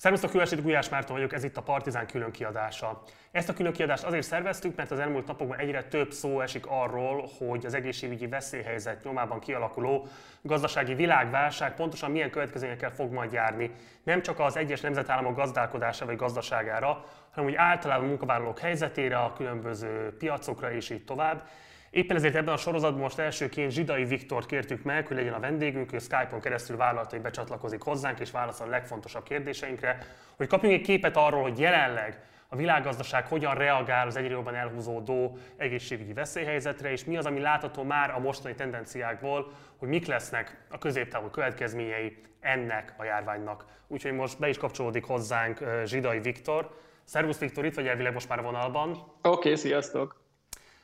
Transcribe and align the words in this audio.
Szervusztok, 0.00 0.30
Külesét 0.30 0.62
Gulyás 0.62 0.88
Márton 0.88 1.16
vagyok, 1.16 1.32
ez 1.32 1.44
itt 1.44 1.56
a 1.56 1.62
Partizán 1.62 2.06
külön 2.06 2.30
kiadása. 2.30 3.02
Ezt 3.30 3.48
a 3.48 3.52
külön 3.52 3.72
kiadást 3.72 4.04
azért 4.04 4.26
szerveztük, 4.26 4.76
mert 4.76 4.90
az 4.90 4.98
elmúlt 4.98 5.26
napokban 5.26 5.58
egyre 5.58 5.84
több 5.84 6.12
szó 6.12 6.40
esik 6.40 6.66
arról, 6.66 7.28
hogy 7.38 7.66
az 7.66 7.74
egészségügyi 7.74 8.26
veszélyhelyzet 8.26 9.04
nyomában 9.04 9.40
kialakuló 9.40 10.06
gazdasági 10.42 10.94
világválság 10.94 11.74
pontosan 11.74 12.10
milyen 12.10 12.30
következményekkel 12.30 12.90
fog 12.90 13.12
majd 13.12 13.32
járni. 13.32 13.70
Nem 14.02 14.22
csak 14.22 14.38
az 14.38 14.56
egyes 14.56 14.80
nemzetállamok 14.80 15.36
gazdálkodása 15.36 16.06
vagy 16.06 16.16
gazdaságára, 16.16 17.04
hanem 17.30 17.48
úgy 17.50 17.56
általában 17.56 18.04
a 18.04 18.08
munkavállalók 18.08 18.58
helyzetére, 18.58 19.18
a 19.18 19.32
különböző 19.32 20.16
piacokra 20.18 20.72
és 20.72 20.90
így 20.90 21.04
tovább. 21.04 21.42
Éppen 21.90 22.16
ezért 22.16 22.34
ebben 22.34 22.54
a 22.54 22.56
sorozatban 22.56 23.00
most 23.00 23.18
elsőként 23.18 23.70
Zsidai 23.70 24.04
Viktort 24.04 24.46
kértük 24.46 24.82
meg, 24.82 25.06
hogy 25.06 25.16
legyen 25.16 25.32
a 25.32 25.40
vendégünk, 25.40 25.92
ő 25.92 25.98
Skype-on 25.98 26.40
keresztül 26.40 26.76
vállalta, 26.76 27.10
hogy 27.10 27.20
becsatlakozik 27.20 27.82
hozzánk 27.82 28.20
és 28.20 28.30
válaszol 28.30 28.66
a 28.66 28.70
legfontosabb 28.70 29.22
kérdéseinkre, 29.22 29.98
hogy 30.36 30.46
kapjunk 30.46 30.74
egy 30.74 30.80
képet 30.80 31.16
arról, 31.16 31.42
hogy 31.42 31.58
jelenleg 31.58 32.22
a 32.48 32.56
világgazdaság 32.56 33.26
hogyan 33.26 33.54
reagál 33.54 34.06
az 34.06 34.16
egyre 34.16 34.30
jobban 34.30 34.54
elhúzódó 34.54 35.38
egészségügyi 35.56 36.12
veszélyhelyzetre, 36.12 36.90
és 36.90 37.04
mi 37.04 37.16
az, 37.16 37.26
ami 37.26 37.40
látható 37.40 37.82
már 37.82 38.10
a 38.10 38.18
mostani 38.18 38.54
tendenciákból, 38.54 39.52
hogy 39.76 39.88
mik 39.88 40.06
lesznek 40.06 40.64
a 40.68 40.78
középtávú 40.78 41.28
következményei 41.28 42.16
ennek 42.40 42.94
a 42.96 43.04
járványnak. 43.04 43.64
Úgyhogy 43.86 44.12
most 44.12 44.38
be 44.38 44.48
is 44.48 44.58
kapcsolódik 44.58 45.04
hozzánk 45.04 45.64
Zsidai 45.84 46.20
Viktor. 46.20 46.70
Szervusz 47.04 47.38
Viktor, 47.38 47.64
itt 47.64 47.74
vagy 47.74 47.86
elvileg 47.86 48.12
most 48.12 48.28
már 48.28 48.38
a 48.38 48.42
vonalban. 48.42 48.90
Oké, 48.90 49.08
okay, 49.22 49.56
sziasztok! 49.56 50.20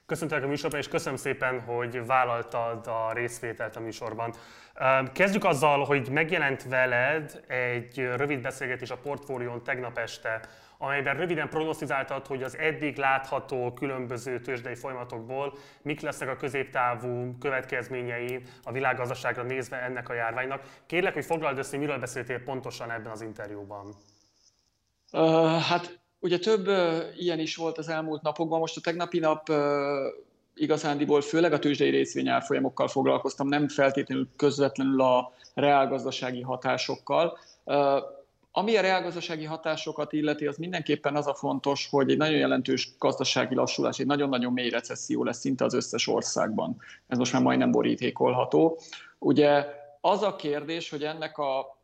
Köszöntelek 0.07 0.45
a 0.45 0.47
műsorban, 0.47 0.81
és 0.81 0.89
köszönöm 0.89 1.19
szépen, 1.19 1.61
hogy 1.61 2.07
vállaltad 2.07 2.87
a 2.87 3.13
részvételt 3.13 3.77
a 3.77 3.81
műsorban. 3.81 4.35
Kezdjük 5.13 5.45
azzal, 5.45 5.85
hogy 5.85 6.09
megjelent 6.11 6.63
veled 6.63 7.45
egy 7.47 7.99
rövid 7.99 8.41
beszélgetés 8.41 8.91
a 8.91 8.97
portfólión 8.97 9.63
tegnap 9.63 9.99
este, 9.99 10.41
amelyben 10.79 11.17
röviden 11.17 11.49
prognosztizáltad, 11.49 12.27
hogy 12.27 12.43
az 12.43 12.59
eddig 12.59 12.97
látható 12.97 13.73
különböző 13.73 14.41
tőzsdei 14.41 14.75
folyamatokból 14.75 15.59
mik 15.83 16.01
lesznek 16.01 16.29
a 16.29 16.37
középtávú 16.37 17.39
következményei 17.39 18.43
a 18.63 18.73
világgazdaságra 18.73 19.43
nézve 19.43 19.83
ennek 19.83 20.09
a 20.09 20.15
járványnak. 20.15 20.63
Kérlek, 20.87 21.15
hogy 21.15 21.25
foglald 21.25 21.59
össze, 21.59 21.77
miről 21.77 21.99
beszéltél 21.99 22.43
pontosan 22.43 22.91
ebben 22.91 23.13
az 23.13 23.21
interjúban. 23.21 23.95
Uh, 25.13 25.61
hát 25.61 26.06
Ugye 26.21 26.39
több 26.39 26.69
ilyen 27.17 27.39
is 27.39 27.57
volt 27.57 27.79
az 27.79 27.89
elmúlt 27.89 28.23
napokban, 28.23 28.59
most 28.59 28.77
a 28.77 28.81
tegnapi 28.81 29.19
nap 29.19 29.53
igazándiból 30.55 31.21
főleg 31.21 31.53
a 31.53 31.59
tőzsdei 31.59 31.91
részvényárfolyamokkal 31.91 32.89
foglalkoztam, 32.89 33.49
nem 33.49 33.69
feltétlenül 33.69 34.29
közvetlenül 34.37 35.01
a 35.01 35.33
reálgazdasági 35.55 36.41
hatásokkal. 36.41 37.39
Ami 38.51 38.77
a 38.77 38.81
reálgazdasági 38.81 39.45
hatásokat 39.45 40.13
illeti, 40.13 40.47
az 40.47 40.57
mindenképpen 40.57 41.17
az 41.17 41.27
a 41.27 41.35
fontos, 41.35 41.89
hogy 41.91 42.11
egy 42.11 42.17
nagyon 42.17 42.39
jelentős 42.39 42.91
gazdasági 42.99 43.55
lassulás, 43.55 43.99
egy 43.99 44.07
nagyon-nagyon 44.07 44.53
mély 44.53 44.69
recesszió 44.69 45.25
lesz 45.25 45.39
szinte 45.39 45.65
az 45.65 45.75
összes 45.75 46.07
országban. 46.07 46.77
Ez 47.07 47.19
most 47.19 47.33
már 47.33 47.43
majdnem 47.43 47.71
borítékolható. 47.71 48.79
Ugye 49.19 49.67
az 50.01 50.23
a 50.23 50.37
kérdés, 50.37 50.91
hogy 50.91 51.03
ennek 51.03 51.39
a 51.39 51.79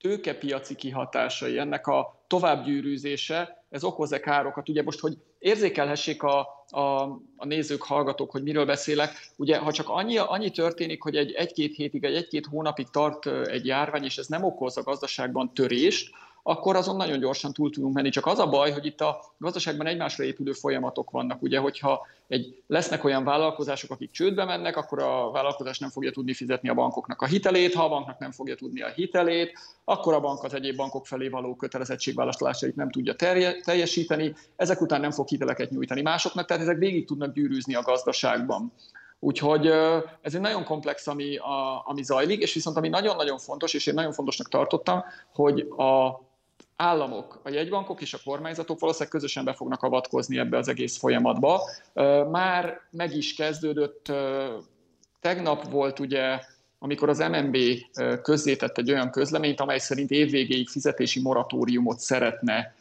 tőkepiaci 0.00 0.74
kihatásai, 0.74 1.58
ennek 1.58 1.86
a 1.86 2.17
továbbgyűrűzése, 2.28 3.64
ez 3.70 3.84
okoz-e 3.84 4.20
károkat? 4.20 4.68
Ugye 4.68 4.82
most, 4.82 5.00
hogy 5.00 5.16
érzékelhessék 5.38 6.22
a, 6.22 6.38
a, 6.68 7.02
a 7.36 7.44
nézők, 7.44 7.82
hallgatók, 7.82 8.30
hogy 8.30 8.42
miről 8.42 8.66
beszélek, 8.66 9.32
ugye 9.36 9.58
ha 9.58 9.72
csak 9.72 9.88
annyi, 9.88 10.18
annyi 10.18 10.50
történik, 10.50 11.02
hogy 11.02 11.16
egy, 11.16 11.32
egy-két 11.32 11.74
hétig, 11.74 12.04
egy 12.04 12.14
egy-két 12.14 12.46
hónapig 12.46 12.88
tart 12.90 13.26
egy 13.26 13.66
járvány, 13.66 14.04
és 14.04 14.16
ez 14.18 14.26
nem 14.26 14.44
okoz 14.44 14.76
a 14.76 14.82
gazdaságban 14.82 15.54
törést, 15.54 16.10
akkor 16.48 16.76
azon 16.76 16.96
nagyon 16.96 17.18
gyorsan 17.18 17.52
túl 17.52 17.70
tudunk 17.70 17.94
menni. 17.94 18.08
Csak 18.08 18.26
az 18.26 18.38
a 18.38 18.48
baj, 18.48 18.70
hogy 18.70 18.86
itt 18.86 19.00
a 19.00 19.20
gazdaságban 19.38 19.86
egymásra 19.86 20.24
épülő 20.24 20.52
folyamatok 20.52 21.10
vannak. 21.10 21.42
Ugye, 21.42 21.58
hogyha 21.58 22.06
egy, 22.28 22.62
lesznek 22.66 23.04
olyan 23.04 23.24
vállalkozások, 23.24 23.90
akik 23.90 24.10
csődbe 24.10 24.44
mennek, 24.44 24.76
akkor 24.76 25.02
a 25.02 25.30
vállalkozás 25.30 25.78
nem 25.78 25.90
fogja 25.90 26.10
tudni 26.10 26.34
fizetni 26.34 26.68
a 26.68 26.74
bankoknak 26.74 27.22
a 27.22 27.26
hitelét, 27.26 27.74
ha 27.74 27.84
a 27.84 27.88
banknak 27.88 28.18
nem 28.18 28.30
fogja 28.30 28.54
tudni 28.54 28.82
a 28.82 28.88
hitelét, 28.88 29.58
akkor 29.84 30.14
a 30.14 30.20
bank 30.20 30.44
az 30.44 30.54
egyéb 30.54 30.76
bankok 30.76 31.06
felé 31.06 31.28
való 31.28 31.54
kötelezettségvállásait 31.54 32.76
nem 32.76 32.90
tudja 32.90 33.14
terje, 33.14 33.60
teljesíteni, 33.60 34.34
ezek 34.56 34.80
után 34.80 35.00
nem 35.00 35.10
fog 35.10 35.28
hiteleket 35.28 35.70
nyújtani 35.70 36.02
másoknak, 36.02 36.46
tehát 36.46 36.62
ezek 36.62 36.78
végig 36.78 37.06
tudnak 37.06 37.34
gyűrűzni 37.34 37.74
a 37.74 37.82
gazdaságban. 37.82 38.72
Úgyhogy 39.20 39.66
ez 40.20 40.34
egy 40.34 40.40
nagyon 40.40 40.64
komplex, 40.64 41.06
ami, 41.06 41.36
a, 41.36 41.82
ami 41.86 42.02
zajlik, 42.02 42.42
és 42.42 42.54
viszont 42.54 42.76
ami 42.76 42.88
nagyon-nagyon 42.88 43.38
fontos, 43.38 43.74
és 43.74 43.86
én 43.86 43.94
nagyon 43.94 44.12
fontosnak 44.12 44.48
tartottam, 44.48 45.04
hogy 45.32 45.60
a 45.60 46.20
államok, 46.80 47.40
a 47.44 47.50
jegybankok 47.50 48.00
és 48.00 48.14
a 48.14 48.18
kormányzatok 48.24 48.80
valószínűleg 48.80 49.12
közösen 49.12 49.44
be 49.44 49.52
fognak 49.52 49.82
avatkozni 49.82 50.38
ebbe 50.38 50.56
az 50.56 50.68
egész 50.68 50.98
folyamatba. 50.98 51.70
Már 52.30 52.80
meg 52.90 53.16
is 53.16 53.34
kezdődött, 53.34 54.12
tegnap 55.20 55.70
volt 55.70 55.98
ugye, 55.98 56.40
amikor 56.78 57.08
az 57.08 57.18
MNB 57.18 57.56
közzétett 58.22 58.78
egy 58.78 58.90
olyan 58.90 59.10
közleményt, 59.10 59.60
amely 59.60 59.78
szerint 59.78 60.10
évvégéig 60.10 60.68
fizetési 60.68 61.20
moratóriumot 61.20 61.98
szeretne 61.98 62.74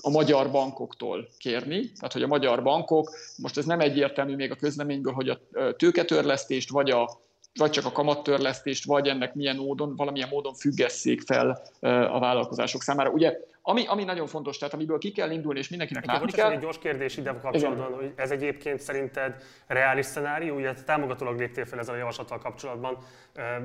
a 0.00 0.10
magyar 0.10 0.50
bankoktól 0.50 1.28
kérni, 1.38 1.92
tehát 1.92 2.12
hogy 2.12 2.22
a 2.22 2.26
magyar 2.26 2.62
bankok, 2.62 3.10
most 3.36 3.56
ez 3.56 3.64
nem 3.64 3.80
egyértelmű 3.80 4.34
még 4.34 4.50
a 4.50 4.56
közleményből, 4.56 5.12
hogy 5.12 5.28
a 5.28 5.38
tőketörlesztést 5.76 6.70
vagy 6.70 6.90
a 6.90 7.24
vagy 7.56 7.70
csak 7.70 7.84
a 7.84 7.92
kamattörlesztést, 7.92 8.84
vagy 8.84 9.08
ennek 9.08 9.34
milyen 9.34 9.56
módon, 9.56 9.96
valamilyen 9.96 10.28
módon 10.28 10.54
függesszék 10.54 11.20
fel 11.20 11.62
a 12.10 12.18
vállalkozások 12.18 12.82
számára. 12.82 13.10
Ugye, 13.10 13.36
ami, 13.62 13.86
ami 13.86 14.04
nagyon 14.04 14.26
fontos, 14.26 14.58
tehát 14.58 14.74
amiből 14.74 14.98
ki 14.98 15.12
kell 15.12 15.30
indulni, 15.30 15.58
és 15.58 15.68
mindenkinek 15.68 16.02
egy 16.02 16.08
látni 16.08 16.32
kell. 16.32 16.50
Egy 16.50 16.58
gyors 16.58 16.78
kérdés 16.78 17.16
ide 17.16 17.38
kapcsolatban, 17.42 17.86
Igen. 17.86 17.98
hogy 18.00 18.12
ez 18.16 18.30
egyébként 18.30 18.80
szerinted 18.80 19.42
reális 19.66 20.06
szenárió, 20.06 20.56
ugye 20.56 20.72
támogatólag 20.72 21.38
léptél 21.38 21.64
fel 21.66 21.78
ezzel 21.78 21.94
a 21.94 21.98
javaslattal 21.98 22.38
kapcsolatban. 22.38 22.98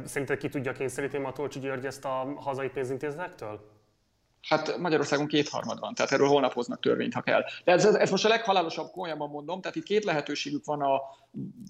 Szerinted 0.06 0.38
ki 0.38 0.50
tudja 0.50 0.72
kényszeríteni 0.72 1.24
Matolcsi 1.24 1.60
György 1.60 1.86
ezt 1.86 2.06
a 2.06 2.34
hazai 2.36 2.70
pénzintézetektől? 2.70 3.81
Hát 4.48 4.78
Magyarországon 4.78 5.28
kétharmad 5.28 5.80
van, 5.80 5.94
tehát 5.94 6.12
erről 6.12 6.28
holnap 6.28 6.54
hoznak 6.54 6.80
törvényt, 6.80 7.14
ha 7.14 7.22
kell. 7.22 7.44
De 7.64 7.72
ez, 7.72 7.86
ez 7.86 8.10
most 8.10 8.26
a 8.26 8.30
leghalálosabb 8.30 8.92
komolyabban 8.92 9.30
mondom, 9.30 9.62
tehát 9.62 9.76
itt 9.76 9.84
két 9.84 10.04
lehetőségük 10.04 10.66
van 10.66 10.82
a 10.82 11.02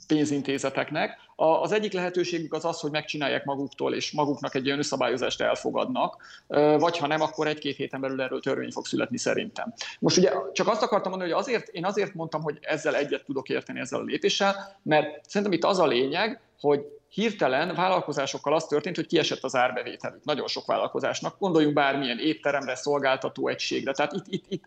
pénzintézeteknek. 0.07 1.17
A, 1.35 1.45
az 1.45 1.71
egyik 1.71 1.93
lehetőségük 1.93 2.53
az 2.53 2.65
az, 2.65 2.79
hogy 2.79 2.91
megcsinálják 2.91 3.45
maguktól, 3.45 3.93
és 3.93 4.11
maguknak 4.11 4.55
egy 4.55 4.65
ilyen 4.65 4.77
összabályozást 4.77 5.41
elfogadnak, 5.41 6.23
vagy 6.77 6.97
ha 6.97 7.07
nem, 7.07 7.21
akkor 7.21 7.47
egy-két 7.47 7.75
héten 7.75 8.01
belül 8.01 8.21
erről 8.21 8.39
törvény 8.39 8.71
fog 8.71 8.85
születni 8.85 9.17
szerintem. 9.17 9.73
Most 9.99 10.17
ugye 10.17 10.31
csak 10.53 10.67
azt 10.67 10.81
akartam 10.81 11.09
mondani, 11.09 11.31
hogy 11.31 11.41
azért, 11.41 11.67
én 11.67 11.85
azért 11.85 12.13
mondtam, 12.13 12.41
hogy 12.41 12.57
ezzel 12.61 12.95
egyet 12.95 13.25
tudok 13.25 13.49
érteni 13.49 13.79
ezzel 13.79 13.99
a 13.99 14.03
lépéssel, 14.03 14.79
mert 14.83 15.29
szerintem 15.29 15.57
itt 15.57 15.63
az 15.63 15.79
a 15.79 15.87
lényeg, 15.87 16.41
hogy 16.59 16.85
hirtelen 17.13 17.75
vállalkozásokkal 17.75 18.53
az 18.53 18.65
történt, 18.65 18.95
hogy 18.95 19.07
kiesett 19.07 19.43
az 19.43 19.55
árbevételük. 19.55 20.23
Nagyon 20.23 20.47
sok 20.47 20.65
vállalkozásnak. 20.65 21.39
Gondoljunk 21.39 21.73
bármilyen 21.73 22.19
étteremre, 22.19 22.75
szolgáltató 22.75 23.47
egységre. 23.47 23.91
Tehát 23.91 24.13
itt, 24.13 24.25
itt, 24.27 24.45
itt 24.47 24.63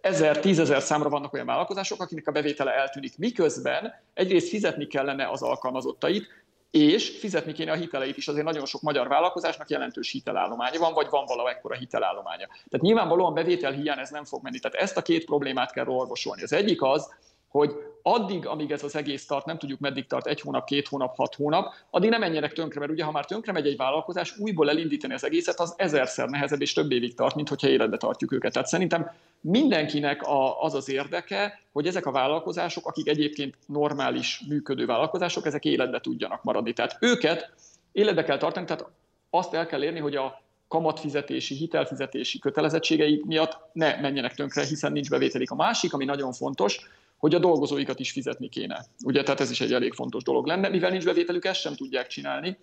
ezer, 0.00 0.38
tízezer 0.38 0.82
számra 0.82 1.08
vannak 1.08 1.32
olyan 1.32 1.46
vállalkozások, 1.46 2.00
akinek 2.00 2.28
a 2.28 2.32
bevétele 2.32 2.74
eltűnik. 2.74 3.18
Miközben 3.18 3.92
egyrészt 4.14 4.48
fizetni 4.48 4.86
kellene 4.86 5.28
az 5.28 5.42
alkalmazottait, 5.42 6.44
és 6.70 7.18
fizetni 7.18 7.52
kéne 7.52 7.72
a 7.72 7.74
hiteleit 7.74 8.16
is. 8.16 8.28
Azért 8.28 8.44
nagyon 8.44 8.66
sok 8.66 8.80
magyar 8.80 9.08
vállalkozásnak 9.08 9.70
jelentős 9.70 10.10
hitelállománya 10.10 10.78
van, 10.78 10.92
vagy 10.92 11.06
van 11.10 11.24
valamekkora 11.26 11.74
hitelállománya. 11.74 12.46
Tehát 12.46 12.80
nyilvánvalóan 12.80 13.34
bevétel 13.34 13.72
hiány 13.72 13.98
ez 13.98 14.10
nem 14.10 14.24
fog 14.24 14.42
menni. 14.42 14.58
Tehát 14.58 14.76
ezt 14.76 14.96
a 14.96 15.02
két 15.02 15.24
problémát 15.24 15.72
kell 15.72 15.86
orvosolni. 15.86 16.42
Az 16.42 16.52
egyik 16.52 16.82
az, 16.82 17.14
hogy 17.48 17.74
addig, 18.08 18.46
amíg 18.46 18.70
ez 18.70 18.82
az 18.82 18.96
egész 18.96 19.26
tart, 19.26 19.46
nem 19.46 19.58
tudjuk 19.58 19.78
meddig 19.80 20.06
tart, 20.06 20.26
egy 20.26 20.40
hónap, 20.40 20.66
két 20.66 20.88
hónap, 20.88 21.16
hat 21.16 21.34
hónap, 21.34 21.72
addig 21.90 22.10
nem 22.10 22.20
menjenek 22.20 22.52
tönkre, 22.52 22.80
mert 22.80 22.92
ugye 22.92 23.04
ha 23.04 23.10
már 23.10 23.24
tönkre 23.24 23.52
megy 23.52 23.66
egy 23.66 23.76
vállalkozás, 23.76 24.38
újból 24.38 24.70
elindítani 24.70 25.14
az 25.14 25.24
egészet, 25.24 25.60
az 25.60 25.74
ezerszer 25.76 26.28
nehezebb 26.28 26.60
és 26.60 26.72
több 26.72 26.90
évig 26.90 27.14
tart, 27.14 27.34
mint 27.34 27.48
hogyha 27.48 27.68
életbe 27.68 27.96
tartjuk 27.96 28.32
őket. 28.32 28.52
Tehát 28.52 28.68
szerintem 28.68 29.10
mindenkinek 29.40 30.22
a, 30.22 30.62
az 30.62 30.74
az 30.74 30.88
érdeke, 30.88 31.60
hogy 31.72 31.86
ezek 31.86 32.06
a 32.06 32.10
vállalkozások, 32.10 32.86
akik 32.86 33.08
egyébként 33.08 33.54
normális 33.66 34.42
működő 34.48 34.86
vállalkozások, 34.86 35.46
ezek 35.46 35.64
életbe 35.64 36.00
tudjanak 36.00 36.42
maradni. 36.42 36.72
Tehát 36.72 36.96
őket 37.00 37.50
életbe 37.92 38.24
kell 38.24 38.38
tartani, 38.38 38.66
tehát 38.66 38.86
azt 39.30 39.54
el 39.54 39.66
kell 39.66 39.82
érni, 39.82 39.98
hogy 39.98 40.16
a 40.16 40.42
kamatfizetési, 40.68 41.54
hitelfizetési 41.54 42.38
kötelezettségeik 42.38 43.24
miatt 43.24 43.58
ne 43.72 44.00
menjenek 44.00 44.34
tönkre, 44.34 44.64
hiszen 44.64 44.92
nincs 44.92 45.10
bevételik. 45.10 45.50
A 45.50 45.54
másik, 45.54 45.92
ami 45.92 46.04
nagyon 46.04 46.32
fontos, 46.32 46.88
hogy 47.16 47.34
a 47.34 47.38
dolgozóikat 47.38 48.00
is 48.00 48.12
fizetni 48.12 48.48
kéne. 48.48 48.86
Ugye, 49.04 49.22
tehát 49.22 49.40
ez 49.40 49.50
is 49.50 49.60
egy 49.60 49.72
elég 49.72 49.92
fontos 49.92 50.22
dolog 50.22 50.46
lenne, 50.46 50.68
mivel 50.68 50.90
nincs 50.90 51.04
bevételük, 51.04 51.44
ezt 51.44 51.60
sem 51.60 51.74
tudják 51.74 52.06
csinálni. 52.06 52.58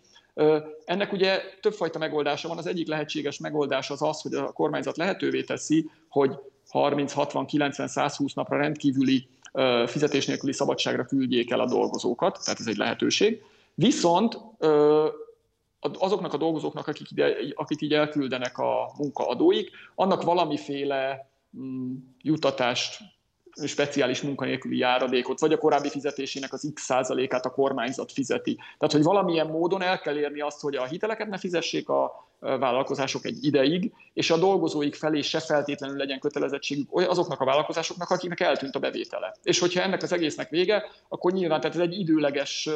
Ennek 0.85 1.11
ugye 1.11 1.41
többfajta 1.61 1.99
megoldása 1.99 2.47
van. 2.47 2.57
Az 2.57 2.67
egyik 2.67 2.87
lehetséges 2.87 3.37
megoldás 3.37 3.89
az 3.89 4.01
az, 4.01 4.21
hogy 4.21 4.33
a 4.33 4.51
kormányzat 4.51 4.97
lehetővé 4.97 5.43
teszi, 5.43 5.89
hogy 6.09 6.31
30, 6.69 7.13
60, 7.13 7.45
90, 7.45 7.87
120 7.87 8.33
napra 8.33 8.57
rendkívüli 8.57 9.27
fizetés 9.85 10.25
nélküli 10.25 10.53
szabadságra 10.53 11.05
küldjék 11.05 11.51
el 11.51 11.59
a 11.59 11.67
dolgozókat, 11.67 12.39
tehát 12.43 12.59
ez 12.59 12.67
egy 12.67 12.77
lehetőség. 12.77 13.41
Viszont 13.73 14.39
azoknak 15.79 16.33
a 16.33 16.37
dolgozóknak, 16.37 16.87
akik, 16.87 17.11
ide, 17.11 17.35
akik 17.55 17.81
így 17.81 17.93
elküldenek 17.93 18.57
a 18.57 18.93
munkaadóik, 18.97 19.69
annak 19.95 20.23
valamiféle 20.23 21.29
mm, 21.57 21.93
jutatást 22.21 22.99
speciális 23.65 24.21
munkanélküli 24.21 24.77
járadékot, 24.77 25.39
vagy 25.39 25.53
a 25.53 25.57
korábbi 25.57 25.89
fizetésének 25.89 26.53
az 26.53 26.71
x 26.73 26.83
százalékát 26.83 27.45
a 27.45 27.51
kormányzat 27.51 28.11
fizeti. 28.11 28.55
Tehát, 28.55 28.93
hogy 28.93 29.03
valamilyen 29.03 29.47
módon 29.47 29.81
el 29.81 29.99
kell 29.99 30.17
érni 30.17 30.41
azt, 30.41 30.61
hogy 30.61 30.75
a 30.75 30.85
hiteleket 30.85 31.27
ne 31.27 31.37
fizessék 31.37 31.89
a 31.89 32.27
vállalkozások 32.39 33.25
egy 33.25 33.45
ideig, 33.45 33.91
és 34.13 34.31
a 34.31 34.37
dolgozóik 34.37 34.95
felé 34.95 35.21
se 35.21 35.39
feltétlenül 35.39 35.97
legyen 35.97 36.19
kötelezettségük 36.19 36.89
azoknak 36.91 37.41
a 37.41 37.45
vállalkozásoknak, 37.45 38.09
akiknek 38.09 38.39
eltűnt 38.39 38.75
a 38.75 38.79
bevétele. 38.79 39.35
És 39.43 39.59
hogyha 39.59 39.81
ennek 39.81 40.03
az 40.03 40.13
egésznek 40.13 40.49
vége, 40.49 40.83
akkor 41.09 41.31
nyilván 41.31 41.59
tehát 41.59 41.75
ez 41.75 41.81
egy 41.81 41.99
időleges 41.99 42.69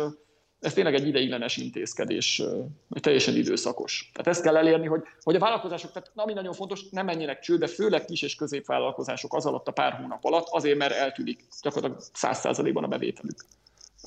ez 0.59 0.73
tényleg 0.73 0.93
egy 0.93 1.07
ideiglenes 1.07 1.57
intézkedés, 1.57 2.41
egy 2.89 3.01
teljesen 3.01 3.35
időszakos. 3.35 4.09
Tehát 4.13 4.27
ezt 4.27 4.41
kell 4.41 4.57
elérni, 4.57 4.87
hogy, 4.87 5.01
hogy 5.21 5.35
a 5.35 5.39
vállalkozások, 5.39 5.91
tehát 5.91 6.11
ami 6.15 6.33
nagyon 6.33 6.53
fontos, 6.53 6.89
nem 6.89 7.05
menjenek 7.05 7.39
csődbe, 7.39 7.67
főleg 7.67 8.05
kis 8.05 8.21
és 8.21 8.35
középvállalkozások 8.35 9.33
az 9.33 9.45
alatt 9.45 9.67
a 9.67 9.71
pár 9.71 9.93
hónap 9.93 10.25
alatt, 10.25 10.47
azért, 10.49 10.77
mert 10.77 10.93
eltűnik 10.93 11.43
gyakorlatilag 11.61 12.03
100%-ban 12.13 12.83
a 12.83 12.87
bevételük. 12.87 13.45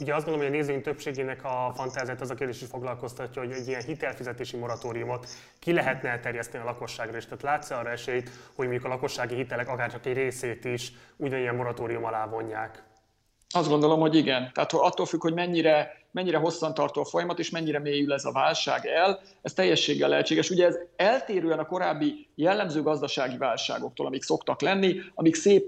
Ugye 0.00 0.14
azt 0.14 0.24
gondolom, 0.24 0.48
hogy 0.48 0.56
a 0.56 0.60
nézőink 0.60 0.82
többségének 0.82 1.44
a 1.44 1.72
fantáziát 1.74 2.20
az 2.20 2.30
a 2.30 2.34
kérdés 2.34 2.62
is 2.62 2.68
foglalkoztatja, 2.68 3.42
hogy 3.42 3.52
egy 3.52 3.68
ilyen 3.68 3.82
hitelfizetési 3.82 4.56
moratóriumot 4.56 5.26
ki 5.58 5.72
lehetne 5.72 6.08
elterjeszteni 6.08 6.62
a 6.62 6.66
lakosságra, 6.66 7.16
és 7.16 7.24
tehát 7.24 7.42
látsz 7.42 7.70
arra 7.70 7.90
esélyt, 7.90 8.30
hogy 8.54 8.66
mondjuk 8.66 8.84
a 8.84 8.88
lakossági 8.88 9.34
hitelek 9.34 9.68
akár 9.68 9.90
csak 9.90 10.06
egy 10.06 10.14
részét 10.14 10.64
is 10.64 10.92
ugyanilyen 11.16 11.54
moratórium 11.54 12.04
alá 12.04 12.26
vonják? 12.26 12.82
Azt 13.48 13.68
gondolom, 13.68 14.00
hogy 14.00 14.14
igen. 14.14 14.50
Tehát 14.54 14.72
attól 14.72 15.06
függ, 15.06 15.20
hogy 15.20 15.34
mennyire, 15.34 15.99
mennyire 16.12 16.38
hosszantartó 16.38 17.00
a 17.00 17.04
folyamat, 17.04 17.38
és 17.38 17.50
mennyire 17.50 17.78
mélyül 17.78 18.12
ez 18.12 18.24
a 18.24 18.32
válság 18.32 18.86
el, 18.86 19.20
ez 19.42 19.52
teljességgel 19.52 20.08
lehetséges. 20.08 20.50
Ugye 20.50 20.66
ez 20.66 20.76
eltérően 20.96 21.58
a 21.58 21.66
korábbi 21.66 22.28
jellemző 22.34 22.82
gazdasági 22.82 23.36
válságoktól, 23.36 24.06
amik 24.06 24.22
szoktak 24.22 24.60
lenni, 24.60 25.00
amik 25.14 25.34
szép, 25.34 25.64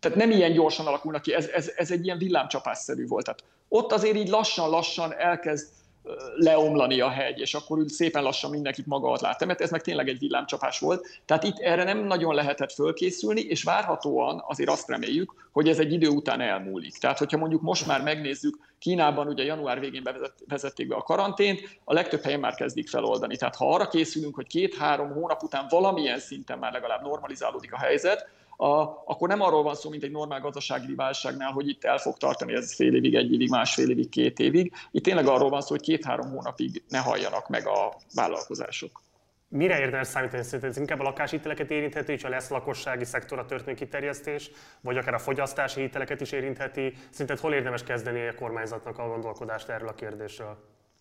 tehát 0.00 0.18
nem 0.18 0.30
ilyen 0.30 0.52
gyorsan 0.52 0.86
alakulnak 0.86 1.22
ki, 1.22 1.34
ez, 1.34 1.46
ez, 1.48 1.72
ez 1.76 1.90
egy 1.90 2.04
ilyen 2.04 2.18
villámcsapásszerű 2.18 3.06
volt. 3.06 3.24
Tehát 3.24 3.44
ott 3.68 3.92
azért 3.92 4.16
így 4.16 4.28
lassan-lassan 4.28 5.14
elkezd 5.14 5.68
leomlani 6.36 7.00
a 7.00 7.08
hegy, 7.08 7.38
és 7.38 7.54
akkor 7.54 7.78
úgy 7.78 7.88
szépen 7.88 8.22
lassan 8.22 8.50
mindenkit 8.50 8.86
maga 8.86 9.06
alatt 9.06 9.20
lát 9.20 9.44
mert 9.44 9.60
ez 9.60 9.70
meg 9.70 9.80
tényleg 9.80 10.08
egy 10.08 10.18
villámcsapás 10.18 10.78
volt. 10.78 11.06
Tehát 11.24 11.42
itt 11.42 11.58
erre 11.58 11.84
nem 11.84 11.98
nagyon 11.98 12.34
lehetett 12.34 12.72
fölkészülni, 12.72 13.40
és 13.40 13.62
várhatóan 13.62 14.44
azért 14.46 14.70
azt 14.70 14.88
reméljük, 14.88 15.48
hogy 15.52 15.68
ez 15.68 15.78
egy 15.78 15.92
idő 15.92 16.08
után 16.08 16.40
elmúlik. 16.40 16.98
Tehát, 16.98 17.18
hogyha 17.18 17.38
mondjuk 17.38 17.62
most 17.62 17.86
már 17.86 18.02
megnézzük, 18.02 18.58
Kínában 18.78 19.26
ugye 19.26 19.44
január 19.44 19.80
végén 19.80 20.02
bevezették 20.46 20.88
be 20.88 20.94
a 20.94 21.02
karantént, 21.02 21.78
a 21.84 21.92
legtöbb 21.92 22.22
helyen 22.22 22.40
már 22.40 22.54
kezdik 22.54 22.88
feloldani. 22.88 23.36
Tehát 23.36 23.56
ha 23.56 23.74
arra 23.74 23.88
készülünk, 23.88 24.34
hogy 24.34 24.46
két-három 24.46 25.12
hónap 25.12 25.42
után 25.42 25.66
valamilyen 25.68 26.18
szinten 26.18 26.58
már 26.58 26.72
legalább 26.72 27.02
normalizálódik 27.02 27.72
a 27.72 27.78
helyzet, 27.78 28.28
a, 28.60 29.02
akkor 29.04 29.28
nem 29.28 29.40
arról 29.40 29.62
van 29.62 29.74
szó, 29.74 29.90
mint 29.90 30.02
egy 30.02 30.10
normál 30.10 30.40
gazdasági 30.40 30.94
válságnál, 30.94 31.52
hogy 31.52 31.68
itt 31.68 31.84
el 31.84 31.98
fog 31.98 32.16
tartani 32.16 32.54
ez 32.54 32.74
fél 32.74 32.94
évig, 32.94 33.14
egy 33.14 33.32
évig, 33.32 33.50
másfél 33.50 33.90
évig, 33.90 34.08
két 34.08 34.38
évig. 34.38 34.72
Itt 34.90 35.02
tényleg 35.02 35.26
arról 35.26 35.48
van 35.48 35.60
szó, 35.60 35.68
hogy 35.68 35.80
két-három 35.80 36.30
hónapig 36.30 36.84
ne 36.88 36.98
halljanak 36.98 37.48
meg 37.48 37.66
a 37.66 37.96
vállalkozások. 38.14 39.02
Mire 39.48 39.78
érdemes 39.78 40.06
számítani 40.06 40.42
szerinted? 40.42 40.70
Ez 40.70 40.76
inkább 40.76 41.00
a 41.00 41.02
lakáshiteleket 41.02 41.70
érintheti, 41.70 42.12
és 42.12 42.24
a 42.24 42.28
lesz 42.28 42.48
lakossági 42.48 43.04
szektora 43.04 43.46
történő 43.46 43.76
kiterjesztés, 43.76 44.50
vagy 44.80 44.96
akár 44.96 45.14
a 45.14 45.18
fogyasztási 45.18 45.80
hiteleket 45.80 46.20
is 46.20 46.32
érintheti. 46.32 46.92
Szerinted 47.10 47.38
hol 47.38 47.52
érdemes 47.52 47.82
kezdeni 47.82 48.26
a 48.26 48.34
kormányzatnak 48.34 48.98
a 48.98 49.08
gondolkodást 49.08 49.68
erről 49.68 49.88
a 49.88 49.94
kérdésről? 49.94 50.56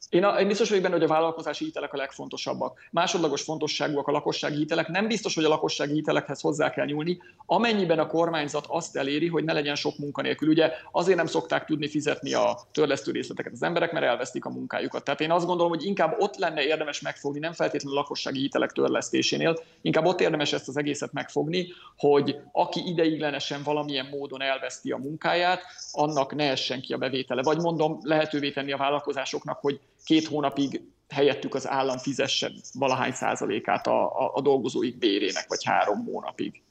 Én, 0.10 0.24
a, 0.24 0.40
én 0.40 0.48
biztos 0.48 0.69
vagyok 0.69 0.84
benne, 0.84 0.96
hogy 0.96 1.04
a 1.04 1.07
vállalkozási 1.07 1.66
hitelek 1.66 1.94
a 1.94 1.98
legfontosabbak. 1.98 2.80
Másodlagos 2.92 3.42
fontosságúak 3.42 4.07
a 4.07 4.12
lakossági 4.12 4.56
hitelek. 4.56 4.88
Nem 4.88 5.07
biztos, 5.07 5.36
hogy 5.36 5.44
a 5.44 5.50
lakossági 5.50 5.94
hitelekhez 5.94 6.42
hozzá 6.42 6.69
kell 6.69 6.86
nyúlni, 6.86 7.22
amennyiben 7.46 8.00
a 8.00 8.07
kormányzat 8.07 8.66
azt 8.68 8.96
eléri, 8.98 9.28
hogy 9.28 9.44
ne 9.44 9.54
legyen 9.54 9.75
sok 9.75 9.98
munkanélkül. 9.98 10.50
Ugye 10.50 10.72
azért 10.92 11.18
nem 11.18 11.25
szokták 11.25 11.66
tudni 11.66 11.88
fizetni 11.88 12.34
a 12.34 12.60
törlesztő 12.72 13.12
részleteket 13.12 13.51
az 13.51 13.63
emberek, 13.63 13.92
mert 13.92 14.06
elvesztik 14.06 14.46
a 14.46 14.50
munkájukat. 14.50 15.04
Tehát 15.04 15.22
én 15.22 15.31
azt 15.31 15.46
gondolom, 15.46 15.72
hogy 15.72 15.86
inkább 15.86 16.16
ott 16.19 16.38
lenne 16.38 16.63
érdemes 16.63 17.02
megfogni, 17.02 17.40
nem 17.40 17.54
feltétlenül 17.54 17.98
a 17.98 18.02
lakossági 18.02 18.40
hitelek 18.40 18.72
törlesztésénél, 18.72 19.60
inkább 19.81 20.06
ott 20.06 20.22
érdemes 20.22 20.54
ezt 20.54 20.68
az 20.68 20.78
egészet 20.78 21.13
megfogni, 21.13 21.68
hogy 21.98 22.40
aki 22.52 22.81
ideiglenesen 22.86 23.63
valamilyen 23.63 24.07
módon 24.12 24.42
elveszti 24.42 24.92
a 24.92 24.98
munkáját, 24.98 25.62
annak 25.92 26.36
ne 26.36 26.50
essen 26.50 26.81
ki 26.81 26.94
a 26.94 26.98
bevétele. 26.98 27.42
Vagy 27.42 27.57
mondom, 27.57 28.00
lehetővé 28.02 28.52
tenni 28.52 28.72
a 28.72 28.78
vállalkozásoknak, 28.78 29.60
hogy 29.60 29.80
két 30.04 30.28
hónapig 30.28 30.81
helyettük 31.10 31.56
az 31.56 31.68
állam 31.68 31.98
fizesse 31.98 32.51
valahány 32.74 33.13
százalékát 33.13 33.88
a, 33.88 34.04
a, 34.04 34.31
a 34.34 34.42
dolgozóik 34.42 34.98
bérének, 34.98 35.46
vagy 35.48 35.63
három 35.63 36.06
hónapig. 36.06 36.62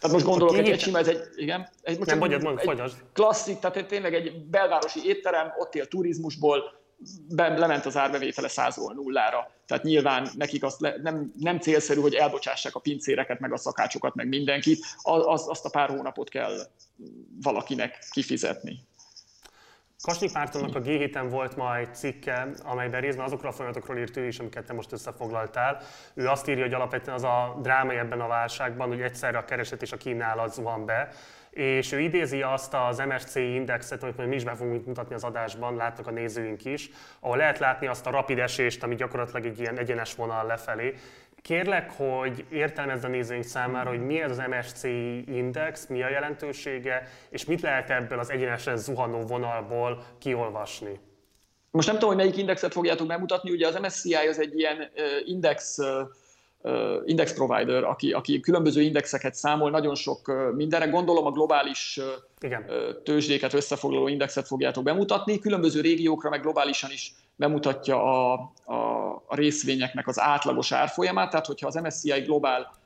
Tehát 0.00 0.16
most 0.16 0.28
gondolok 0.28 0.56
egy, 0.56 0.68
egy 0.68 0.80
sima, 0.80 0.98
ez 0.98 1.08
egy, 1.08 1.20
igen, 1.36 1.68
egy, 1.82 1.98
most 1.98 2.10
nem, 2.10 2.18
mondjad, 2.18 2.42
mondjad, 2.42 2.80
egy 2.80 2.92
klasszik, 3.12 3.58
tehát 3.58 3.86
tényleg 3.86 4.14
egy 4.14 4.44
belvárosi 4.44 5.00
étterem, 5.04 5.52
ott 5.58 5.74
él 5.74 5.88
turizmusból, 5.88 6.76
be, 7.28 7.48
lement 7.48 7.86
az 7.86 7.96
árbevétele 7.96 8.48
százról 8.48 8.94
nullára. 8.94 9.50
Tehát 9.66 9.84
nyilván 9.84 10.28
nekik 10.36 10.62
azt 10.62 10.80
le, 10.80 10.96
nem, 11.02 11.32
nem 11.38 11.58
célszerű, 11.58 12.00
hogy 12.00 12.14
elbocsássák 12.14 12.74
a 12.74 12.80
pincéreket, 12.80 13.40
meg 13.40 13.52
a 13.52 13.56
szakácsokat, 13.56 14.14
meg 14.14 14.28
mindenkit. 14.28 14.84
Az, 15.02 15.48
azt 15.48 15.64
a 15.64 15.70
pár 15.70 15.88
hónapot 15.88 16.28
kell 16.28 16.56
valakinek 17.42 17.98
kifizetni. 18.10 18.80
Kasnyik 20.02 20.32
Mártonnak 20.32 20.74
a 20.74 20.80
G7-en 20.80 21.26
volt 21.30 21.56
ma 21.56 21.76
egy 21.76 21.94
cikke, 21.94 22.48
amelyben 22.64 23.00
részben 23.00 23.24
azokról 23.24 23.50
a 23.50 23.54
folyamatokról 23.54 23.98
írt 23.98 24.16
ő 24.16 24.26
is, 24.26 24.38
amiket 24.38 24.64
te 24.64 24.72
most 24.72 24.92
összefoglaltál. 24.92 25.80
Ő 26.14 26.28
azt 26.28 26.48
írja, 26.48 26.62
hogy 26.62 26.72
alapvetően 26.72 27.16
az 27.16 27.24
a 27.24 27.58
dráma 27.62 27.92
ebben 27.92 28.20
a 28.20 28.26
válságban, 28.26 28.88
hogy 28.88 29.00
egyszerre 29.00 29.38
a 29.38 29.44
kereset 29.44 29.82
és 29.82 29.92
a 29.92 29.96
kínálat 29.96 30.54
van 30.54 30.84
be, 30.84 31.08
és 31.50 31.92
ő 31.92 32.00
idézi 32.00 32.42
azt 32.42 32.74
az 32.74 32.98
MSC 32.98 33.34
indexet, 33.34 34.02
amit 34.02 34.26
mi 34.26 34.34
is 34.34 34.44
be 34.44 34.54
fogunk 34.54 34.86
mutatni 34.86 35.14
az 35.14 35.24
adásban, 35.24 35.76
látnak 35.76 36.06
a 36.06 36.10
nézőink 36.10 36.64
is, 36.64 36.90
ahol 37.20 37.36
lehet 37.36 37.58
látni 37.58 37.86
azt 37.86 38.06
a 38.06 38.10
rapid 38.10 38.38
esést, 38.38 38.82
ami 38.82 38.94
gyakorlatilag 38.94 39.46
egy 39.46 39.60
ilyen 39.60 39.78
egyenes 39.78 40.14
vonal 40.14 40.46
lefelé, 40.46 40.94
Kérlek, 41.48 41.90
hogy 41.96 42.44
értelmezd 42.50 43.04
a 43.04 43.08
nézőink 43.08 43.44
számára, 43.44 43.88
hogy 43.88 44.06
mi 44.06 44.20
ez 44.20 44.30
az 44.30 44.42
MSC 44.48 44.82
index, 45.26 45.86
mi 45.86 46.02
a 46.02 46.08
jelentősége, 46.08 47.08
és 47.30 47.44
mit 47.44 47.60
lehet 47.60 47.90
ebből 47.90 48.18
az 48.18 48.30
egyenesen 48.30 48.76
zuhanó 48.76 49.20
vonalból 49.20 50.04
kiolvasni. 50.18 51.00
Most 51.70 51.86
nem 51.86 51.96
tudom, 51.96 52.14
hogy 52.14 52.24
melyik 52.24 52.36
indexet 52.36 52.72
fogjátok 52.72 53.06
bemutatni, 53.06 53.50
ugye 53.50 53.66
az 53.66 53.78
MSCI 53.80 54.14
az 54.14 54.40
egy 54.40 54.58
ilyen 54.58 54.90
index 55.24 55.78
index 57.04 57.32
provider, 57.32 57.84
aki, 57.84 58.12
aki 58.12 58.40
különböző 58.40 58.80
indexeket 58.80 59.34
számol, 59.34 59.70
nagyon 59.70 59.94
sok 59.94 60.52
mindenre. 60.54 60.86
Gondolom 60.86 61.26
a 61.26 61.30
globális 61.30 62.00
Igen. 62.40 62.64
tőzsdéket 63.04 63.54
összefoglaló 63.54 64.08
indexet 64.08 64.46
fogjátok 64.46 64.84
bemutatni. 64.84 65.38
Különböző 65.38 65.80
régiókra, 65.80 66.30
meg 66.30 66.40
globálisan 66.40 66.90
is 66.90 67.14
bemutatja 67.38 68.02
a, 68.02 68.52
a, 68.64 68.74
a 69.26 69.34
részvényeknek 69.34 70.06
az 70.08 70.20
átlagos 70.20 70.72
árfolyamát. 70.72 71.30
Tehát, 71.30 71.46
hogyha 71.46 71.66
az 71.66 71.74
MSCI 71.74 72.20
Global 72.20 72.76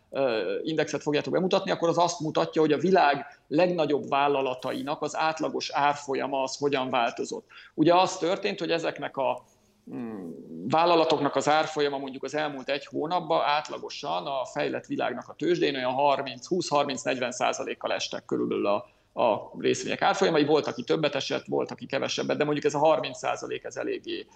indexet 0.63 1.03
fogjátok 1.03 1.33
bemutatni, 1.33 1.71
akkor 1.71 1.89
az 1.89 1.99
azt 1.99 2.21
mutatja, 2.21 2.61
hogy 2.61 2.73
a 2.73 2.79
világ 2.79 3.41
legnagyobb 3.49 4.09
vállalatainak 4.09 5.03
az 5.03 5.17
átlagos 5.17 5.71
árfolyama 5.71 6.43
az 6.43 6.57
hogyan 6.57 6.91
változott. 6.91 7.47
Ugye 7.75 7.95
az 7.95 8.19
történt, 8.19 8.59
hogy 8.59 8.71
ezeknek 8.71 9.17
a 9.17 9.45
Hmm, 9.85 10.35
vállalatoknak 10.69 11.37
az 11.37 11.49
árfolyama 11.49 11.99
mondjuk 11.99 12.23
az 12.23 12.35
elmúlt 12.35 12.69
egy 12.69 12.87
hónapban 12.87 13.43
átlagosan 13.45 14.27
a 14.27 14.45
fejlett 14.45 14.87
világnak 14.87 15.29
a 15.29 15.35
tőzsdén 15.35 15.75
olyan 15.75 15.95
20-30-40 15.97 17.31
százalékkal 17.31 17.93
estek 17.93 18.25
körülbelül 18.25 18.67
a, 18.67 18.87
a 19.14 19.59
részvények 19.59 20.02
árfolyamai. 20.02 20.45
Volt, 20.45 20.66
aki 20.66 20.83
többet 20.83 21.14
esett, 21.14 21.45
volt, 21.47 21.71
aki 21.71 21.87
kevesebbet, 21.87 22.37
de 22.37 22.45
mondjuk 22.45 22.64
ez 22.64 22.75
a 22.75 22.78
30 22.78 23.19
százalék 23.19 23.64
ez 23.64 23.76
eléggé 23.76 24.26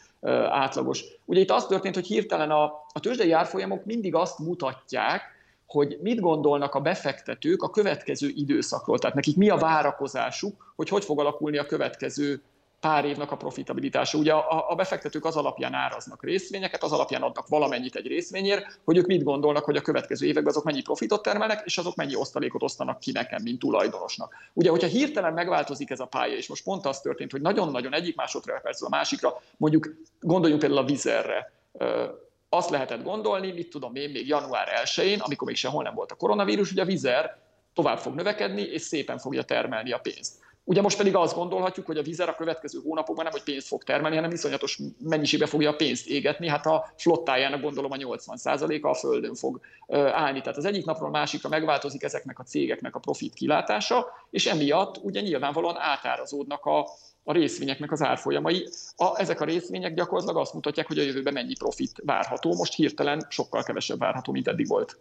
átlagos. 0.49 1.04
Ugye 1.25 1.40
itt 1.40 1.50
az 1.50 1.66
történt, 1.66 1.95
hogy 1.95 2.06
hirtelen 2.06 2.50
a, 2.50 2.64
a 2.92 3.00
tőzsdei 3.00 3.33
árfolyamok 3.33 3.85
mindig 3.85 4.14
azt 4.14 4.38
mutatják, 4.38 5.35
hogy 5.66 5.99
mit 6.02 6.21
gondolnak 6.21 6.75
a 6.75 6.80
befektetők 6.80 7.62
a 7.62 7.71
következő 7.71 8.28
időszakról, 8.35 8.99
tehát 8.99 9.16
nekik 9.16 9.37
mi 9.37 9.49
a 9.49 9.56
várakozásuk, 9.56 10.73
hogy 10.76 10.88
hogy 10.88 11.04
fog 11.04 11.21
alakulni 11.21 11.59
a 11.59 11.66
következő 11.66 12.42
pár 12.87 13.05
évnek 13.05 13.31
a 13.31 13.37
profitabilitása. 13.37 14.19
Ugye 14.19 14.33
a, 14.33 14.71
a 14.71 14.75
befektetők 14.75 15.25
az 15.25 15.37
alapján 15.37 15.75
áraznak 15.75 16.23
részvényeket, 16.25 16.83
az 16.83 16.93
alapján 16.93 17.23
adnak 17.23 17.49
valamennyit 17.49 17.95
egy 17.97 18.07
részvényért, 18.07 18.81
hogy 18.85 18.97
ők 18.97 19.07
mit 19.07 19.23
gondolnak, 19.23 19.64
hogy 19.64 19.76
a 19.76 19.81
következő 19.81 20.26
években 20.26 20.52
azok 20.52 20.64
mennyi 20.64 20.83
profitot 20.83 21.23
termelnek, 21.23 21.62
és 21.64 21.78
azok 21.78 21.95
mennyi 21.95 22.14
osztalékot 22.14 22.62
osztanak 22.62 22.99
ki 22.99 23.12
nekem, 23.12 23.43
mint 23.43 23.59
tulajdonosnak. 23.59 24.35
Ugye, 24.52 24.71
hogyha 24.71 24.87
hirtelen 24.87 25.33
megváltozik 25.33 25.90
ez 25.90 26.00
a 26.00 26.05
pálya, 26.05 26.37
és 26.37 26.49
most 26.49 26.64
pont 26.64 26.87
az 26.87 27.00
történt, 27.00 27.31
hogy 27.31 27.40
nagyon-nagyon 27.40 27.95
egyik 27.95 28.16
másodpercről 28.16 28.88
a 28.88 28.97
másikra, 28.97 29.40
mondjuk 29.57 29.95
gondoljunk 30.21 30.61
például 30.61 30.83
a 30.83 30.87
vizerre, 30.87 31.52
azt 32.49 32.71
lehetett 32.71 33.02
gondolni, 33.02 33.52
mit 33.52 33.71
tudom 33.71 33.95
én, 33.95 34.11
még 34.11 34.28
január 34.28 34.69
1-én, 34.85 35.21
amikor 35.21 35.47
még 35.47 35.57
sehol 35.57 35.83
nem 35.83 35.95
volt 35.95 36.12
a 36.12 36.14
koronavírus, 36.14 36.69
hogy 36.69 36.78
a 36.78 36.85
vizer 36.85 37.38
tovább 37.75 37.99
fog 37.99 38.14
növekedni, 38.14 38.62
és 38.62 38.83
szépen 38.83 39.19
fogja 39.19 39.43
termelni 39.43 39.93
a 39.93 39.99
pénzt 39.99 40.45
Ugye 40.69 40.83
most 40.83 40.97
pedig 40.97 41.17
azt 41.17 41.35
gondolhatjuk, 41.35 41.87
hogy 41.87 41.97
a 41.97 42.03
vízer 42.03 42.29
a 42.29 42.35
következő 42.35 42.79
hónapokban 42.85 43.25
nem, 43.25 43.33
hogy 43.33 43.43
pénzt 43.43 43.67
fog 43.67 43.85
termelni, 43.85 44.17
hanem 44.17 44.31
viszonyatos 44.31 44.79
mennyiségbe 44.99 45.47
fogja 45.47 45.71
a 45.71 45.77
pénzt 45.77 46.07
égetni. 46.07 46.49
Hát 46.49 46.67
a 46.67 46.93
flottájának 46.97 47.61
gondolom 47.61 47.93
a 47.93 47.97
80%-a 47.97 48.89
a 48.89 48.95
földön 48.95 49.35
fog 49.35 49.61
állni. 49.89 50.41
Tehát 50.41 50.57
az 50.57 50.65
egyik 50.65 50.85
napról 50.85 51.09
a 51.09 51.11
másikra 51.11 51.49
megváltozik 51.49 52.03
ezeknek 52.03 52.39
a 52.39 52.43
cégeknek 52.43 52.95
a 52.95 52.99
profit 52.99 53.35
kilátása, 53.35 54.07
és 54.31 54.47
emiatt 54.47 54.97
ugye 54.97 55.21
nyilvánvalóan 55.21 55.77
átárazódnak 55.79 56.65
a, 56.65 56.79
a 57.25 57.33
részvényeknek 57.33 57.93
az 57.93 58.03
árfolyamai. 58.03 58.69
A, 58.97 59.21
ezek 59.21 59.41
a 59.41 59.45
részvények 59.45 59.95
gyakorlatilag 59.95 60.37
azt 60.37 60.55
mutatják, 60.55 60.87
hogy 60.87 60.99
a 60.99 61.03
jövőben 61.03 61.33
mennyi 61.33 61.55
profit 61.59 61.93
várható. 62.05 62.55
Most 62.55 62.75
hirtelen 62.75 63.27
sokkal 63.29 63.63
kevesebb 63.63 63.99
várható, 63.99 64.33
mint 64.33 64.49
eddig 64.49 64.69
volt. 64.69 64.99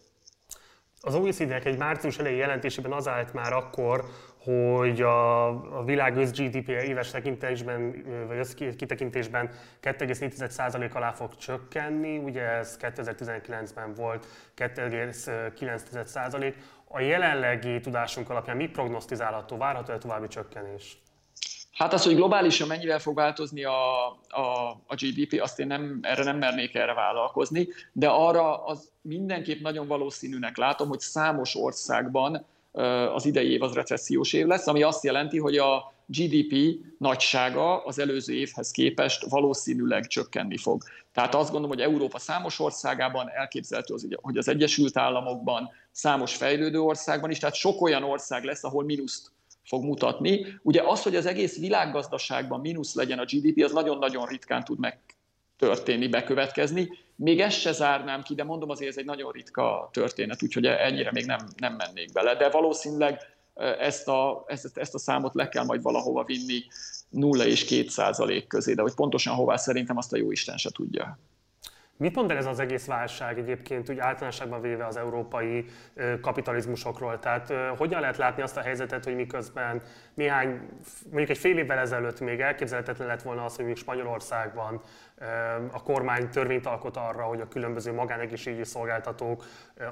Az 1.01 1.15
OECD-nek 1.15 1.65
egy 1.65 1.77
március 1.77 2.19
elejé 2.19 2.37
jelentésében 2.37 2.91
az 2.91 3.07
állt 3.07 3.33
már 3.33 3.53
akkor, 3.53 4.05
hogy 4.37 5.01
a, 5.01 5.47
a 5.77 5.83
világ 5.83 6.15
össz 6.17 6.31
GDP 6.31 6.69
éves 6.69 7.11
tekintésben, 7.11 8.05
vagy 8.27 8.37
össz 8.37 8.53
kitekintésben 8.53 9.49
2,4% 9.81 10.91
alá 10.93 11.11
fog 11.11 11.35
csökkenni, 11.35 12.17
ugye 12.17 12.41
ez 12.41 12.77
2019-ben 12.81 13.93
volt 13.93 14.27
2,9%. 14.57 16.53
A 16.87 16.99
jelenlegi 16.99 17.79
tudásunk 17.79 18.29
alapján 18.29 18.57
mi 18.57 18.67
prognosztizálható, 18.67 19.57
várható-e 19.57 19.97
további 19.97 20.27
csökkenés? 20.27 20.97
Hát 21.75 21.93
az, 21.93 22.03
hogy 22.03 22.15
globálisan 22.15 22.67
mennyivel 22.67 22.99
fog 22.99 23.15
változni 23.15 23.63
a, 23.63 24.05
a, 24.27 24.81
a 24.87 24.95
GDP, 24.95 25.41
azt 25.41 25.59
én 25.59 25.67
nem, 25.67 25.99
erre 26.01 26.23
nem 26.23 26.37
mernék 26.37 26.75
erre 26.75 26.93
vállalkozni, 26.93 27.67
de 27.91 28.07
arra 28.07 28.63
az 28.63 28.91
mindenképp 29.01 29.61
nagyon 29.61 29.87
valószínűnek 29.87 30.57
látom, 30.57 30.87
hogy 30.87 30.99
számos 30.99 31.55
országban 31.55 32.45
az 33.13 33.25
idei 33.25 33.51
év 33.51 33.61
az 33.61 33.73
recessziós 33.73 34.33
év 34.33 34.45
lesz, 34.45 34.67
ami 34.67 34.83
azt 34.83 35.03
jelenti, 35.03 35.39
hogy 35.39 35.57
a 35.57 35.93
GDP 36.05 36.79
nagysága 36.97 37.83
az 37.83 37.99
előző 37.99 38.33
évhez 38.33 38.71
képest 38.71 39.25
valószínűleg 39.29 40.07
csökkenni 40.07 40.57
fog. 40.57 40.83
Tehát 41.13 41.35
azt 41.35 41.51
gondolom, 41.51 41.77
hogy 41.77 41.85
Európa 41.85 42.19
számos 42.19 42.59
országában 42.59 43.29
elképzelhető, 43.29 43.95
hogy 44.21 44.37
az 44.37 44.47
Egyesült 44.47 44.97
Államokban, 44.97 45.69
számos 45.91 46.35
fejlődő 46.35 46.79
országban 46.81 47.29
is, 47.29 47.39
tehát 47.39 47.55
sok 47.55 47.81
olyan 47.81 48.03
ország 48.03 48.43
lesz, 48.43 48.63
ahol 48.63 48.83
mínuszt 48.83 49.31
fog 49.65 49.83
mutatni. 49.83 50.45
Ugye 50.61 50.81
az, 50.85 51.03
hogy 51.03 51.15
az 51.15 51.25
egész 51.25 51.59
világgazdaságban 51.59 52.59
mínusz 52.59 52.95
legyen 52.95 53.19
a 53.19 53.25
GDP, 53.25 53.63
az 53.63 53.71
nagyon-nagyon 53.71 54.25
ritkán 54.25 54.63
tud 54.63 54.79
megtörténni, 54.79 56.07
bekövetkezni. 56.07 56.89
Még 57.15 57.39
ezt 57.39 57.59
se 57.59 57.71
zárnám 57.71 58.21
ki, 58.21 58.35
de 58.35 58.43
mondom 58.43 58.69
azért 58.69 58.89
ez 58.89 58.97
egy 58.97 59.05
nagyon 59.05 59.31
ritka 59.31 59.89
történet, 59.93 60.43
úgyhogy 60.43 60.65
ennyire 60.65 61.11
még 61.11 61.25
nem, 61.25 61.39
nem 61.57 61.75
mennék 61.75 62.11
bele. 62.11 62.35
De 62.35 62.49
valószínűleg 62.49 63.19
ezt 63.79 64.07
a, 64.07 64.43
ezt, 64.47 64.77
ezt 64.77 64.93
a 64.93 64.99
számot 64.99 65.33
le 65.33 65.49
kell 65.49 65.63
majd 65.63 65.81
valahova 65.81 66.23
vinni 66.23 66.63
0 67.09 67.45
és 67.45 67.65
2 67.65 67.87
százalék 67.87 68.47
közé, 68.47 68.73
de 68.73 68.81
hogy 68.81 68.93
pontosan 68.93 69.35
hová 69.35 69.55
szerintem 69.55 69.97
azt 69.97 70.13
a 70.13 70.17
jó 70.17 70.31
Isten 70.31 70.57
se 70.57 70.69
tudja. 70.71 71.19
Mit 71.97 72.15
mond 72.15 72.31
el 72.31 72.37
ez 72.37 72.45
az 72.45 72.59
egész 72.59 72.85
válság 72.85 73.37
egyébként 73.37 73.89
úgy 73.89 73.99
általánosságban 73.99 74.61
véve 74.61 74.85
az 74.85 74.97
európai 74.97 75.65
kapitalizmusokról? 76.21 77.19
Tehát 77.19 77.53
hogyan 77.77 77.99
lehet 77.99 78.17
látni 78.17 78.41
azt 78.41 78.57
a 78.57 78.61
helyzetet, 78.61 79.03
hogy 79.03 79.15
miközben 79.15 79.81
néhány, 80.13 80.59
mondjuk 81.03 81.29
egy 81.29 81.37
fél 81.37 81.57
évvel 81.57 81.77
ezelőtt 81.77 82.19
még 82.19 82.39
elképzelhetetlen 82.39 83.07
lett 83.07 83.21
volna 83.21 83.45
az, 83.45 83.55
hogy 83.55 83.65
még 83.65 83.75
Spanyolországban 83.75 84.81
a 85.71 85.83
kormány 85.83 86.29
törvényt 86.29 86.65
alkot 86.65 86.97
arra, 86.97 87.23
hogy 87.23 87.41
a 87.41 87.47
különböző 87.47 87.93
magánegészségügyi 87.93 88.63
szolgáltatók 88.63 89.43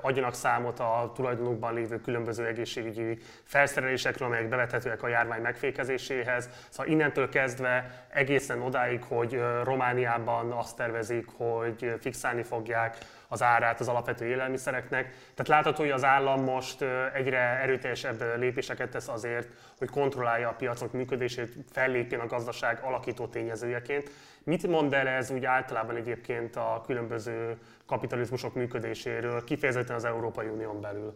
adjanak 0.02 0.34
számot 0.34 0.80
a 0.80 1.12
tulajdonukban 1.16 1.74
lévő 1.74 2.00
különböző 2.00 2.46
egészségügyi 2.46 3.18
felszerelésekről, 3.44 4.28
amelyek 4.28 4.50
bevethetőek 4.50 5.04
a 5.04 5.08
járvány 5.08 5.42
megfékezéséhez. 5.42 6.50
Szóval 6.70 6.92
innentől 6.92 7.30
kezdve 7.30 8.06
egészen 8.10 8.62
odáig, 8.62 9.04
hogy 9.04 9.42
Romániában 9.64 10.52
azt 10.52 10.76
tervezik, 10.76 11.28
hogy 11.38 11.96
fixálni 12.00 12.44
fogják 12.44 12.98
az 13.28 13.42
árát 13.42 13.80
az 13.80 13.88
alapvető 13.88 14.26
élelmiszereknek. 14.26 15.10
Tehát 15.10 15.48
látható, 15.48 15.82
hogy 15.82 15.92
az 15.92 16.04
állam 16.04 16.44
most 16.44 16.86
egyre 17.14 17.40
erőteljesebb 17.40 18.24
lépéseket 18.38 18.90
tesz 18.90 19.08
azért, 19.08 19.48
hogy 19.78 19.90
kontrollálja 19.90 20.50
a 20.50 20.54
piacok 20.54 20.92
működését, 20.92 21.56
fellépjen 21.72 22.20
a 22.20 22.28
gazdaság 22.28 22.80
alakító 22.82 23.28
tényezőjeként. 23.28 24.12
Mit 24.44 24.68
mond 24.68 24.94
el 24.94 25.08
ez 25.08 25.32
úgy 25.32 25.46
általában 25.46 25.96
egyébként 25.96 26.56
a 26.56 26.84
különböző 26.86 27.58
kapitalizmusok 27.86 28.54
működéséről, 28.54 29.44
kifejezetten 29.44 29.96
az 29.96 30.06
Európai 30.06 30.48
Unión 30.48 30.82
belül? 30.82 31.14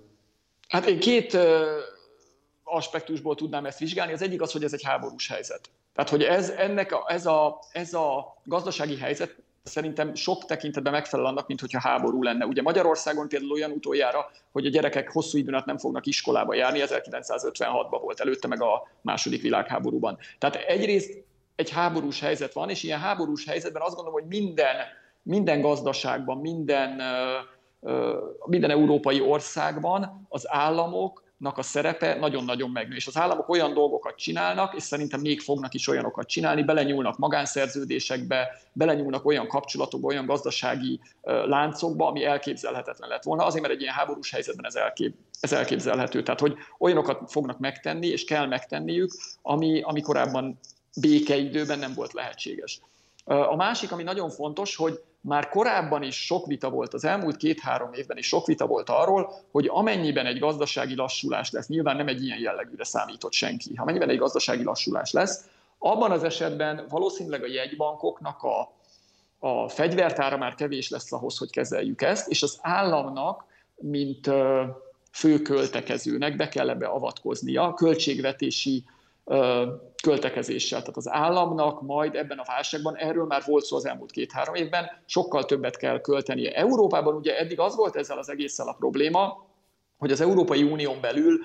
Hát 0.68 0.86
én 0.86 1.00
két 1.00 1.38
aspektusból 2.64 3.36
tudnám 3.36 3.66
ezt 3.66 3.80
vizsgálni. 3.80 4.14
Az 4.14 4.22
egyik 4.22 4.42
az, 4.42 4.52
hogy 4.52 4.64
ez 4.64 4.74
egy 4.74 4.84
háborús 4.84 5.28
helyzet. 5.28 5.70
Tehát, 5.94 6.10
hogy 6.10 6.24
ez, 6.24 6.50
ennek 6.50 6.92
a, 6.92 7.06
ez, 7.08 7.26
a, 7.26 7.60
ez 7.72 7.94
a 7.94 8.38
gazdasági 8.44 8.98
helyzet 8.98 9.36
szerintem 9.64 10.16
sok 10.16 10.46
tekintetben 10.46 10.92
megfelel 10.92 11.26
annak, 11.26 11.48
mint 11.48 11.60
hogyha 11.60 11.80
háború 11.80 12.24
lenne. 12.24 12.46
Ugye 12.46 12.62
Magyarországon 12.62 13.28
például 13.28 13.52
olyan 13.52 13.72
utoljára, 13.72 14.32
hogy 14.52 14.66
a 14.66 14.70
gyerekek 14.70 15.12
hosszú 15.12 15.38
időn 15.38 15.54
át 15.54 15.66
nem 15.66 15.78
fognak 15.78 16.06
iskolába 16.06 16.54
járni, 16.54 16.84
1956-ban 16.86 18.00
volt, 18.02 18.20
előtte 18.20 18.48
meg 18.48 18.62
a 18.62 18.88
második 19.02 19.42
világháborúban. 19.42 20.18
Tehát 20.38 20.56
egyrészt 20.56 21.26
egy 21.58 21.70
háborús 21.70 22.20
helyzet 22.20 22.54
van, 22.54 22.70
és 22.70 22.84
ilyen 22.84 23.00
háborús 23.00 23.46
helyzetben 23.46 23.82
azt 23.82 23.96
gondolom, 23.96 24.20
hogy 24.20 24.30
minden, 24.30 24.76
minden 25.24 25.62
gazdaságban, 25.62 26.38
minden, 26.38 27.02
minden 28.46 28.70
európai 28.70 29.22
országban 29.22 30.28
az 30.30 30.46
államok 30.50 31.26
a 31.40 31.62
szerepe 31.62 32.16
nagyon-nagyon 32.16 32.70
megnő. 32.70 32.96
És 32.96 33.08
az 33.08 33.18
államok 33.18 33.50
olyan 33.50 33.74
dolgokat 33.74 34.16
csinálnak, 34.16 34.76
és 34.76 34.84
szerintem 34.84 35.20
még 35.20 35.42
fognak 35.42 35.74
is 35.74 35.88
olyanokat 35.88 36.28
csinálni, 36.28 36.64
belenyúlnak 36.64 37.18
magánszerződésekbe, 37.18 38.62
belenyúlnak 38.74 39.26
olyan 39.26 39.48
kapcsolatokba, 39.48 40.08
olyan 40.08 40.26
gazdasági 40.26 41.00
láncokba, 41.24 42.08
ami 42.08 42.26
elképzelhetetlen 42.26 43.10
lett 43.10 43.24
volna, 43.24 43.46
azért 43.46 43.62
mert 43.62 43.74
egy 43.74 43.82
ilyen 43.82 43.94
háborús 43.94 44.32
helyzetben 44.32 44.66
ez, 44.66 44.76
elkép, 44.76 45.16
ez 45.42 45.54
elképzelhető. 45.54 46.24
Tehát, 46.24 46.40
hogy 46.40 46.56
olyanokat 46.80 47.32
fognak 47.32 47.60
megtenni, 47.60 48.08
és 48.08 48.24
kell 48.24 48.46
megtenniük, 48.46 49.12
ami, 49.42 49.82
ami 49.82 50.02
korábban 50.02 50.60
békeidőben 51.00 51.80
nem 51.80 51.94
volt 51.94 52.14
lehetséges. 52.14 52.80
A 53.24 53.56
másik, 53.56 53.92
ami 53.92 54.04
nagyon 54.04 54.30
fontos, 54.30 54.76
hogy 54.76 55.02
már 55.22 55.50
korábban 55.50 56.04
is 56.04 56.26
sok 56.26 56.46
vita 56.46 56.70
volt, 56.70 56.94
az 56.94 57.06
elmúlt 57.06 57.38
két-három 57.38 57.94
évben 57.94 58.18
is 58.18 58.28
sok 58.28 58.46
vita 58.46 58.68
volt 58.68 58.90
arról, 58.90 59.34
hogy 59.52 59.68
amennyiben 59.72 60.26
egy 60.26 60.40
gazdasági 60.40 60.96
lassulás 60.96 61.52
lesz, 61.52 61.68
nyilván 61.68 61.96
nem 61.96 62.08
egy 62.08 62.24
ilyen 62.24 62.40
jellegűre 62.40 62.84
számított 62.84 63.32
senki, 63.32 63.76
ha 63.76 63.82
amennyiben 63.82 64.10
egy 64.10 64.18
gazdasági 64.18 64.64
lassulás 64.64 65.12
lesz, 65.12 65.46
abban 65.78 66.12
az 66.12 66.24
esetben 66.24 66.86
valószínűleg 66.90 67.44
a 67.44 67.48
jegybankoknak 67.48 68.44
a, 68.44 68.72
a 69.40 69.70
fegyvertára 69.70 70.38
már 70.38 70.56
kevés 70.56 70.90
lesz 70.90 71.12
ahhoz, 71.12 71.38
hogy 71.38 71.50
kezeljük 71.50 72.02
ezt, 72.02 72.28
és 72.28 72.44
az 72.44 72.58
államnak, 72.62 73.46
mint 73.76 74.30
fő 75.12 75.42
költekezőnek 75.42 76.36
be 76.36 76.48
kell 76.50 76.70
ebbe 76.70 76.86
avatkoznia, 76.86 77.74
költségvetési 77.74 78.84
költekezéssel. 80.04 80.80
Tehát 80.80 80.98
az 80.98 81.10
államnak 81.10 81.82
majd 81.82 82.16
ebben 82.16 82.38
a 82.38 82.44
válságban, 82.48 82.96
erről 82.96 83.26
már 83.26 83.44
volt 83.46 83.64
szó 83.64 83.76
az 83.76 83.86
elmúlt 83.86 84.12
két-három 84.12 84.56
évben, 84.56 84.86
sokkal 85.06 85.46
többet 85.46 85.78
kell 85.78 86.02
költenie. 86.02 86.56
Európában 86.56 87.16
ugye 87.16 87.38
eddig 87.38 87.60
az 87.60 87.76
volt 87.76 87.96
ezzel 87.96 88.18
az 88.18 88.30
egésszel 88.30 88.68
a 88.68 88.76
probléma, 88.80 89.46
hogy 89.98 90.12
az 90.12 90.22
Európai 90.22 90.64
Unión 90.64 91.02
belül 91.02 91.40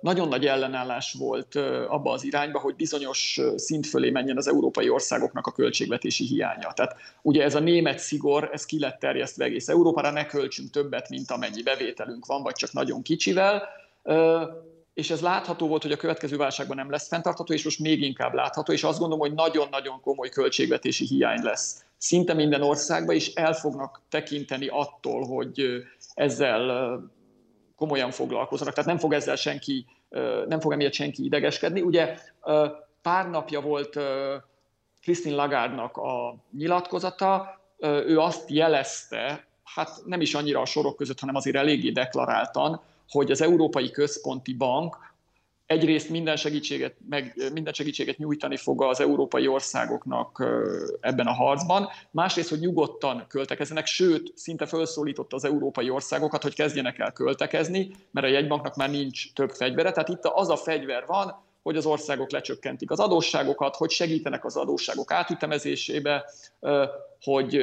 nagyon 0.00 0.28
nagy 0.28 0.46
ellenállás 0.46 1.12
volt 1.18 1.54
abba 1.88 2.12
az 2.12 2.24
irányba, 2.24 2.58
hogy 2.58 2.74
bizonyos 2.74 3.40
szint 3.56 3.86
fölé 3.86 4.10
menjen 4.10 4.36
az 4.36 4.48
európai 4.48 4.88
országoknak 4.88 5.46
a 5.46 5.52
költségvetési 5.52 6.24
hiánya. 6.24 6.72
Tehát 6.72 6.96
ugye 7.22 7.42
ez 7.42 7.54
a 7.54 7.60
német 7.60 7.98
szigor, 7.98 8.48
ez 8.52 8.64
ki 8.64 8.78
lett 8.78 8.98
terjesztve 8.98 9.44
egész 9.44 9.68
Európára, 9.68 10.10
ne 10.10 10.26
költsünk 10.26 10.70
többet, 10.70 11.08
mint 11.08 11.30
amennyi 11.30 11.62
bevételünk 11.62 12.26
van, 12.26 12.42
vagy 12.42 12.54
csak 12.54 12.72
nagyon 12.72 13.02
kicsivel 13.02 13.62
és 14.98 15.10
ez 15.10 15.20
látható 15.20 15.68
volt, 15.68 15.82
hogy 15.82 15.92
a 15.92 15.96
következő 15.96 16.36
válságban 16.36 16.76
nem 16.76 16.90
lesz 16.90 17.08
fenntartható, 17.08 17.52
és 17.52 17.64
most 17.64 17.78
még 17.78 18.02
inkább 18.02 18.34
látható, 18.34 18.72
és 18.72 18.84
azt 18.84 18.98
gondolom, 18.98 19.26
hogy 19.26 19.34
nagyon-nagyon 19.34 20.00
komoly 20.00 20.28
költségvetési 20.28 21.06
hiány 21.06 21.42
lesz. 21.42 21.84
Szinte 21.96 22.34
minden 22.34 22.62
országban 22.62 23.14
is 23.14 23.34
el 23.34 23.52
fognak 23.52 24.00
tekinteni 24.08 24.66
attól, 24.66 25.26
hogy 25.26 25.84
ezzel 26.14 27.00
komolyan 27.76 28.10
foglalkozzanak. 28.10 28.74
Tehát 28.74 28.88
nem 28.88 28.98
fog 28.98 29.12
ezzel 29.12 29.36
senki, 29.36 29.86
nem 30.48 30.60
fog 30.60 30.72
emiatt 30.72 30.92
senki 30.92 31.24
idegeskedni. 31.24 31.80
Ugye 31.80 32.18
pár 33.02 33.30
napja 33.30 33.60
volt 33.60 33.98
Christine 35.02 35.34
Lagarde-nak 35.34 35.96
a 35.96 36.36
nyilatkozata, 36.56 37.60
ő 37.80 38.18
azt 38.18 38.50
jelezte, 38.50 39.46
hát 39.64 40.02
nem 40.04 40.20
is 40.20 40.34
annyira 40.34 40.60
a 40.60 40.66
sorok 40.66 40.96
között, 40.96 41.20
hanem 41.20 41.34
azért 41.34 41.56
eléggé 41.56 41.90
deklaráltan, 41.90 42.80
hogy 43.08 43.30
az 43.30 43.42
Európai 43.42 43.90
Központi 43.90 44.54
Bank 44.54 44.96
egyrészt 45.66 46.08
minden 46.08 46.36
segítséget, 46.36 46.94
meg 47.08 47.50
minden 47.52 47.72
segítséget 47.72 48.18
nyújtani 48.18 48.56
fog 48.56 48.82
az 48.82 49.00
európai 49.00 49.46
országoknak 49.46 50.44
ebben 51.00 51.26
a 51.26 51.32
harcban, 51.32 51.88
másrészt, 52.10 52.48
hogy 52.48 52.58
nyugodtan 52.58 53.24
költekezzenek, 53.28 53.86
sőt, 53.86 54.32
szinte 54.34 54.66
felszólította 54.66 55.36
az 55.36 55.44
európai 55.44 55.90
országokat, 55.90 56.42
hogy 56.42 56.54
kezdjenek 56.54 56.98
el 56.98 57.12
költekezni, 57.12 57.90
mert 58.10 58.26
a 58.26 58.30
jegybanknak 58.30 58.76
már 58.76 58.90
nincs 58.90 59.32
több 59.32 59.50
fegyvere, 59.50 59.90
tehát 59.92 60.08
itt 60.08 60.24
az 60.24 60.48
a 60.48 60.56
fegyver 60.56 61.04
van, 61.06 61.42
hogy 61.62 61.76
az 61.76 61.86
országok 61.86 62.30
lecsökkentik 62.30 62.90
az 62.90 63.00
adósságokat, 63.00 63.76
hogy 63.76 63.90
segítenek 63.90 64.44
az 64.44 64.56
adósságok 64.56 65.12
átütemezésébe, 65.12 66.24
hogy 67.20 67.60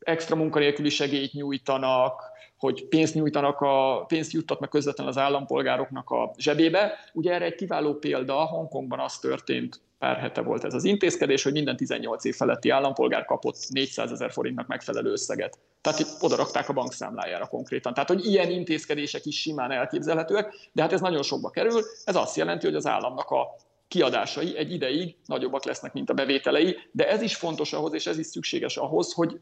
extra 0.00 0.36
munkanélküli 0.36 0.88
segélyt 0.88 1.32
nyújtanak, 1.32 2.22
hogy 2.60 2.84
pénzt 2.84 3.14
nyújtanak, 3.14 3.60
a, 3.60 4.04
pénzt 4.08 4.32
juttatnak 4.32 4.70
közvetlenül 4.70 5.12
az 5.12 5.18
állampolgároknak 5.18 6.10
a 6.10 6.32
zsebébe. 6.38 6.92
Ugye 7.12 7.32
erre 7.32 7.44
egy 7.44 7.54
kiváló 7.54 7.94
példa, 7.94 8.34
Hongkongban 8.34 8.98
az 8.98 9.18
történt, 9.18 9.80
pár 9.98 10.16
hete 10.16 10.40
volt 10.40 10.64
ez 10.64 10.74
az 10.74 10.84
intézkedés, 10.84 11.42
hogy 11.42 11.52
minden 11.52 11.76
18 11.76 12.24
év 12.24 12.34
feletti 12.34 12.68
állampolgár 12.68 13.24
kapott 13.24 13.56
400 13.68 14.12
ezer 14.12 14.32
forintnak 14.32 14.66
megfelelő 14.66 15.10
összeget. 15.10 15.58
Tehát 15.80 16.06
oda 16.20 16.36
rakták 16.36 16.68
a 16.68 16.72
bankszámlájára 16.72 17.46
konkrétan. 17.46 17.94
Tehát, 17.94 18.08
hogy 18.08 18.26
ilyen 18.26 18.50
intézkedések 18.50 19.26
is 19.26 19.40
simán 19.40 19.70
elképzelhetőek, 19.70 20.54
de 20.72 20.82
hát 20.82 20.92
ez 20.92 21.00
nagyon 21.00 21.22
sokba 21.22 21.50
kerül. 21.50 21.82
Ez 22.04 22.16
azt 22.16 22.36
jelenti, 22.36 22.66
hogy 22.66 22.74
az 22.74 22.86
államnak 22.86 23.30
a 23.30 23.56
kiadásai 23.88 24.56
egy 24.56 24.72
ideig 24.72 25.16
nagyobbak 25.26 25.64
lesznek, 25.64 25.92
mint 25.92 26.10
a 26.10 26.14
bevételei, 26.14 26.76
de 26.92 27.08
ez 27.08 27.22
is 27.22 27.34
fontos 27.36 27.72
ahhoz, 27.72 27.94
és 27.94 28.06
ez 28.06 28.18
is 28.18 28.26
szükséges 28.26 28.76
ahhoz, 28.76 29.12
hogy 29.12 29.38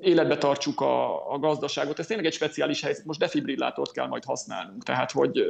életbe 0.00 0.38
tartsuk 0.38 0.80
a, 0.80 1.32
a 1.32 1.38
gazdaságot. 1.38 1.98
Ez 1.98 2.06
tényleg 2.06 2.26
egy 2.26 2.32
speciális 2.32 2.82
helyzet, 2.82 3.04
most 3.04 3.18
defibrillátort 3.18 3.92
kell 3.92 4.06
majd 4.06 4.24
használnunk, 4.24 4.82
tehát 4.82 5.10
hogy 5.10 5.42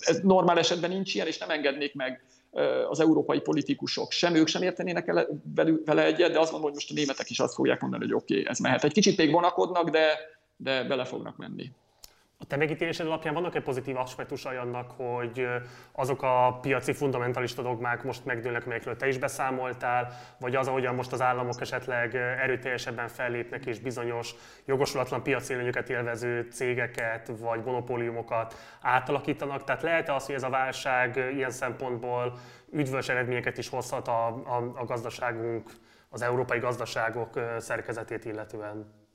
ez 0.00 0.20
normál 0.22 0.58
esetben 0.58 0.90
nincs 0.90 1.14
ilyen, 1.14 1.26
és 1.26 1.38
nem 1.38 1.50
engednék 1.50 1.94
meg 1.94 2.24
az 2.88 3.00
európai 3.00 3.40
politikusok 3.40 4.10
sem, 4.10 4.34
ők 4.34 4.46
sem 4.46 4.62
értenének 4.62 5.08
el 5.08 5.26
vele 5.84 6.04
egyet, 6.04 6.32
de 6.32 6.38
azt 6.38 6.50
mondom, 6.50 6.70
hogy 6.70 6.78
most 6.78 6.90
a 6.90 6.94
németek 6.94 7.30
is 7.30 7.40
azt 7.40 7.54
fogják 7.54 7.80
mondani, 7.80 8.04
hogy 8.04 8.14
oké, 8.14 8.34
okay, 8.34 8.46
ez 8.50 8.58
mehet. 8.58 8.84
Egy 8.84 8.92
kicsit 8.92 9.16
még 9.16 9.30
vonakodnak, 9.30 9.90
de, 9.90 10.06
de 10.56 10.84
bele 10.84 11.04
fognak 11.04 11.36
menni. 11.36 11.72
A 12.38 12.46
te 12.46 12.56
megítélésed 12.56 13.06
alapján 13.06 13.34
vannak-e 13.34 13.60
pozitív 13.60 13.96
aspektusai 13.96 14.56
annak, 14.56 14.90
hogy 14.90 15.46
azok 15.92 16.22
a 16.22 16.58
piaci 16.60 16.92
fundamentalista 16.92 17.62
dogmák 17.62 18.02
most 18.02 18.24
megdőlnek, 18.24 18.66
melyekről 18.66 18.96
te 18.96 19.08
is 19.08 19.18
beszámoltál, 19.18 20.12
vagy 20.40 20.56
az, 20.56 20.68
ahogyan 20.68 20.94
most 20.94 21.12
az 21.12 21.20
államok 21.20 21.60
esetleg 21.60 22.14
erőteljesebben 22.14 23.08
fellépnek 23.08 23.66
és 23.66 23.78
bizonyos 23.78 24.34
jogosulatlan 24.64 25.22
piaci 25.22 25.54
előnyöket 25.54 25.90
élvező 25.90 26.48
cégeket 26.50 27.30
vagy 27.38 27.64
monopóliumokat 27.64 28.54
átalakítanak? 28.80 29.64
Tehát 29.64 29.82
lehet-e 29.82 30.14
az, 30.14 30.26
hogy 30.26 30.34
ez 30.34 30.42
a 30.42 30.50
válság 30.50 31.16
ilyen 31.34 31.50
szempontból 31.50 32.38
üdvös 32.72 33.08
eredményeket 33.08 33.58
is 33.58 33.68
hozhat 33.68 34.08
a, 34.08 34.26
a, 34.26 34.72
a 34.74 34.84
gazdaságunk, 34.84 35.70
az 36.08 36.22
európai 36.22 36.58
gazdaságok 36.58 37.40
szerkezetét 37.58 38.24
illetően? 38.24 39.05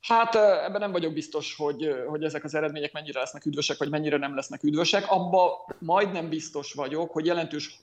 Hát 0.00 0.34
ebben 0.34 0.80
nem 0.80 0.92
vagyok 0.92 1.12
biztos, 1.12 1.54
hogy, 1.56 1.94
hogy 2.08 2.24
ezek 2.24 2.44
az 2.44 2.54
eredmények 2.54 2.92
mennyire 2.92 3.18
lesznek 3.18 3.44
üdvösek, 3.44 3.78
vagy 3.78 3.90
mennyire 3.90 4.16
nem 4.16 4.34
lesznek 4.34 4.62
üdvösek. 4.62 5.10
Abba 5.10 5.66
majdnem 5.78 6.28
biztos 6.28 6.72
vagyok, 6.72 7.10
hogy 7.10 7.26
jelentős, 7.26 7.80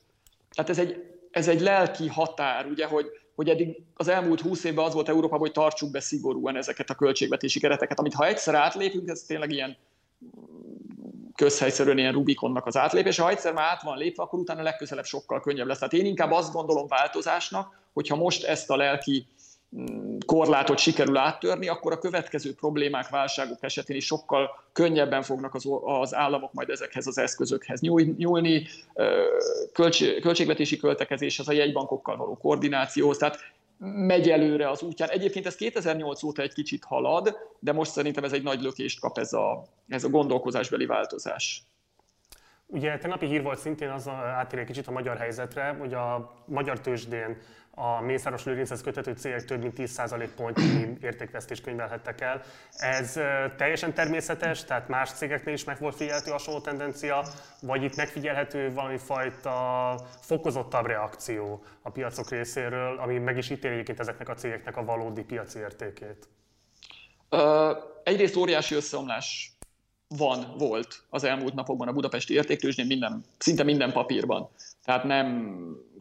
tehát 0.52 0.70
ez 0.70 0.80
egy, 0.80 1.18
ez 1.32 1.48
egy 1.48 1.62
lelki 1.62 2.08
határ, 2.08 2.66
ugye, 2.66 2.86
hogy, 2.86 3.06
hogy 3.36 3.50
eddig 3.50 3.82
az 3.96 4.08
elmúlt 4.08 4.42
húsz 4.42 4.64
évben 4.64 4.86
az 4.86 4.94
volt 4.94 5.10
Európában, 5.10 5.40
hogy 5.40 5.52
tartsuk 5.52 5.92
be 5.92 6.00
szigorúan 6.00 6.56
ezeket 6.56 6.90
a 6.90 6.96
költségvetési 6.96 7.60
kereteket, 7.60 8.00
amit 8.00 8.14
ha 8.14 8.26
egyszer 8.26 8.56
átlépünk, 8.56 9.10
ez 9.10 9.22
tényleg 9.22 9.52
ilyen 9.52 9.78
közhelyszerűen 11.36 11.98
ilyen 11.98 12.14
Rubikonnak 12.14 12.66
az 12.66 12.78
átlépése. 12.78 13.22
Ha 13.22 13.30
egyszer 13.30 13.54
már 13.54 13.72
át 13.72 13.82
van 13.82 13.98
lépve, 13.98 14.24
akkor 14.24 14.40
utána 14.40 14.62
legközelebb 14.62 15.06
sokkal 15.06 15.42
könnyebb 15.42 15.68
lesz. 15.68 15.78
Tehát 15.78 15.94
én 15.94 16.06
inkább 16.06 16.32
azt 16.32 16.54
gondolom 16.54 16.88
változásnak, 16.88 17.80
hogyha 17.94 18.16
most 18.16 18.44
ezt 18.44 18.70
a 18.70 18.76
lelki 18.76 19.28
korlátot 20.26 20.78
sikerül 20.78 21.18
áttörni, 21.18 21.68
akkor 21.68 21.92
a 21.92 21.98
következő 21.98 22.54
problémák, 22.54 23.10
válságok 23.10 23.64
esetén 23.64 23.96
is 23.96 24.06
sokkal 24.06 24.64
könnyebben 24.72 25.22
fognak 25.22 25.54
az, 25.54 25.66
az 25.84 26.16
államok 26.16 26.54
majd 26.54 26.70
ezekhez 26.70 27.08
az 27.08 27.18
eszközökhez 27.18 27.82
nyúlni, 28.18 28.68
költségvetési 30.22 30.78
költekezéshez, 30.78 31.48
a 31.48 31.52
jegybankokkal 31.52 32.18
való 32.18 32.38
koordinációhoz, 32.38 33.18
tehát 33.18 33.40
megy 33.80 34.30
előre 34.30 34.70
az 34.70 34.82
útján. 34.82 35.10
Egyébként 35.10 35.46
ez 35.46 35.56
2008 35.56 36.24
óta 36.24 36.42
egy 36.42 36.54
kicsit 36.54 36.84
halad, 36.84 37.38
de 37.60 37.72
most 37.72 37.92
szerintem 37.92 38.24
ez 38.24 38.34
egy 38.34 38.44
nagy 38.44 38.62
lökést 38.62 39.00
kap 39.00 39.18
ez 39.18 39.34
a, 39.34 39.64
ez 39.88 40.04
a 40.04 40.10
gondolkozásbeli 40.10 40.86
változás. 40.86 41.64
Ugye 42.66 43.00
napi 43.04 43.26
hír 43.26 43.44
volt 43.44 43.60
szintén, 43.60 43.90
az 43.90 44.08
átérő 44.08 44.64
kicsit 44.64 44.88
a 44.88 44.92
magyar 44.92 45.18
helyzetre, 45.18 45.76
hogy 45.80 45.94
a 45.94 46.34
magyar 46.46 46.80
tőzsdén 46.80 47.38
a 47.80 48.02
Mészáros 48.02 48.44
Lőrinchez 48.44 48.82
kötető 48.82 49.14
cégek 49.14 49.46
több 49.46 49.62
mint 49.62 49.74
10% 49.78 50.30
pontnyi 50.36 50.98
értékvesztést 51.02 51.64
könyvelhettek 51.64 52.22
el. 52.22 52.42
Ez 52.72 53.20
teljesen 53.58 53.94
természetes, 53.94 54.64
tehát 54.64 54.88
más 54.88 55.12
cégeknél 55.12 55.54
is 55.54 55.64
meg 55.64 55.80
volt 55.80 55.96
figyelhető 55.96 56.32
hasonló 56.32 56.60
tendencia, 56.60 57.26
vagy 57.62 57.84
itt 57.84 57.96
megfigyelhető 57.96 58.74
valami 58.74 58.98
fajta 58.98 60.00
fokozottabb 60.22 60.86
reakció 60.86 61.64
a 61.82 61.90
piacok 61.90 62.30
részéről, 62.30 63.00
ami 63.00 63.18
meg 63.18 63.38
is 63.38 63.50
ítéli 63.50 63.74
egyébként 63.74 64.00
ezeknek 64.00 64.30
a 64.30 64.34
cégeknek 64.34 64.78
a 64.78 64.84
valódi 64.84 65.24
piaci 65.24 65.60
értékét? 65.60 66.28
Uh, 67.30 67.78
egyrészt 68.04 68.36
óriási 68.36 68.76
összeomlás 68.76 69.58
van, 70.08 70.56
volt 70.58 71.04
az 71.10 71.24
elmúlt 71.24 71.54
napokban 71.54 71.88
a 71.88 71.94
budapesti 71.94 72.34
értéktőzsdén 72.34 72.86
minden, 72.86 73.24
szinte 73.38 73.64
minden 73.64 73.92
papírban. 73.92 74.50
Tehát 74.84 75.04
nem 75.04 75.56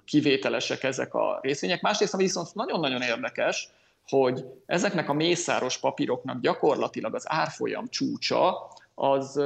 kivételesek 0.06 0.82
ezek 0.82 1.14
a 1.14 1.38
részvények. 1.42 1.80
Másrészt, 1.80 2.16
viszont 2.16 2.54
nagyon-nagyon 2.54 3.02
érdekes, 3.02 3.68
hogy 4.08 4.44
ezeknek 4.66 5.08
a 5.08 5.12
mészáros 5.12 5.78
papíroknak 5.78 6.40
gyakorlatilag 6.40 7.14
az 7.14 7.24
árfolyam 7.28 7.88
csúcsa 7.88 8.68
az 8.94 9.36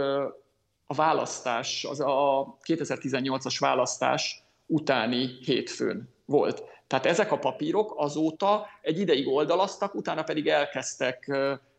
a 0.87 0.95
választás, 0.95 1.85
az 1.85 2.01
a 2.01 2.47
2018-as 2.65 3.57
választás 3.59 4.43
utáni 4.67 5.39
hétfőn 5.45 6.09
volt. 6.25 6.63
Tehát 6.87 7.07
ezek 7.07 7.33
a 7.33 7.39
papírok 7.39 7.95
azóta 7.97 8.67
egy 8.83 8.99
ideig 8.99 9.29
oldalaztak, 9.29 9.95
utána 9.95 10.23
pedig 10.23 10.47
elkezdtek 10.47 11.33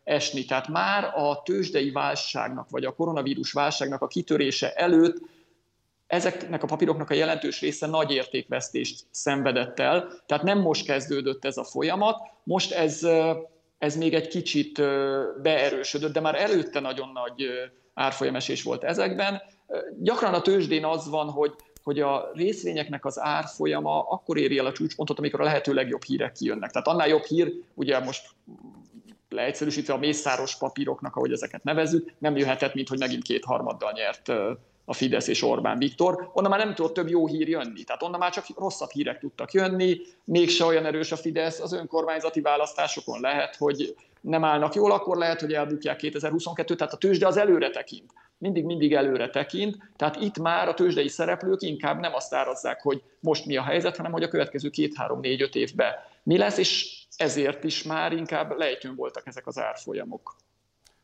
esni. 0.04 0.44
Tehát 0.44 0.68
már 0.68 1.04
a 1.14 1.42
tőzsdei 1.42 1.90
válságnak, 1.90 2.70
vagy 2.70 2.84
a 2.84 2.94
koronavírus 2.94 3.52
válságnak 3.52 4.02
a 4.02 4.06
kitörése 4.06 4.74
előtt 4.74 5.20
ezeknek 6.12 6.62
a 6.62 6.66
papíroknak 6.66 7.10
a 7.10 7.14
jelentős 7.14 7.60
része 7.60 7.86
nagy 7.86 8.10
értékvesztést 8.10 9.04
szenvedett 9.10 9.80
el, 9.80 10.22
tehát 10.26 10.44
nem 10.44 10.58
most 10.58 10.86
kezdődött 10.86 11.44
ez 11.44 11.56
a 11.56 11.64
folyamat, 11.64 12.20
most 12.42 12.72
ez, 12.72 13.06
ez 13.78 13.96
még 13.96 14.14
egy 14.14 14.28
kicsit 14.28 14.82
beerősödött, 15.42 16.12
de 16.12 16.20
már 16.20 16.34
előtte 16.34 16.80
nagyon 16.80 17.08
nagy 17.08 17.46
árfolyamesés 17.94 18.62
volt 18.62 18.84
ezekben. 18.84 19.42
Gyakran 19.98 20.34
a 20.34 20.40
tőzsdén 20.40 20.84
az 20.84 21.08
van, 21.08 21.28
hogy, 21.30 21.52
hogy 21.82 22.00
a 22.00 22.30
részvényeknek 22.34 23.04
az 23.04 23.20
árfolyama 23.20 24.08
akkor 24.08 24.38
éri 24.38 24.58
el 24.58 24.66
a 24.66 24.72
csúcspontot, 24.72 25.18
amikor 25.18 25.40
a 25.40 25.44
lehető 25.44 25.72
legjobb 25.72 26.02
hírek 26.02 26.32
kijönnek. 26.32 26.70
Tehát 26.70 26.88
annál 26.88 27.08
jobb 27.08 27.24
hír, 27.24 27.52
ugye 27.74 27.98
most 27.98 28.28
leegyszerűsítve 29.28 29.92
a 29.92 29.98
mészáros 29.98 30.58
papíroknak, 30.58 31.16
ahogy 31.16 31.32
ezeket 31.32 31.64
nevezzük, 31.64 32.12
nem 32.18 32.36
jöhetett, 32.36 32.74
mint 32.74 32.88
hogy 32.88 32.98
megint 32.98 33.22
kétharmaddal 33.22 33.92
nyert 33.92 34.32
a 34.84 34.92
Fidesz 34.92 35.26
és 35.26 35.42
Orbán 35.42 35.78
Viktor, 35.78 36.30
onnan 36.32 36.50
már 36.50 36.64
nem 36.64 36.74
tudott 36.74 36.94
több 36.94 37.08
jó 37.08 37.26
hír 37.26 37.48
jönni. 37.48 37.84
Tehát 37.84 38.02
onnan 38.02 38.18
már 38.18 38.32
csak 38.32 38.46
rosszabb 38.56 38.90
hírek 38.90 39.18
tudtak 39.18 39.52
jönni, 39.52 40.00
mégse 40.24 40.64
olyan 40.64 40.86
erős 40.86 41.12
a 41.12 41.16
Fidesz, 41.16 41.60
az 41.60 41.72
önkormányzati 41.72 42.40
választásokon 42.40 43.20
lehet, 43.20 43.56
hogy 43.56 43.96
nem 44.20 44.44
állnak 44.44 44.74
jól, 44.74 44.92
akkor 44.92 45.16
lehet, 45.16 45.40
hogy 45.40 45.52
elbukják 45.52 45.96
2022 45.96 46.74
tehát 46.74 46.92
a 46.92 46.96
tőzsde 46.96 47.26
az 47.26 47.36
előre 47.36 47.70
tekint. 47.70 48.12
Mindig-mindig 48.38 48.94
előre 48.94 49.30
tekint, 49.30 49.76
tehát 49.96 50.16
itt 50.16 50.38
már 50.38 50.68
a 50.68 50.74
tőzsdei 50.74 51.08
szereplők 51.08 51.62
inkább 51.62 52.00
nem 52.00 52.14
azt 52.14 52.34
árazzák, 52.34 52.80
hogy 52.82 53.02
most 53.20 53.46
mi 53.46 53.56
a 53.56 53.62
helyzet, 53.62 53.96
hanem 53.96 54.12
hogy 54.12 54.22
a 54.22 54.28
következő 54.28 54.68
két-három-négy-öt 54.70 55.54
évben 55.54 55.92
mi 56.22 56.38
lesz, 56.38 56.58
és 56.58 57.00
ezért 57.16 57.64
is 57.64 57.82
már 57.82 58.12
inkább 58.12 58.56
lejtőn 58.56 58.94
voltak 58.94 59.26
ezek 59.26 59.46
az 59.46 59.58
árfolyamok. 59.58 60.36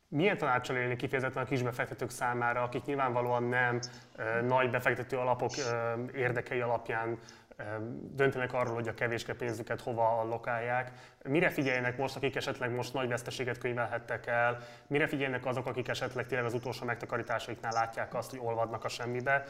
Milyen 0.08 0.38
tanácsal 0.38 0.76
élni 0.76 0.96
kifejezetten 0.96 1.42
a 1.42 1.46
kisbefektetők 1.46 2.10
számára, 2.10 2.62
akik 2.62 2.84
nyilvánvalóan 2.84 3.42
nem 3.42 3.80
nagy 4.42 4.70
befektető 4.70 5.16
alapok 5.16 5.50
érdekei 6.14 6.60
alapján 6.60 7.18
döntenek 8.14 8.52
arról, 8.52 8.74
hogy 8.74 8.88
a 8.88 8.94
kevéske 8.94 9.34
pénzüket 9.34 9.80
hova 9.80 10.18
allokálják. 10.18 10.92
Mire 11.22 11.50
figyeljenek 11.50 11.96
most, 11.96 12.16
akik 12.16 12.36
esetleg 12.36 12.74
most 12.74 12.92
nagy 12.92 13.08
veszteséget 13.08 13.58
könyvelhettek 13.58 14.26
el? 14.26 14.58
Mire 14.86 15.06
figyeljenek 15.06 15.46
azok, 15.46 15.66
akik 15.66 15.88
esetleg 15.88 16.26
tényleg 16.26 16.46
az 16.46 16.54
utolsó 16.54 16.84
megtakarításaiknál 16.84 17.72
látják 17.72 18.14
azt, 18.14 18.30
hogy 18.30 18.40
olvadnak 18.42 18.84
a 18.84 18.88
semmibe? 18.88 19.44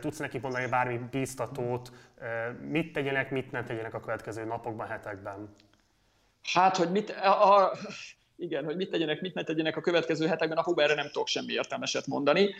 Tudsz 0.00 0.18
neki 0.18 0.38
mondani 0.38 0.66
bármi 0.66 0.98
bíztatót? 1.10 1.92
Mit 2.60 2.92
tegyenek, 2.92 3.30
mit 3.30 3.50
ne 3.50 3.62
tegyenek 3.62 3.94
a 3.94 4.00
következő 4.00 4.44
napokban, 4.44 4.86
hetekben? 4.86 5.54
Hát, 6.52 6.76
hogy 6.76 6.90
mit, 6.90 7.10
a, 7.10 7.54
a, 7.54 7.72
igen, 8.38 8.64
hogy 8.64 8.76
mit 8.76 8.90
tegyenek, 8.90 9.20
mit 9.20 9.34
ne 9.34 9.42
tegyenek 9.42 9.76
a 9.76 9.80
következő 9.80 10.26
hetekben, 10.26 10.58
akkor 10.58 10.82
erre 10.82 10.94
nem 10.94 11.06
tudok 11.06 11.26
semmi 11.26 11.52
értelmeset 11.52 12.06
mondani. 12.06 12.54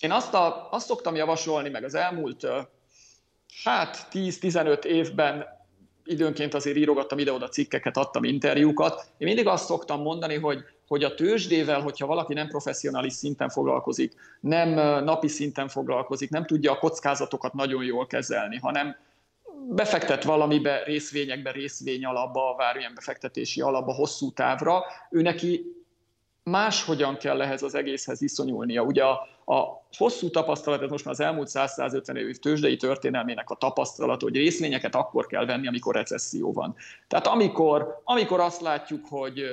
Én 0.00 0.10
azt, 0.10 0.34
a, 0.34 0.68
azt 0.70 0.86
szoktam 0.86 1.14
javasolni, 1.14 1.68
meg 1.68 1.84
az 1.84 1.94
elmúlt 1.94 2.46
hát 3.64 4.06
10-15 4.12 4.84
évben 4.84 5.46
időnként 6.04 6.54
azért 6.54 6.76
írogattam 6.76 7.18
ide-oda 7.18 7.48
cikkeket, 7.48 7.96
adtam 7.96 8.24
interjúkat. 8.24 9.06
Én 9.18 9.26
mindig 9.26 9.46
azt 9.46 9.64
szoktam 9.64 10.00
mondani, 10.02 10.38
hogy, 10.38 10.64
hogy 10.88 11.04
a 11.04 11.14
tőzsdével, 11.14 11.80
hogyha 11.80 12.06
valaki 12.06 12.34
nem 12.34 12.48
professzionális 12.48 13.12
szinten 13.12 13.48
foglalkozik, 13.48 14.14
nem 14.40 14.68
napi 15.04 15.28
szinten 15.28 15.68
foglalkozik, 15.68 16.30
nem 16.30 16.46
tudja 16.46 16.72
a 16.72 16.78
kockázatokat 16.78 17.52
nagyon 17.52 17.84
jól 17.84 18.06
kezelni, 18.06 18.56
hanem 18.56 18.96
befektet 19.68 20.24
valamibe, 20.24 20.82
részvényekbe, 20.84 21.50
részvény 21.50 22.04
alapba, 22.04 22.54
várján 22.56 22.94
befektetési 22.94 23.60
alapba, 23.60 23.92
hosszú 23.92 24.32
távra, 24.32 24.82
ő 25.10 25.22
neki 25.22 25.64
máshogyan 26.42 27.16
kell 27.16 27.42
ehhez 27.42 27.62
az 27.62 27.74
egészhez 27.74 28.22
iszonyulnia. 28.22 28.82
Ugye 28.82 29.04
a, 29.04 29.28
a 29.54 29.82
hosszú 29.96 30.30
tapasztalat, 30.30 30.82
ez 30.82 30.90
most 30.90 31.04
már 31.04 31.14
az 31.14 31.20
elmúlt 31.20 31.50
100-150 31.52 32.16
év 32.16 32.38
tőzsdei 32.38 32.76
történelmének 32.76 33.50
a 33.50 33.54
tapasztalat, 33.54 34.22
hogy 34.22 34.36
részvényeket 34.36 34.94
akkor 34.94 35.26
kell 35.26 35.46
venni, 35.46 35.66
amikor 35.66 35.94
recesszió 35.94 36.52
van. 36.52 36.74
Tehát 37.08 37.26
amikor, 37.26 38.00
amikor 38.04 38.40
azt 38.40 38.60
látjuk, 38.60 39.06
hogy 39.08 39.44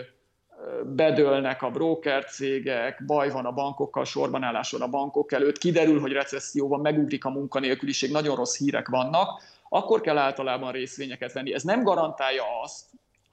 bedőlnek 0.86 1.62
a 1.62 1.70
broker 1.70 2.26
cégek, 2.26 3.06
baj 3.06 3.30
van 3.30 3.46
a 3.46 3.52
bankokkal, 3.52 4.06
sorbanálláson 4.06 4.82
a 4.82 4.88
bankok 4.88 5.32
előtt, 5.32 5.58
kiderül, 5.58 6.00
hogy 6.00 6.12
recesszió 6.12 6.68
van, 6.68 6.80
megugrik 6.80 7.26
a 7.26 7.30
munkanélküliség, 7.30 8.12
nagyon 8.12 8.36
rossz 8.36 8.58
hírek 8.58 8.88
vannak, 8.88 9.42
akkor 9.70 10.02
kell 10.02 10.18
általában 10.18 10.72
részvényeket 10.72 11.34
venni. 11.34 11.54
Ez 11.54 11.64
nem 11.64 11.84
garantálja 11.84 12.44
azt, 12.64 12.86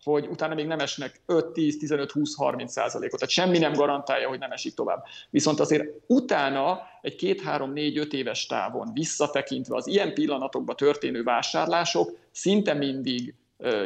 hogy 0.02 0.26
utána 0.26 0.54
még 0.54 0.66
nem 0.66 0.78
esnek 0.78 1.20
5, 1.26 1.46
10, 1.52 1.78
15, 1.78 2.10
20, 2.10 2.34
30 2.34 2.72
százalékot. 2.72 3.18
Tehát 3.18 3.34
semmi 3.34 3.58
nem 3.58 3.72
garantálja, 3.72 4.28
hogy 4.28 4.38
nem 4.38 4.50
esik 4.50 4.74
tovább. 4.74 5.04
Viszont 5.30 5.60
azért 5.60 5.84
utána 6.06 6.80
egy 7.02 7.16
2, 7.16 7.42
3, 7.44 7.72
4, 7.72 7.98
5 7.98 8.12
éves 8.12 8.46
távon 8.46 8.90
visszatekintve 8.92 9.76
az 9.76 9.86
ilyen 9.86 10.14
pillanatokban 10.14 10.76
történő 10.76 11.22
vásárlások 11.22 12.18
szinte 12.30 12.74
mindig 12.74 13.34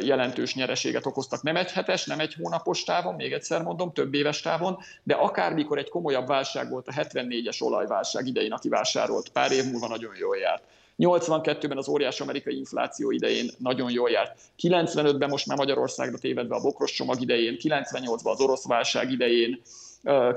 jelentős 0.01 0.55
nyereséget 0.55 1.05
okoztak. 1.05 1.41
Nem 1.41 1.55
egy 1.55 1.71
hetes, 1.71 2.05
nem 2.05 2.19
egy 2.19 2.33
hónapos 2.33 2.83
távon, 2.83 3.15
még 3.15 3.33
egyszer 3.33 3.61
mondom, 3.61 3.93
több 3.93 4.13
éves 4.13 4.41
távon, 4.41 4.77
de 5.03 5.13
akármikor 5.13 5.77
egy 5.77 5.89
komolyabb 5.89 6.27
válság 6.27 6.69
volt 6.69 6.87
a 6.87 6.91
74-es 6.91 7.63
olajválság 7.63 8.27
idején, 8.27 8.51
aki 8.51 8.69
vásárolt, 8.69 9.29
pár 9.29 9.51
év 9.51 9.71
múlva 9.71 9.87
nagyon 9.87 10.15
jól 10.19 10.37
járt. 10.37 10.63
82-ben 11.01 11.77
az 11.77 11.87
óriás 11.87 12.21
amerikai 12.21 12.57
infláció 12.57 13.11
idején 13.11 13.49
nagyon 13.57 13.91
jól 13.91 14.09
járt. 14.09 14.39
95-ben 14.61 15.29
most 15.29 15.47
már 15.47 15.57
Magyarországra 15.57 16.17
tévedve 16.17 16.55
a 16.55 16.61
bokros 16.61 16.91
csomag 16.91 17.21
idején, 17.21 17.57
98-ban 17.59 18.31
az 18.31 18.41
orosz 18.41 18.67
válság 18.67 19.11
idején, 19.11 19.61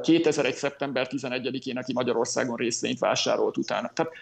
2001. 0.03 0.55
szeptember 0.55 1.09
11-én, 1.11 1.77
aki 1.77 1.93
Magyarországon 1.93 2.57
részvényt 2.57 2.99
vásárolt 2.99 3.57
utána. 3.57 3.91
Tehát 3.95 4.13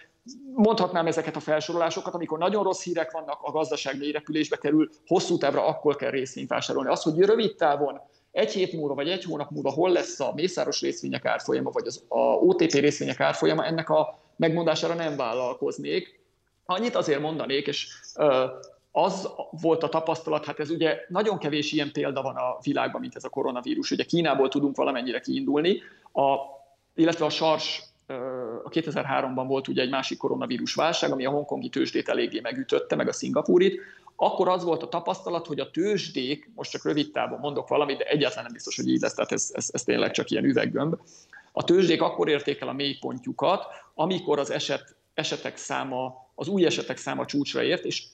mondhatnám 0.55 1.07
ezeket 1.07 1.37
a 1.37 1.40
felsorolásokat, 1.40 2.14
amikor 2.14 2.38
nagyon 2.38 2.62
rossz 2.62 2.83
hírek 2.83 3.11
vannak, 3.11 3.38
a 3.42 3.50
gazdaság 3.50 3.98
mélyrepülésbe 3.98 4.57
kerül, 4.57 4.90
hosszú 5.07 5.38
távra 5.38 5.66
akkor 5.66 5.96
kell 5.96 6.11
részvényt 6.11 6.48
vásárolni. 6.48 6.90
Az, 6.90 7.02
hogy 7.02 7.18
rövid 7.18 7.55
távon 7.55 8.00
egy 8.33 8.52
hét 8.52 8.72
múlva 8.72 8.94
vagy 8.94 9.09
egy 9.09 9.24
hónap 9.24 9.50
múlva 9.50 9.70
hol 9.70 9.90
lesz 9.90 10.20
a 10.20 10.33
mészáros 10.35 10.81
részvények 10.81 11.24
árfolyama, 11.24 11.70
vagy 11.70 11.87
az 11.87 12.05
a 12.09 12.18
OTP 12.18 12.72
részvények 12.72 13.20
árfolyama, 13.20 13.64
ennek 13.64 13.90
a 13.90 14.18
megmondására 14.37 14.94
nem 14.94 15.16
vállalkoznék. 15.16 16.20
Annyit 16.73 16.95
azért 16.95 17.21
mondanék, 17.21 17.67
és 17.67 17.89
az 18.93 19.29
volt 19.51 19.83
a 19.83 19.89
tapasztalat, 19.89 20.45
hát 20.45 20.59
ez 20.59 20.71
ugye 20.71 20.99
nagyon 21.09 21.39
kevés 21.39 21.73
ilyen 21.73 21.93
példa 21.93 22.23
van 22.23 22.37
a 22.37 22.59
világban, 22.63 23.01
mint 23.01 23.17
ez 23.17 23.25
a 23.25 23.29
koronavírus. 23.29 23.91
Ugye 23.91 24.05
Kínából 24.05 24.49
tudunk 24.49 24.77
valamennyire 24.77 25.21
kiindulni, 25.21 25.83
a, 26.13 26.37
illetve 26.95 27.25
a 27.25 27.31
SARS 27.31 27.83
a 28.65 28.69
2003-ban 28.69 29.45
volt 29.47 29.69
ugye 29.69 29.83
egy 29.83 29.91
másik 29.91 30.19
koronavírus 30.19 30.75
válság, 30.75 31.13
ami 31.13 31.25
a 31.25 31.31
hongkongi 31.31 31.69
tőzsdét 31.69 32.09
eléggé 32.09 32.41
megütötte, 32.41 32.97
meg 32.97 33.09
a 33.09 33.13
szingapúrit, 33.13 33.81
akkor 34.17 34.49
az 34.49 34.65
volt 34.65 34.83
a 34.83 34.89
tapasztalat, 34.89 35.47
hogy 35.47 35.61
a 35.61 35.71
tőzsdék, 35.71 36.51
most 36.55 36.71
csak 36.71 36.85
rövid 36.85 37.11
távon 37.11 37.39
mondok 37.39 37.69
valamit, 37.69 37.99
de 37.99 38.05
egyáltalán 38.05 38.45
nem 38.45 38.53
biztos, 38.53 38.77
hogy 38.77 38.89
így 38.89 39.01
lesz, 39.01 39.15
tehát 39.15 39.33
ez, 39.33 39.51
ez, 39.53 39.69
ez 39.73 39.83
tényleg 39.83 40.11
csak 40.11 40.31
ilyen 40.31 40.45
üveggömb. 40.45 40.95
A 41.53 41.65
tőzsdék 41.65 42.03
akkor 42.03 42.29
érték 42.29 42.61
el 42.61 42.69
a 42.69 42.73
mélypontjukat, 42.73 43.65
amikor 43.95 44.39
az 44.39 44.51
eset, 44.51 44.97
esetek 45.15 45.57
száma, 45.57 46.31
az 46.42 46.48
új 46.48 46.64
esetek 46.64 46.96
száma 46.96 47.24
csúcsra 47.24 47.62
ért, 47.62 47.85
és 47.85 48.05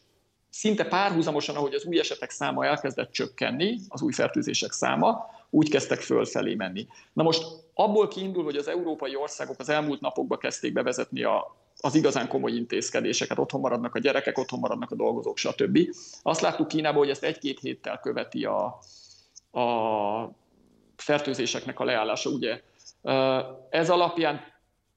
szinte 0.50 0.84
párhuzamosan, 0.84 1.56
ahogy 1.56 1.74
az 1.74 1.84
új 1.84 1.98
esetek 1.98 2.30
száma 2.30 2.64
elkezdett 2.64 3.10
csökkenni, 3.10 3.78
az 3.88 4.02
új 4.02 4.12
fertőzések 4.12 4.72
száma, 4.72 5.30
úgy 5.50 5.68
kezdtek 5.68 6.00
fölfelé 6.00 6.54
menni. 6.54 6.86
Na 7.12 7.22
most 7.22 7.42
abból 7.74 8.08
kiindul, 8.08 8.44
hogy 8.44 8.56
az 8.56 8.68
európai 8.68 9.16
országok 9.16 9.58
az 9.58 9.68
elmúlt 9.68 10.00
napokban 10.00 10.38
kezdték 10.38 10.72
bevezetni 10.72 11.22
a, 11.22 11.56
az 11.80 11.94
igazán 11.94 12.28
komoly 12.28 12.52
intézkedéseket, 12.52 13.38
otthon 13.38 13.60
maradnak 13.60 13.94
a 13.94 13.98
gyerekek, 13.98 14.38
otthon 14.38 14.58
maradnak 14.58 14.90
a 14.90 14.96
dolgozók, 14.96 15.36
stb. 15.36 15.78
Azt 16.22 16.40
láttuk 16.40 16.68
Kínában, 16.68 16.98
hogy 16.98 17.10
ezt 17.10 17.24
egy-két 17.24 17.60
héttel 17.60 18.00
követi 18.00 18.44
a, 18.44 18.64
a 19.60 20.30
fertőzéseknek 20.96 21.80
a 21.80 21.84
leállása. 21.84 22.30
Ugye 22.30 22.62
ez 23.70 23.90
alapján, 23.90 24.40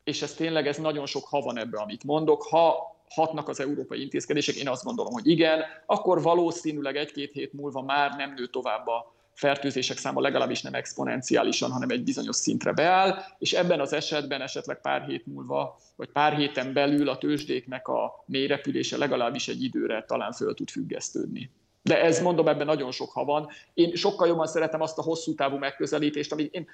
és 0.03 0.21
ez 0.21 0.33
tényleg 0.33 0.67
ez 0.67 0.77
nagyon 0.77 1.05
sok 1.05 1.27
ha 1.27 1.41
van 1.41 1.57
ebbe, 1.57 1.79
amit 1.79 2.03
mondok, 2.03 2.43
ha 2.43 2.90
hatnak 3.13 3.49
az 3.49 3.59
európai 3.59 4.01
intézkedések, 4.01 4.55
én 4.55 4.69
azt 4.69 4.83
gondolom, 4.83 5.13
hogy 5.13 5.27
igen, 5.27 5.61
akkor 5.85 6.21
valószínűleg 6.21 6.95
egy-két 6.95 7.31
hét 7.31 7.53
múlva 7.53 7.81
már 7.81 8.11
nem 8.17 8.33
nő 8.33 8.47
tovább 8.47 8.87
a 8.87 9.13
fertőzések 9.33 9.97
száma 9.97 10.21
legalábbis 10.21 10.61
nem 10.61 10.73
exponenciálisan, 10.73 11.71
hanem 11.71 11.89
egy 11.89 12.03
bizonyos 12.03 12.35
szintre 12.35 12.71
beáll, 12.71 13.17
és 13.37 13.53
ebben 13.53 13.79
az 13.79 13.93
esetben 13.93 14.41
esetleg 14.41 14.81
pár 14.81 15.05
hét 15.05 15.25
múlva, 15.25 15.79
vagy 15.95 16.09
pár 16.09 16.35
héten 16.35 16.73
belül 16.73 17.09
a 17.09 17.17
tőzsdéknek 17.17 17.87
a 17.87 18.23
mélyrepülése 18.25 18.97
legalábbis 18.97 19.47
egy 19.47 19.63
időre 19.63 20.03
talán 20.07 20.31
föl 20.31 20.53
tud 20.53 20.69
függesztődni. 20.69 21.49
De 21.83 22.01
ez 22.01 22.21
mondom, 22.21 22.47
ebben 22.47 22.65
nagyon 22.65 22.91
sok 22.91 23.11
ha 23.11 23.25
van. 23.25 23.49
Én 23.73 23.95
sokkal 23.95 24.27
jobban 24.27 24.47
szeretem 24.47 24.81
azt 24.81 24.97
a 24.97 25.01
hosszú 25.01 25.35
távú 25.35 25.57
megközelítést, 25.57 26.31
amit 26.31 26.53
én 26.53 26.67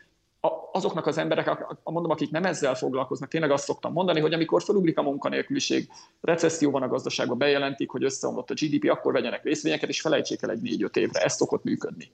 azoknak 0.71 1.05
az 1.05 1.17
emberek, 1.17 1.65
mondom, 1.83 2.11
akik 2.11 2.31
nem 2.31 2.43
ezzel 2.43 2.75
foglalkoznak, 2.75 3.29
tényleg 3.29 3.51
azt 3.51 3.63
szoktam 3.63 3.91
mondani, 3.91 4.19
hogy 4.19 4.33
amikor 4.33 4.63
felugrik 4.63 4.97
a 4.97 5.01
munkanélküliség, 5.01 5.89
recesszió 6.21 6.71
van 6.71 6.83
a 6.83 6.87
gazdaságban, 6.87 7.37
bejelentik, 7.37 7.89
hogy 7.89 8.03
összeomlott 8.03 8.49
a 8.49 8.53
GDP, 8.53 8.89
akkor 8.89 9.13
vegyenek 9.13 9.43
részvényeket, 9.43 9.89
és 9.89 10.01
felejtsék 10.01 10.41
el 10.41 10.49
egy 10.49 10.61
négy-öt 10.61 10.95
évre. 10.95 11.23
Ez 11.23 11.35
szokott 11.35 11.63
működni. 11.63 12.11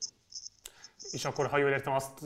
És 1.11 1.25
akkor, 1.25 1.47
ha 1.47 1.57
jól 1.57 1.69
értem, 1.69 1.93
azt 1.93 2.21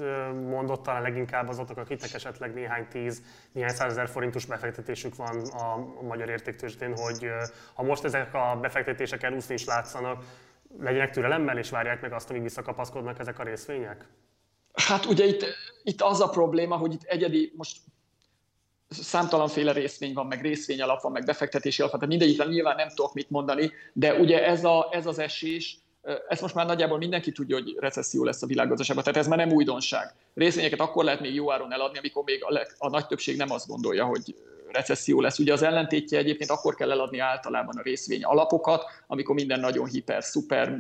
mondott 0.50 0.84
talán 0.84 1.02
leginkább 1.02 1.50
azoknak, 1.50 1.78
akiknek 1.78 2.14
esetleg 2.14 2.54
néhány 2.54 2.88
tíz, 2.88 3.22
néhány 3.52 3.74
százezer 3.74 4.10
forintos 4.10 4.46
befektetésük 4.46 5.16
van 5.16 5.42
a 5.46 5.78
magyar 6.02 6.30
értéktőzsdén, 6.30 6.98
hogy 6.98 7.28
ha 7.74 7.84
most 7.84 8.04
ezek 8.04 8.34
a 8.34 8.58
befektetések 8.62 9.24
elúszni 9.24 9.54
is 9.54 9.66
látszanak, 9.66 10.24
legyenek 10.80 11.12
türelemmel 11.12 11.58
és 11.58 11.70
várják 11.70 12.02
meg 12.02 12.14
azt, 12.14 12.30
amíg 12.30 12.42
visszakapaszkodnak 12.42 13.20
ezek 13.20 13.40
a 13.40 13.44
részvények? 13.44 14.08
Hát 14.78 15.06
ugye 15.06 15.26
itt, 15.26 15.46
itt 15.84 16.02
az 16.02 16.22
a 16.22 16.30
probléma, 16.30 16.76
hogy 16.76 16.94
itt 16.94 17.04
egyedi, 17.04 17.54
most 17.56 17.78
számtalanféle 18.90 19.72
részvény 19.72 20.14
van, 20.14 20.26
meg 20.28 20.42
részvény 20.42 20.82
alap 20.82 21.02
van, 21.02 21.12
meg 21.12 21.26
befektetési 21.26 21.82
alap, 21.82 21.94
tehát 21.94 22.08
mindegyikre 22.08 22.46
nyilván 22.46 22.76
nem 22.76 22.90
tudok 22.90 23.14
mit 23.14 23.30
mondani, 23.30 23.72
de 23.94 24.14
ugye 24.14 24.46
ez, 24.46 24.64
a, 24.64 24.90
ez 24.92 25.06
az 25.06 25.20
esés, 25.20 25.80
ezt 26.28 26.42
most 26.42 26.56
már 26.56 26.66
nagyjából 26.66 26.98
mindenki 26.98 27.32
tudja, 27.32 27.56
hogy 27.56 27.76
recesszió 27.80 28.24
lesz 28.24 28.42
a 28.42 28.48
világgazdaságban, 28.48 29.04
tehát 29.04 29.20
ez 29.20 29.28
már 29.28 29.38
nem 29.38 29.52
újdonság. 29.52 30.14
Részvényeket 30.34 30.80
akkor 30.80 31.04
lehet 31.04 31.20
még 31.20 31.34
jó 31.34 31.52
áron 31.52 31.74
eladni, 31.74 31.98
amikor 31.98 32.24
még 32.24 32.44
a, 32.44 32.52
leg, 32.52 32.76
a 32.78 32.90
nagy 32.90 33.08
többség 33.08 33.38
nem 33.38 33.52
azt 33.52 33.68
gondolja, 33.68 34.06
hogy 34.06 34.36
recesszió 34.72 35.22
lesz. 35.22 35.40
Ugye 35.40 35.54
az 35.54 35.62
ellentétje 35.62 36.18
egyébként 36.18 36.50
akkor 36.50 36.76
kell 36.76 36.92
eladni 36.92 37.20
általában 37.20 37.78
a 37.78 37.82
részvény 37.82 38.24
alapokat, 38.24 38.84
amikor 39.08 39.36
minden 39.36 39.60
nagyon 39.60 39.88
hiper, 39.88 40.24
szuper, 40.24 40.78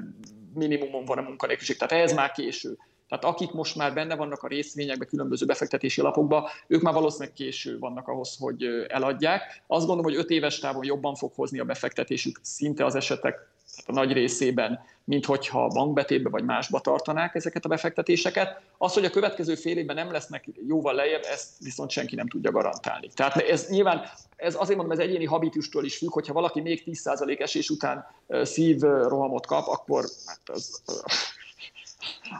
minimumon 0.53 1.05
van 1.05 1.17
a 1.17 1.21
munkanélküliség. 1.21 1.77
Tehát 1.77 2.03
ez 2.03 2.13
már 2.13 2.31
késő. 2.31 2.77
Tehát 3.09 3.23
akik 3.23 3.51
most 3.51 3.75
már 3.75 3.93
benne 3.93 4.15
vannak 4.15 4.43
a 4.43 4.47
részvényekbe, 4.47 5.05
különböző 5.05 5.45
befektetési 5.45 6.01
alapokba, 6.01 6.49
ők 6.67 6.81
már 6.81 6.93
valószínűleg 6.93 7.33
késő 7.33 7.79
vannak 7.79 8.07
ahhoz, 8.07 8.37
hogy 8.39 8.63
eladják. 8.87 9.63
Azt 9.67 9.85
gondolom, 9.85 10.11
hogy 10.11 10.21
öt 10.23 10.29
éves 10.29 10.59
távon 10.59 10.85
jobban 10.85 11.15
fog 11.15 11.31
hozni 11.35 11.59
a 11.59 11.65
befektetésük 11.65 12.39
szinte 12.41 12.85
az 12.85 12.95
esetek 12.95 13.55
a 13.85 13.91
nagy 13.91 14.11
részében, 14.11 14.79
mint 15.03 15.25
hogyha 15.25 15.67
bankbetétbe 15.67 16.29
vagy 16.29 16.43
másba 16.43 16.79
tartanák 16.79 17.35
ezeket 17.35 17.65
a 17.65 17.69
befektetéseket. 17.69 18.61
Az, 18.77 18.93
hogy 18.93 19.05
a 19.05 19.09
következő 19.09 19.55
fél 19.55 19.77
évben 19.77 19.95
nem 19.95 20.11
lesznek 20.11 20.45
jóval 20.67 20.93
lejjebb, 20.93 21.23
ezt 21.23 21.49
viszont 21.59 21.89
senki 21.89 22.15
nem 22.15 22.27
tudja 22.27 22.51
garantálni. 22.51 23.07
Tehát 23.13 23.35
ez 23.35 23.69
nyilván, 23.69 24.01
ez 24.35 24.55
azért 24.55 24.77
mondom, 24.77 24.99
ez 24.99 25.05
egyéni 25.05 25.25
habitustól 25.25 25.85
is 25.85 25.97
függ, 25.97 26.11
hogyha 26.11 26.33
valaki 26.33 26.61
még 26.61 26.83
10% 26.85 27.39
esés 27.39 27.69
után 27.69 28.05
szívrohamot 28.43 29.45
kap, 29.45 29.67
akkor 29.67 30.05
hát 30.25 30.41
az, 30.45 30.81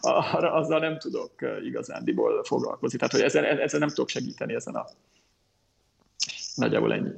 arra, 0.01 0.53
azzal 0.53 0.79
nem 0.79 0.97
tudok 0.97 1.31
igazándiból 1.63 2.43
foglalkozni. 2.43 2.97
Tehát, 2.97 3.13
hogy 3.13 3.23
ezzel, 3.23 3.45
ezzel 3.45 3.79
nem 3.79 3.89
tudok 3.89 4.09
segíteni 4.09 4.53
ezen 4.53 4.75
a 4.75 4.85
nagyjából 6.55 6.93
ennyi. 6.93 7.11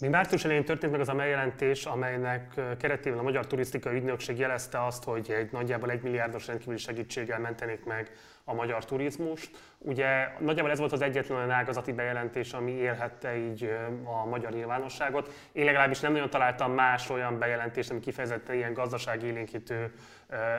Még 0.00 0.10
március 0.10 0.44
elején 0.44 0.64
történt 0.64 0.92
meg 0.92 1.00
az 1.00 1.08
a 1.08 1.14
megjelentés, 1.14 1.84
amelynek 1.84 2.60
keretében 2.78 3.18
a 3.18 3.22
Magyar 3.22 3.46
Turisztikai 3.46 3.96
Ügynökség 3.96 4.38
jelezte 4.38 4.84
azt, 4.84 5.04
hogy 5.04 5.30
egy 5.30 5.52
nagyjából 5.52 5.90
egy 5.90 6.02
milliárdos 6.02 6.46
rendkívüli 6.46 6.78
segítséggel 6.78 7.38
mentenék 7.38 7.84
meg 7.84 8.10
a 8.44 8.54
magyar 8.54 8.84
turizmust. 8.84 9.50
Ugye 9.78 10.28
nagyjából 10.40 10.70
ez 10.70 10.78
volt 10.78 10.92
az 10.92 11.00
egyetlen 11.00 11.38
olyan 11.38 11.50
ágazati 11.50 11.92
bejelentés, 11.92 12.52
ami 12.52 12.72
élhette 12.72 13.36
így 13.36 13.70
a 14.04 14.24
magyar 14.24 14.52
nyilvánosságot. 14.52 15.32
Én 15.52 15.64
legalábbis 15.64 16.00
nem 16.00 16.12
nagyon 16.12 16.30
találtam 16.30 16.72
más 16.72 17.10
olyan 17.10 17.38
bejelentést, 17.38 17.90
ami 17.90 18.00
kifejezetten 18.00 18.56
ilyen 18.56 18.72
gazdasági 18.72 19.26
élénkítő 19.26 19.92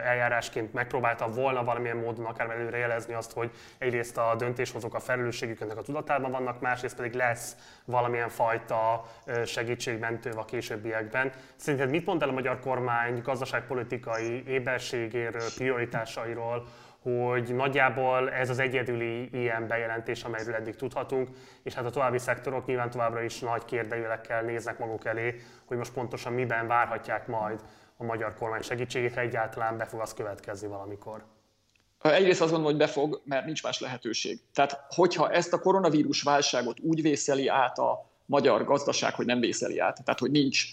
eljárásként 0.04 0.74
megpróbálta 0.74 1.30
volna 1.30 1.64
valamilyen 1.64 1.98
módon 1.98 2.26
akár 2.26 2.50
előre 2.50 2.78
jelezni 2.78 3.14
azt, 3.14 3.34
hogy 3.34 3.52
egyrészt 3.78 4.18
a 4.18 4.36
döntéshozók 4.38 4.96
a 4.96 5.00
felelősségüknek 5.00 5.78
a 5.78 5.82
tudatában 5.82 6.32
vannak, 6.32 6.62
másrészt 6.62 6.96
pedig 6.96 7.14
lesz 7.14 7.56
valamilyen 7.86 8.30
fajta 8.30 9.06
segítségmentő 9.46 10.30
a 10.30 10.46
későbbiekben. 10.46 11.32
Szerinted 11.56 11.90
mit 11.90 12.06
mond 12.06 12.22
el 12.22 12.30
a 12.30 12.32
magyar 12.32 12.60
kormány 12.60 13.22
gazdaságpolitikai 13.22 14.44
éberségéről, 14.48 15.54
prioritásairól, 15.56 16.68
hogy 17.02 17.56
nagyjából 17.56 18.32
ez 18.32 18.50
az 18.50 18.60
egyedüli 18.60 19.30
ilyen 19.32 19.68
bejelentés, 19.68 20.24
amelyről 20.24 20.56
eddig 20.56 20.76
tudhatunk, 20.76 21.30
és 21.64 21.74
hát 21.74 21.86
a 21.86 21.90
további 21.90 22.18
szektorok 22.18 22.66
nyilván 22.66 22.90
továbbra 22.90 23.22
is 23.22 23.40
nagy 23.40 23.66
kérdőjelekkel 23.66 24.42
néznek 24.42 24.78
maguk 24.78 25.06
elé, 25.06 25.42
hogy 25.66 25.78
most 25.78 25.94
pontosan 25.94 26.34
miben 26.34 26.68
várhatják 26.68 27.28
majd 27.28 27.62
a 27.98 28.04
magyar 28.04 28.34
kormány 28.34 28.62
segítségét, 28.62 29.14
ha 29.14 29.22
egyáltalán 29.22 29.78
be 29.78 29.86
fog 29.86 30.00
az 30.00 30.14
következni 30.14 30.68
valamikor? 30.68 31.26
Egyrészt 32.02 32.42
azt 32.42 32.52
gondolom, 32.52 32.78
hogy 32.78 32.88
befog, 32.88 33.22
mert 33.26 33.46
nincs 33.46 33.64
más 33.64 33.80
lehetőség. 33.80 34.40
Tehát, 34.54 34.86
hogyha 34.88 35.32
ezt 35.32 35.54
a 35.54 35.60
koronavírus 35.60 36.22
válságot 36.22 36.80
úgy 36.80 37.02
vészeli 37.02 37.48
át 37.48 37.78
a 37.78 38.10
magyar 38.26 38.64
gazdaság, 38.64 39.14
hogy 39.14 39.26
nem 39.26 39.40
vészeli 39.40 39.80
át, 39.80 40.04
tehát, 40.04 40.20
hogy 40.20 40.32
nincs 40.32 40.66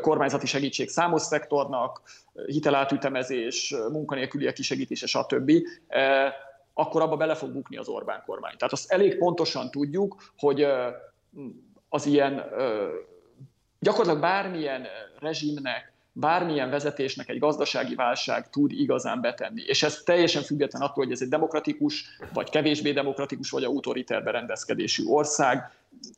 kormányzati 0.00 0.46
segítség 0.46 0.88
számos 0.88 1.22
szektornak, 1.22 2.02
hitelátütemezés, 2.46 3.74
munkanélküliek 3.92 4.54
kisegítése, 4.54 5.06
stb., 5.06 5.52
akkor 6.74 7.02
abba 7.02 7.16
bele 7.16 7.34
fog 7.34 7.50
bukni 7.50 7.76
az 7.76 7.88
Orbán 7.88 8.22
kormány. 8.26 8.56
Tehát 8.56 8.72
azt 8.72 8.92
elég 8.92 9.18
pontosan 9.18 9.70
tudjuk, 9.70 10.32
hogy 10.36 10.66
az 11.88 12.06
ilyen 12.06 12.44
gyakorlatilag 13.78 14.20
bármilyen 14.20 14.86
rezsimnek 15.18 15.92
bármilyen 16.18 16.70
vezetésnek 16.70 17.28
egy 17.28 17.38
gazdasági 17.38 17.94
válság 17.94 18.50
tud 18.50 18.72
igazán 18.72 19.20
betenni. 19.20 19.62
És 19.66 19.82
ez 19.82 20.02
teljesen 20.04 20.42
független 20.42 20.82
attól, 20.82 21.04
hogy 21.04 21.12
ez 21.12 21.22
egy 21.22 21.28
demokratikus, 21.28 22.04
vagy 22.32 22.50
kevésbé 22.50 22.92
demokratikus, 22.92 23.50
vagy 23.50 23.64
autoriter 23.64 24.24
berendezkedésű 24.24 25.04
ország. 25.06 25.70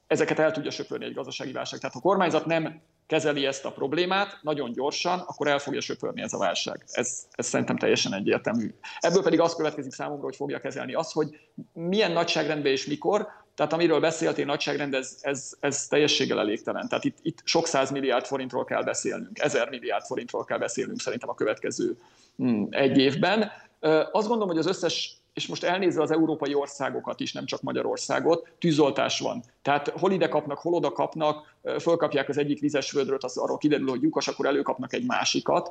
Ezeket 0.06 0.38
el 0.38 0.52
tudja 0.52 0.70
söpörni 0.70 1.04
egy 1.04 1.14
gazdasági 1.14 1.52
válság. 1.52 1.78
Tehát 1.80 1.94
ha 1.94 2.00
a 2.04 2.08
kormányzat 2.08 2.46
nem 2.46 2.80
kezeli 3.06 3.46
ezt 3.46 3.64
a 3.64 3.72
problémát 3.72 4.38
nagyon 4.42 4.72
gyorsan, 4.72 5.18
akkor 5.18 5.48
el 5.48 5.58
fogja 5.58 5.80
söpörni 5.80 6.22
ez 6.22 6.32
a 6.32 6.38
válság. 6.38 6.84
Ez, 6.86 7.26
ez 7.30 7.46
szerintem 7.46 7.76
teljesen 7.76 8.14
egyértelmű. 8.14 8.74
Ebből 8.98 9.22
pedig 9.22 9.40
az 9.40 9.54
következik 9.54 9.92
számomra, 9.92 10.24
hogy 10.24 10.36
fogja 10.36 10.58
kezelni 10.58 10.94
az, 10.94 11.12
hogy 11.12 11.38
milyen 11.72 12.12
nagyságrendben 12.12 12.72
és 12.72 12.86
mikor, 12.86 13.28
tehát 13.58 13.72
amiről 13.72 14.00
beszéltél 14.00 14.44
nagyságrend, 14.44 14.94
ez, 14.94 15.18
ez, 15.20 15.56
ez 15.60 15.86
teljességgel 15.86 16.38
elégtelen. 16.38 16.88
Tehát 16.88 17.04
itt, 17.04 17.18
itt 17.22 17.38
sok 17.44 17.66
száz 17.66 17.90
milliárd 17.90 18.24
forintról 18.24 18.64
kell 18.64 18.82
beszélnünk, 18.82 19.38
ezer 19.38 19.68
milliárd 19.68 20.04
forintról 20.04 20.44
kell 20.44 20.58
beszélnünk 20.58 21.00
szerintem 21.00 21.28
a 21.28 21.34
következő 21.34 21.98
hmm, 22.36 22.68
egy 22.70 22.98
évben. 22.98 23.50
Azt 24.12 24.28
gondolom, 24.28 24.48
hogy 24.48 24.58
az 24.58 24.66
összes 24.66 25.17
és 25.38 25.46
most 25.46 25.64
elnézve 25.64 26.02
az 26.02 26.10
európai 26.10 26.54
országokat 26.54 27.20
is, 27.20 27.32
nem 27.32 27.44
csak 27.44 27.62
Magyarországot, 27.62 28.48
tűzoltás 28.58 29.20
van. 29.20 29.42
Tehát 29.62 29.88
hol 29.88 30.12
ide 30.12 30.28
kapnak, 30.28 30.58
hol 30.58 30.74
oda 30.74 30.92
kapnak, 30.92 31.56
fölkapják 31.80 32.28
az 32.28 32.38
egyik 32.38 32.60
vizes 32.60 32.92
vödröt, 32.92 33.24
az 33.24 33.36
arról 33.36 33.58
kiderül, 33.58 33.88
hogy 33.88 34.02
lyukas, 34.02 34.28
akkor 34.28 34.46
előkapnak 34.46 34.92
egy 34.92 35.06
másikat. 35.06 35.70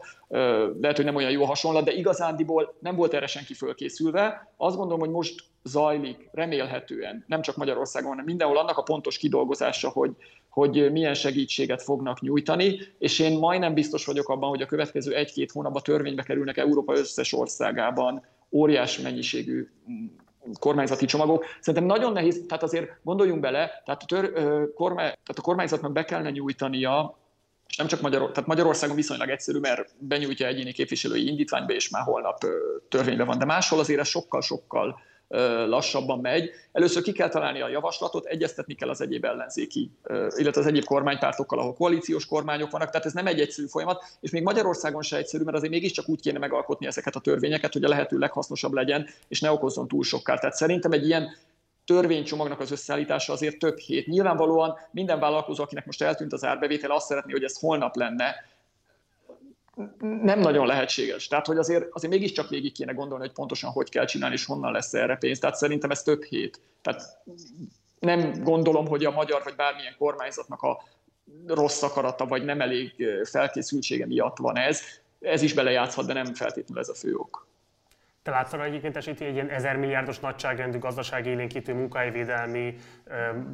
Lehet, 0.81 0.95
hogy 0.95 1.05
nem 1.05 1.15
olyan 1.15 1.31
jó 1.31 1.43
hasonlat, 1.43 1.83
de 1.83 1.93
igazándiból 1.93 2.75
nem 2.79 2.95
volt 2.95 3.13
erre 3.13 3.27
senki 3.27 3.53
fölkészülve. 3.53 4.53
Azt 4.57 4.75
gondolom, 4.75 4.99
hogy 4.99 5.09
most 5.09 5.43
zajlik 5.63 6.29
remélhetően, 6.31 7.23
nem 7.27 7.41
csak 7.41 7.55
Magyarországon, 7.55 8.09
hanem 8.09 8.25
mindenhol 8.25 8.57
annak 8.57 8.77
a 8.77 8.83
pontos 8.83 9.17
kidolgozása, 9.17 9.89
hogy, 9.89 10.11
hogy 10.49 10.91
milyen 10.91 11.13
segítséget 11.13 11.83
fognak 11.83 12.21
nyújtani, 12.21 12.79
és 12.99 13.19
én 13.19 13.37
majdnem 13.37 13.73
biztos 13.73 14.05
vagyok 14.05 14.29
abban, 14.29 14.49
hogy 14.49 14.61
a 14.61 14.65
következő 14.65 15.13
egy-két 15.13 15.51
hónapban 15.51 15.81
törvénybe 15.83 16.23
kerülnek 16.23 16.57
Európa 16.57 16.93
összes 16.93 17.33
országában 17.33 18.23
óriási 18.51 19.01
mennyiségű 19.01 19.67
kormányzati 20.59 21.05
csomagok. 21.05 21.45
Szerintem 21.59 21.89
nagyon 21.97 22.11
nehéz, 22.11 22.43
tehát 22.47 22.63
azért 22.63 22.89
gondoljunk 23.03 23.39
bele, 23.39 23.81
tehát 23.85 24.03
a, 24.03 24.05
tör, 24.05 24.31
kormány, 24.73 25.05
tehát 25.05 25.37
a 25.37 25.41
kormányzatnak 25.41 25.91
be 25.91 26.05
kellene 26.05 26.29
nyújtania 26.29 27.17
és 27.67 27.75
nem 27.75 27.87
csak 27.87 28.01
Magyarországon, 28.01 28.33
tehát 28.33 28.49
Magyarországon 28.49 28.95
viszonylag 28.95 29.29
egyszerű, 29.29 29.59
mert 29.59 29.95
benyújtja 29.99 30.47
egyéni 30.47 30.71
képviselői 30.71 31.27
indítványba, 31.27 31.73
és 31.73 31.89
már 31.89 32.03
holnap 32.03 32.45
törvényben 32.89 33.25
van, 33.25 33.37
de 33.37 33.45
máshol 33.45 33.79
azért 33.79 33.99
ez 33.99 34.07
sokkal-sokkal 34.07 34.99
lassabban 35.67 36.19
megy. 36.19 36.49
Először 36.71 37.03
ki 37.03 37.11
kell 37.11 37.29
találni 37.29 37.61
a 37.61 37.69
javaslatot, 37.69 38.25
egyeztetni 38.25 38.73
kell 38.73 38.89
az 38.89 39.01
egyéb 39.01 39.25
ellenzéki, 39.25 39.91
illetve 40.35 40.61
az 40.61 40.67
egyéb 40.67 40.83
kormánypártokkal, 40.83 41.59
ahol 41.59 41.73
koalíciós 41.73 42.25
kormányok 42.25 42.71
vannak, 42.71 42.89
tehát 42.89 43.05
ez 43.05 43.13
nem 43.13 43.27
egy 43.27 43.39
egyszerű 43.39 43.67
folyamat, 43.67 44.03
és 44.19 44.31
még 44.31 44.43
Magyarországon 44.43 45.01
se 45.01 45.17
egyszerű, 45.17 45.43
mert 45.43 45.57
azért 45.57 45.71
mégiscsak 45.71 46.09
úgy 46.09 46.21
kéne 46.21 46.39
megalkotni 46.39 46.85
ezeket 46.85 47.15
a 47.15 47.19
törvényeket, 47.19 47.73
hogy 47.73 47.83
a 47.83 47.89
lehető 47.89 48.17
leghasznosabb 48.17 48.73
legyen, 48.73 49.07
és 49.27 49.41
ne 49.41 49.51
okozzon 49.51 49.87
túl 49.87 50.03
sok 50.03 50.23
kárt. 50.23 50.39
Tehát 50.39 50.55
szerintem 50.55 50.91
egy 50.91 51.05
ilyen 51.05 51.29
törvénycsomagnak 51.85 52.59
az 52.59 52.71
összeállítása 52.71 53.33
azért 53.33 53.59
több 53.59 53.77
hét. 53.77 54.07
Nyilvánvalóan 54.07 54.77
minden 54.91 55.19
vállalkozó, 55.19 55.63
akinek 55.63 55.85
most 55.85 56.01
eltűnt 56.01 56.33
az 56.33 56.43
árbevétel, 56.43 56.91
azt 56.91 57.05
szeretné, 57.05 57.31
hogy 57.31 57.43
ez 57.43 57.59
holnap 57.59 57.95
lenne, 57.95 58.35
nem 59.99 60.39
nagyon 60.39 60.67
lehetséges. 60.67 61.27
Tehát, 61.27 61.45
hogy 61.45 61.57
azért, 61.57 61.87
azért 61.91 62.13
mégiscsak 62.13 62.49
végig 62.49 62.71
kéne 62.71 62.93
gondolni, 62.93 63.23
hogy 63.23 63.33
pontosan 63.33 63.71
hogy 63.71 63.89
kell 63.89 64.05
csinálni, 64.05 64.35
és 64.35 64.45
honnan 64.45 64.71
lesz 64.71 64.93
erre 64.93 65.15
pénz. 65.15 65.39
Tehát 65.39 65.55
szerintem 65.55 65.91
ez 65.91 66.03
több 66.03 66.23
hét. 66.23 66.59
Tehát 66.81 67.01
nem 67.99 68.43
gondolom, 68.43 68.87
hogy 68.87 69.05
a 69.05 69.11
magyar 69.11 69.43
vagy 69.43 69.55
bármilyen 69.55 69.95
kormányzatnak 69.97 70.61
a 70.61 70.83
rossz 71.47 71.81
akarata, 71.81 72.25
vagy 72.25 72.45
nem 72.45 72.61
elég 72.61 72.93
felkészültsége 73.23 74.05
miatt 74.05 74.37
van 74.37 74.57
ez. 74.57 74.81
Ez 75.19 75.41
is 75.41 75.53
belejátszhat, 75.53 76.05
de 76.05 76.13
nem 76.13 76.33
feltétlenül 76.33 76.83
ez 76.83 76.89
a 76.89 76.95
fő 76.95 77.15
ok. 77.15 77.46
Te 78.27 78.33
látsz 78.33 78.53
arra 78.53 78.63
egyébként 78.63 78.95
egy 78.95 79.21
ilyen 79.21 79.49
ezer 79.49 79.75
milliárdos 79.75 80.19
nagyságrendű 80.19 80.79
gazdasági 80.79 81.29
élénkítő 81.29 81.73
munkahelyvédelmi 81.73 82.75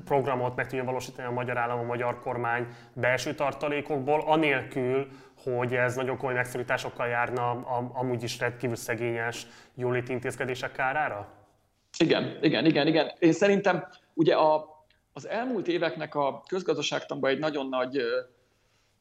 programot 0.06 0.56
meg 0.56 0.68
tudja 0.68 0.84
valósítani 0.84 1.28
a 1.28 1.32
magyar 1.32 1.58
állam, 1.58 1.80
a 1.80 1.84
magyar 1.84 2.20
kormány 2.20 2.68
belső 2.94 3.34
tartalékokból, 3.34 4.24
anélkül, 4.26 5.08
hogy 5.44 5.76
ez 5.76 5.96
nagyon 5.96 6.18
komoly 6.18 6.34
megszorításokkal 6.34 7.08
járna 7.08 7.50
a, 7.50 7.92
amúgy 7.94 8.24
is 8.24 8.40
rendkívül 8.40 8.76
szegényes 8.76 9.48
jóléti 9.76 10.12
intézkedések 10.12 10.72
kárára? 10.72 11.28
Igen, 11.98 12.38
igen, 12.42 12.66
igen, 12.66 12.88
igen. 12.88 13.12
Én 13.20 13.32
szerintem 13.34 13.88
ugye 14.14 14.36
a, 14.36 14.66
az 15.14 15.28
elmúlt 15.28 15.68
éveknek 15.68 16.16
a 16.16 16.44
közgazdaságtanban 16.48 17.30
egy 17.30 17.40
nagyon 17.40 17.70
nagy 17.70 18.02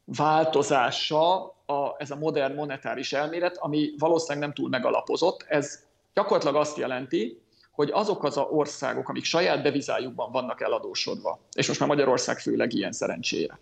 változása 0.05 1.55
ez 2.03 2.11
a 2.11 2.17
modern 2.17 2.55
monetáris 2.55 3.13
elmélet, 3.13 3.57
ami 3.57 3.93
valószínűleg 3.99 4.39
nem 4.39 4.55
túl 4.55 4.69
megalapozott. 4.69 5.45
Ez 5.49 5.85
gyakorlatilag 6.15 6.57
azt 6.57 6.77
jelenti, 6.77 7.43
hogy 7.71 7.91
azok 7.93 8.25
az 8.25 8.37
országok, 8.37 9.09
amik 9.09 9.25
saját 9.25 9.63
devizájukban 9.63 10.33
vannak 10.33 10.61
eladósodva, 10.61 11.41
és 11.53 11.69
most 11.69 11.81
már 11.81 11.89
Magyarország 11.89 12.39
főleg 12.39 12.73
ilyen 12.73 12.93
szerencsére, 12.93 13.59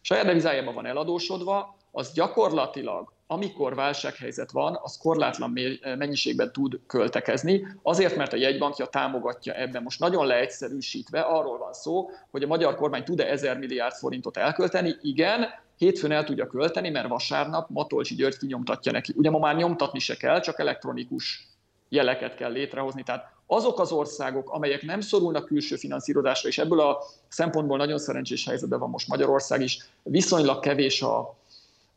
saját 0.00 0.26
devizájában 0.26 0.74
van 0.74 0.86
eladósodva, 0.86 1.76
az 1.90 2.12
gyakorlatilag, 2.12 3.12
amikor 3.26 3.74
válsághelyzet 3.74 4.50
van, 4.50 4.78
az 4.82 4.96
korlátlan 4.96 5.58
mennyiségben 5.98 6.52
tud 6.52 6.80
költekezni, 6.86 7.66
azért, 7.82 8.16
mert 8.16 8.32
a 8.32 8.36
jegybankja 8.36 8.86
támogatja 8.86 9.52
ebben. 9.52 9.82
Most 9.82 10.00
nagyon 10.00 10.26
leegyszerűsítve 10.26 11.20
arról 11.20 11.58
van 11.58 11.72
szó, 11.72 12.10
hogy 12.30 12.42
a 12.42 12.46
magyar 12.46 12.74
kormány 12.74 13.04
tud-e 13.04 13.26
1000 13.26 13.58
milliárd 13.58 13.94
forintot 13.94 14.36
elkölteni. 14.36 14.96
Igen, 15.00 15.46
hétfőn 15.76 16.12
el 16.12 16.24
tudja 16.24 16.46
költeni, 16.46 16.90
mert 16.90 17.08
vasárnap 17.08 17.68
Matolcsi 17.70 18.14
György 18.14 18.38
kinyomtatja 18.38 18.92
neki. 18.92 19.12
Ugye 19.16 19.30
ma 19.30 19.38
már 19.38 19.56
nyomtatni 19.56 19.98
se 19.98 20.16
kell, 20.16 20.40
csak 20.40 20.58
elektronikus 20.58 21.46
jeleket 21.88 22.34
kell 22.34 22.52
létrehozni. 22.52 23.02
Tehát 23.02 23.32
azok 23.46 23.80
az 23.80 23.92
országok, 23.92 24.50
amelyek 24.50 24.82
nem 24.82 25.00
szorulnak 25.00 25.46
külső 25.46 25.76
finanszírozásra, 25.76 26.48
és 26.48 26.58
ebből 26.58 26.80
a 26.80 26.98
szempontból 27.28 27.76
nagyon 27.76 27.98
szerencsés 27.98 28.46
helyzetben 28.46 28.78
van 28.78 28.90
most 28.90 29.08
Magyarország 29.08 29.60
is, 29.60 29.78
viszonylag 30.02 30.60
kevés 30.60 31.02
a, 31.02 31.36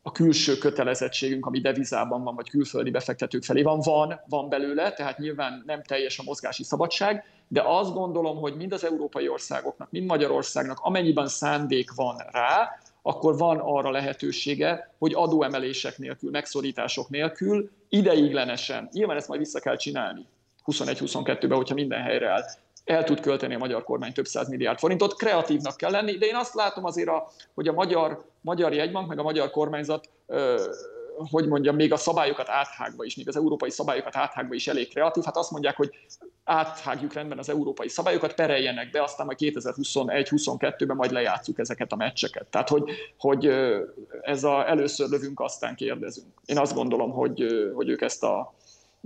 a 0.02 0.12
külső 0.12 0.58
kötelezettségünk, 0.58 1.46
ami 1.46 1.60
devizában 1.60 2.22
van, 2.22 2.34
vagy 2.34 2.50
külföldi 2.50 2.90
befektetők 2.90 3.44
felé 3.44 3.62
van, 3.62 3.80
van, 3.80 4.20
van 4.28 4.48
belőle, 4.48 4.92
tehát 4.92 5.18
nyilván 5.18 5.62
nem 5.66 5.82
teljes 5.82 6.18
a 6.18 6.22
mozgási 6.22 6.64
szabadság, 6.64 7.24
de 7.48 7.62
azt 7.62 7.92
gondolom, 7.92 8.36
hogy 8.36 8.56
mind 8.56 8.72
az 8.72 8.84
európai 8.84 9.28
országoknak, 9.28 9.90
mind 9.90 10.06
Magyarországnak, 10.06 10.78
amennyiben 10.80 11.28
szándék 11.28 11.94
van 11.94 12.16
rá, 12.30 12.80
akkor 13.06 13.36
van 13.36 13.58
arra 13.58 13.90
lehetősége, 13.90 14.94
hogy 14.98 15.14
adóemelések 15.14 15.98
nélkül, 15.98 16.30
megszorítások 16.30 17.08
nélkül 17.08 17.70
ideiglenesen, 17.88 18.88
nyilván 18.92 19.16
ezt 19.16 19.28
majd 19.28 19.40
vissza 19.40 19.60
kell 19.60 19.76
csinálni 19.76 20.26
21-22-ben, 20.66 21.56
hogyha 21.56 21.74
minden 21.74 22.02
helyre 22.02 22.28
áll, 22.28 22.42
el 22.84 23.04
tud 23.04 23.20
költeni 23.20 23.54
a 23.54 23.58
magyar 23.58 23.84
kormány 23.84 24.12
több 24.12 24.24
száz 24.24 24.48
milliárd 24.48 24.78
forintot. 24.78 25.16
Kreatívnak 25.16 25.76
kell 25.76 25.90
lenni, 25.90 26.18
de 26.18 26.26
én 26.26 26.34
azt 26.34 26.54
látom 26.54 26.84
azért, 26.84 27.08
a, 27.08 27.30
hogy 27.54 27.68
a 27.68 27.72
magyar, 27.72 28.24
magyar 28.40 28.72
jegybank 28.72 29.08
meg 29.08 29.18
a 29.18 29.22
magyar 29.22 29.50
kormányzat 29.50 30.08
ö, 30.26 30.62
hogy 31.30 31.46
mondjam, 31.48 31.74
még 31.74 31.92
a 31.92 31.96
szabályokat 31.96 32.48
áthágva 32.48 33.04
is, 33.04 33.16
még 33.16 33.28
az 33.28 33.36
európai 33.36 33.70
szabályokat 33.70 34.16
áthágva 34.16 34.54
is 34.54 34.66
elég 34.68 34.88
kreatív. 34.88 35.24
Hát 35.24 35.36
azt 35.36 35.50
mondják, 35.50 35.76
hogy 35.76 35.90
áthágjuk 36.44 37.12
rendben 37.12 37.38
az 37.38 37.48
európai 37.48 37.88
szabályokat, 37.88 38.34
pereljenek 38.34 38.90
be, 38.90 39.02
aztán 39.02 39.26
majd 39.26 39.38
2021-22-ben 39.40 40.96
majd 40.96 41.10
lejátszuk 41.10 41.58
ezeket 41.58 41.92
a 41.92 41.96
meccseket. 41.96 42.46
Tehát, 42.46 42.68
hogy, 42.68 42.90
hogy 43.18 43.50
ez 44.20 44.44
a 44.44 44.68
először 44.68 45.08
lövünk, 45.08 45.40
aztán 45.40 45.74
kérdezünk. 45.74 46.26
Én 46.44 46.58
azt 46.58 46.74
gondolom, 46.74 47.10
hogy, 47.10 47.46
hogy 47.74 47.88
ők 47.88 48.00
ezt 48.00 48.22
a 48.22 48.54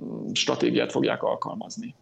mm, 0.02 0.32
stratégiát 0.32 0.92
fogják 0.92 1.22
alkalmazni. 1.22 1.94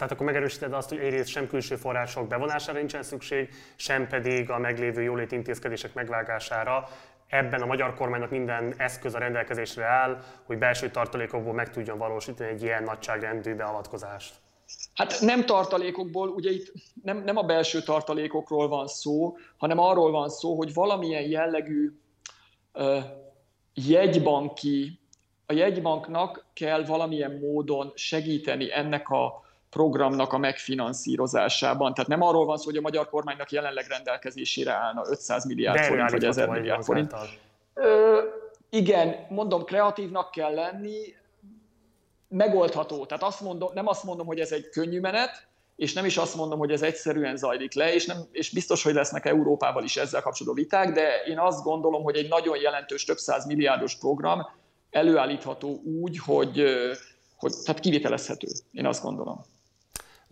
Tehát 0.00 0.14
akkor 0.14 0.26
megerősíted 0.26 0.72
azt, 0.72 0.88
hogy 0.88 0.98
egyrészt 0.98 1.28
sem 1.28 1.48
külső 1.48 1.76
források 1.76 2.28
bevonására 2.28 2.78
nincsen 2.78 3.02
szükség, 3.02 3.48
sem 3.76 4.08
pedig 4.08 4.50
a 4.50 4.58
meglévő 4.58 5.02
jólét 5.02 5.32
intézkedések 5.32 5.94
megvágására. 5.94 6.88
Ebben 7.30 7.62
a 7.62 7.66
magyar 7.66 7.94
kormánynak 7.94 8.30
minden 8.30 8.74
eszköz 8.76 9.14
a 9.14 9.18
rendelkezésre 9.18 9.84
áll, 9.84 10.22
hogy 10.44 10.58
belső 10.58 10.90
tartalékokból 10.90 11.52
meg 11.52 11.70
tudjon 11.70 11.98
valósítani 11.98 12.50
egy 12.50 12.62
ilyen 12.62 12.82
nagyságrendű 12.82 13.54
beavatkozást. 13.54 14.34
Hát 14.94 15.20
nem 15.20 15.46
tartalékokból, 15.46 16.28
ugye 16.28 16.50
itt 16.50 16.72
nem, 17.02 17.22
nem 17.24 17.36
a 17.36 17.42
belső 17.42 17.82
tartalékokról 17.82 18.68
van 18.68 18.86
szó, 18.86 19.36
hanem 19.56 19.78
arról 19.78 20.10
van 20.10 20.28
szó, 20.28 20.56
hogy 20.56 20.74
valamilyen 20.74 21.22
jellegű 21.22 21.92
uh, 22.74 23.04
jegybanki, 23.74 25.00
a 25.46 25.52
jegybanknak 25.52 26.46
kell 26.52 26.84
valamilyen 26.84 27.38
módon 27.38 27.92
segíteni 27.94 28.72
ennek 28.72 29.08
a 29.08 29.44
programnak 29.70 30.32
a 30.32 30.38
megfinanszírozásában. 30.38 31.94
Tehát 31.94 32.10
nem 32.10 32.22
arról 32.22 32.44
van 32.44 32.56
szó, 32.56 32.64
hogy 32.64 32.76
a 32.76 32.80
magyar 32.80 33.08
kormánynak 33.08 33.50
jelenleg 33.50 33.86
rendelkezésére 33.88 34.72
állna 34.72 35.02
500 35.08 35.44
milliárd 35.44 35.78
De 35.78 35.84
forint 35.84 36.10
vagy 36.10 36.24
1000 36.24 36.48
milliárd 36.48 36.84
forint. 36.84 37.14
Ö, 37.74 38.18
igen, 38.70 39.26
mondom, 39.28 39.64
kreatívnak 39.64 40.30
kell 40.30 40.54
lenni, 40.54 40.98
megoldható. 42.28 43.06
Tehát 43.06 43.22
azt 43.22 43.40
mondom, 43.40 43.70
nem 43.74 43.86
azt 43.86 44.04
mondom, 44.04 44.26
hogy 44.26 44.40
ez 44.40 44.52
egy 44.52 44.68
könnyű 44.68 45.00
menet, 45.00 45.48
és 45.76 45.92
nem 45.92 46.04
is 46.04 46.16
azt 46.16 46.34
mondom, 46.34 46.58
hogy 46.58 46.70
ez 46.70 46.82
egyszerűen 46.82 47.36
zajlik 47.36 47.74
le, 47.74 47.94
és, 47.94 48.06
nem, 48.06 48.16
és 48.32 48.50
biztos, 48.50 48.82
hogy 48.82 48.94
lesznek 48.94 49.26
Európával 49.26 49.84
is 49.84 49.96
ezzel 49.96 50.22
kapcsolatban 50.22 50.62
viták, 50.62 50.92
de 50.92 51.22
én 51.26 51.38
azt 51.38 51.62
gondolom, 51.62 52.02
hogy 52.02 52.16
egy 52.16 52.28
nagyon 52.28 52.60
jelentős, 52.60 53.04
több 53.04 53.18
száz 53.18 53.46
milliárdos 53.46 53.96
program 53.96 54.46
előállítható 54.90 55.82
úgy, 55.84 56.18
hogy, 56.18 56.64
hogy 57.36 57.52
tehát 57.64 57.80
kivitelezhető, 57.80 58.48
én 58.72 58.86
azt 58.86 59.02
gondolom. 59.02 59.44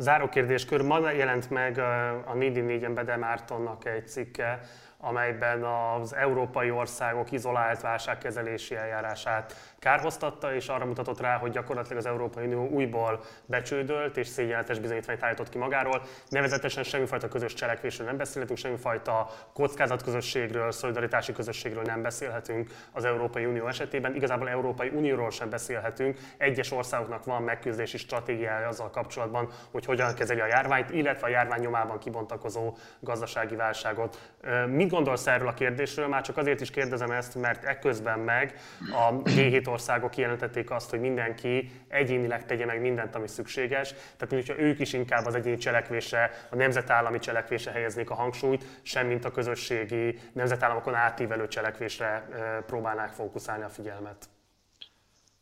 Záró 0.01 0.29
kérdéskör, 0.29 0.83
ma 0.83 1.11
jelent 1.11 1.51
meg 1.51 1.79
a 2.25 2.35
4 2.35 2.93
Bede 2.93 3.17
Mártonnak 3.17 3.85
egy 3.85 4.09
cikke, 4.09 4.61
amelyben 4.99 5.65
az 5.65 6.15
európai 6.15 6.71
országok 6.71 7.33
izolált 7.33 7.81
válságkezelési 7.81 8.75
eljárását 8.75 9.77
kárhoztatta, 9.79 10.55
és 10.55 10.69
arra 10.69 10.85
mutatott 10.85 11.21
rá, 11.21 11.37
hogy 11.37 11.51
gyakorlatilag 11.51 11.99
az 11.99 12.07
Európai 12.07 12.45
Unió 12.45 12.69
újból 12.69 13.21
becsődölt 13.47 14.17
és 14.17 14.27
szégyenletes 14.27 14.79
bizonyítványt 14.79 15.23
állított 15.23 15.49
ki 15.49 15.59
magáról. 15.59 16.03
Nevezetesen 16.29 16.83
semmifajta 16.83 17.29
közös 17.29 17.55
cselekvésről 17.55 18.07
nem 18.07 18.17
beszélhetünk, 18.17 18.59
semmifajta 18.59 19.31
kockázatközösségről, 19.53 20.73
szolidaritási 20.73 21.33
közösségről 21.33 21.83
nem 21.83 22.03
beszélhetünk 22.03 22.71
az 22.93 23.05
Európai 23.05 23.45
Unió 23.45 23.67
esetében. 23.67 24.15
Igazából 24.15 24.49
Európai 24.49 24.89
Unióról 24.89 25.31
sem 25.31 25.51
beszélhetünk. 25.51 26.19
Egyes 26.37 26.73
országoknak 26.73 27.25
van 27.25 27.43
megküzdési 27.43 27.97
stratégiája 27.97 28.69
azzal 28.69 28.91
kapcsolatban, 28.91 29.49
hogy 29.71 29.85
hogyan 29.85 30.15
kezeli 30.15 30.41
a 30.41 30.47
járványt, 30.47 30.91
illetve 30.91 31.27
a 31.27 31.31
járvány 31.31 31.61
nyomában 31.61 31.99
kibontakozó 31.99 32.77
gazdasági 33.01 33.55
válságot. 33.55 34.33
Mit 34.67 34.91
gondolsz 34.91 35.27
erről 35.27 35.49
a 35.49 35.55
kérdésről? 35.55 36.09
Már 36.09 36.23
csak 36.23 36.37
azért 36.37 36.61
is 36.61 36.71
kérdezem 36.71 37.11
ezt, 37.11 37.35
mert 37.35 37.65
ekközben 37.65 38.19
meg 38.19 38.55
a 38.93 39.13
G7 39.13 39.68
országok 39.69 40.11
kijelentették 40.11 40.71
azt, 40.71 40.91
hogy 40.91 41.01
mindenki 41.01 41.71
egyénileg 41.89 42.47
tegye 42.47 42.65
meg 42.65 42.81
mindent, 42.81 43.15
ami 43.15 43.29
szükséges. 43.29 43.95
Tehát, 44.17 44.31
mintha 44.31 44.59
ők 44.59 44.81
is 44.81 44.93
inkább 44.93 45.27
az 45.27 45.35
egyéni 45.35 45.57
cselekvése, 45.57 46.31
a 46.51 46.57
nemzetállami 46.57 47.19
cselekvése 47.19 47.71
helyeznék 47.71 48.11
a 48.11 48.15
hangsúlyt, 48.15 48.65
semmint 48.83 49.25
a 49.25 49.31
közösségi 49.31 50.19
nemzetállamokon 50.33 50.95
átívelő 50.95 51.49
cselekvésre 51.49 52.29
próbálnák 52.67 53.13
fókuszálni 53.13 53.65
a 53.65 53.69
figyelmet. 53.69 54.29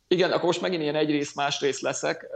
Igen, 0.07 0.31
akkor 0.31 0.45
most 0.45 0.61
megint 0.61 0.81
ilyen 0.81 0.95
egyrészt, 0.95 1.35
másrészt 1.35 1.81
leszek. 1.81 2.27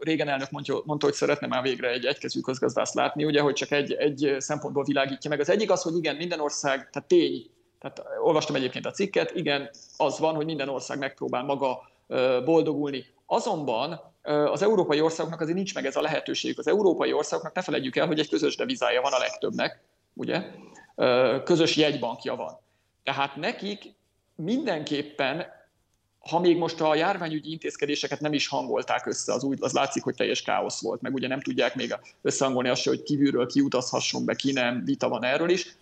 Régen 0.00 0.28
elnök 0.28 0.50
mondja, 0.50 0.80
mondta, 0.84 1.06
hogy 1.06 1.14
szeretne 1.14 1.46
már 1.46 1.62
végre 1.62 1.88
egy 1.90 2.04
egykezű 2.04 2.40
közgazdászt 2.40 2.94
látni, 2.94 3.24
ugye, 3.24 3.40
hogy 3.40 3.54
csak 3.54 3.70
egy, 3.70 3.92
egy 3.92 4.34
szempontból 4.38 4.84
világítja 4.84 5.30
meg. 5.30 5.40
Az 5.40 5.50
egyik 5.50 5.70
az, 5.70 5.82
hogy 5.82 5.96
igen, 5.96 6.16
minden 6.16 6.40
ország, 6.40 6.90
tehát 6.90 7.08
tény, 7.08 7.50
tehát 7.80 8.02
olvastam 8.22 8.54
egyébként 8.54 8.86
a 8.86 8.90
cikket, 8.90 9.30
igen, 9.34 9.70
az 9.96 10.18
van, 10.18 10.34
hogy 10.34 10.44
minden 10.44 10.68
ország 10.68 10.98
megpróbál 10.98 11.44
maga 11.44 11.90
boldogulni. 12.44 13.06
Azonban 13.26 14.00
az 14.22 14.62
európai 14.62 15.00
országoknak 15.00 15.40
azért 15.40 15.56
nincs 15.56 15.74
meg 15.74 15.86
ez 15.86 15.96
a 15.96 16.00
lehetőség. 16.00 16.58
Az 16.58 16.66
európai 16.66 17.12
országoknak 17.12 17.54
ne 17.54 17.62
felejtjük 17.62 17.96
el, 17.96 18.06
hogy 18.06 18.18
egy 18.18 18.28
közös 18.28 18.56
devizája 18.56 19.00
van 19.00 19.12
a 19.12 19.18
legtöbbnek, 19.18 19.82
ugye? 20.14 20.44
Közös 21.44 21.76
jegybankja 21.76 22.36
van. 22.36 22.58
Tehát 23.02 23.36
nekik 23.36 23.84
mindenképpen, 24.34 25.46
ha 26.18 26.38
még 26.38 26.56
most 26.56 26.80
a 26.80 26.94
járványügyi 26.94 27.50
intézkedéseket 27.50 28.20
nem 28.20 28.32
is 28.32 28.48
hangolták 28.48 29.06
össze, 29.06 29.32
az, 29.32 29.44
úgy, 29.44 29.58
az 29.60 29.72
látszik, 29.72 30.02
hogy 30.02 30.14
teljes 30.14 30.42
káosz 30.42 30.82
volt, 30.82 31.00
meg 31.00 31.14
ugye 31.14 31.28
nem 31.28 31.40
tudják 31.40 31.74
még 31.74 31.96
összehangolni 32.22 32.68
azt, 32.68 32.86
hogy 32.86 33.02
kívülről 33.02 33.46
ki 33.46 33.60
utazhasson 33.60 34.24
be, 34.24 34.34
ki 34.34 34.52
nem, 34.52 34.84
vita 34.84 35.08
van 35.08 35.24
erről 35.24 35.50
is 35.50 35.76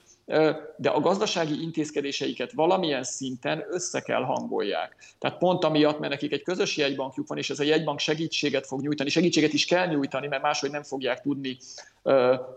de 0.76 0.90
a 0.90 1.00
gazdasági 1.00 1.62
intézkedéseiket 1.62 2.52
valamilyen 2.52 3.02
szinten 3.02 3.64
össze 3.70 4.00
kell 4.00 4.22
hangolják. 4.22 5.14
Tehát 5.18 5.38
pont 5.38 5.64
amiatt, 5.64 5.98
mert 5.98 6.12
nekik 6.12 6.32
egy 6.32 6.42
közös 6.42 6.76
jegybankjuk 6.76 7.28
van, 7.28 7.38
és 7.38 7.50
ez 7.50 7.60
a 7.60 7.64
jegybank 7.64 7.98
segítséget 7.98 8.66
fog 8.66 8.80
nyújtani, 8.80 9.10
segítséget 9.10 9.52
is 9.52 9.64
kell 9.64 9.86
nyújtani, 9.86 10.26
mert 10.26 10.42
máshogy 10.42 10.70
nem 10.70 10.82
fogják 10.82 11.20
tudni. 11.20 11.56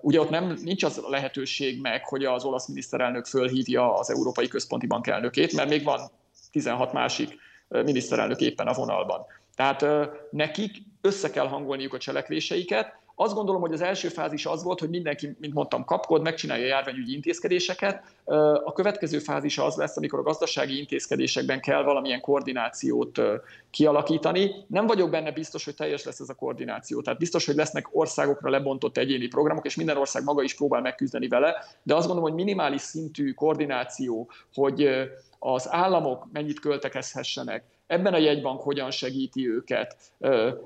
Ugye 0.01 0.19
ott 0.19 0.29
nem, 0.29 0.57
nincs 0.63 0.83
az 0.83 1.01
lehetőség 1.07 1.81
meg, 1.81 2.07
hogy 2.07 2.25
az 2.25 2.43
olasz 2.43 2.67
miniszterelnök 2.67 3.25
fölhívja 3.25 3.93
az 3.93 4.09
Európai 4.09 4.47
Központi 4.47 4.87
Bank 4.87 5.07
elnökét, 5.07 5.53
mert 5.53 5.69
még 5.69 5.83
van 5.83 5.99
16 6.51 6.93
másik 6.93 7.35
miniszterelnök 7.67 8.39
éppen 8.39 8.67
a 8.67 8.73
vonalban. 8.73 9.25
Tehát 9.55 9.85
nekik 10.31 10.77
össze 11.01 11.29
kell 11.29 11.47
hangolniuk 11.47 11.93
a 11.93 11.97
cselekvéseiket, 11.97 12.99
azt 13.15 13.33
gondolom, 13.33 13.61
hogy 13.61 13.73
az 13.73 13.81
első 13.81 14.07
fázis 14.07 14.45
az 14.45 14.63
volt, 14.63 14.79
hogy 14.79 14.89
mindenki, 14.89 15.35
mint 15.39 15.53
mondtam, 15.53 15.85
kapkod, 15.85 16.21
megcsinálja 16.21 16.63
a 16.63 16.67
járványügyi 16.67 17.13
intézkedéseket. 17.13 18.03
A 18.63 18.73
következő 18.73 19.19
fázis 19.19 19.57
az 19.57 19.75
lesz, 19.75 19.97
amikor 19.97 20.19
a 20.19 20.23
gazdasági 20.23 20.77
intézkedésekben 20.77 21.59
kell 21.59 21.83
valamilyen 21.83 22.21
koordinációt 22.21 23.21
kialakítani. 23.69 24.51
Nem 24.67 24.87
vagyok 24.87 25.09
benne 25.09 25.31
biztos, 25.31 25.65
hogy 25.65 25.75
teljes 25.75 26.03
lesz 26.03 26.19
ez 26.19 26.29
a 26.29 26.33
koordináció. 26.33 27.01
Tehát 27.01 27.19
biztos, 27.19 27.45
hogy 27.45 27.55
lesznek 27.55 27.87
országokra 27.91 28.49
lebontott 28.49 28.97
egyéni 28.97 29.27
programok, 29.27 29.65
és 29.65 29.75
minden 29.75 29.97
ország 29.97 30.23
maga 30.23 30.41
is 30.41 30.55
próbál 30.55 30.81
megküzdeni 30.81 31.27
vele, 31.27 31.65
de 31.83 31.95
azt 31.95 32.07
gondolom, 32.07 32.29
hogy 32.29 32.43
minimális 32.43 32.81
szintű 32.81 33.31
koordináció, 33.31 34.29
hogy 34.53 34.89
az 35.39 35.67
államok 35.71 36.27
mennyit 36.31 36.59
költekezhessenek, 36.59 37.63
ebben 37.87 38.13
a 38.13 38.17
jegybank 38.17 38.61
hogyan 38.61 38.91
segíti 38.91 39.49
őket. 39.49 39.95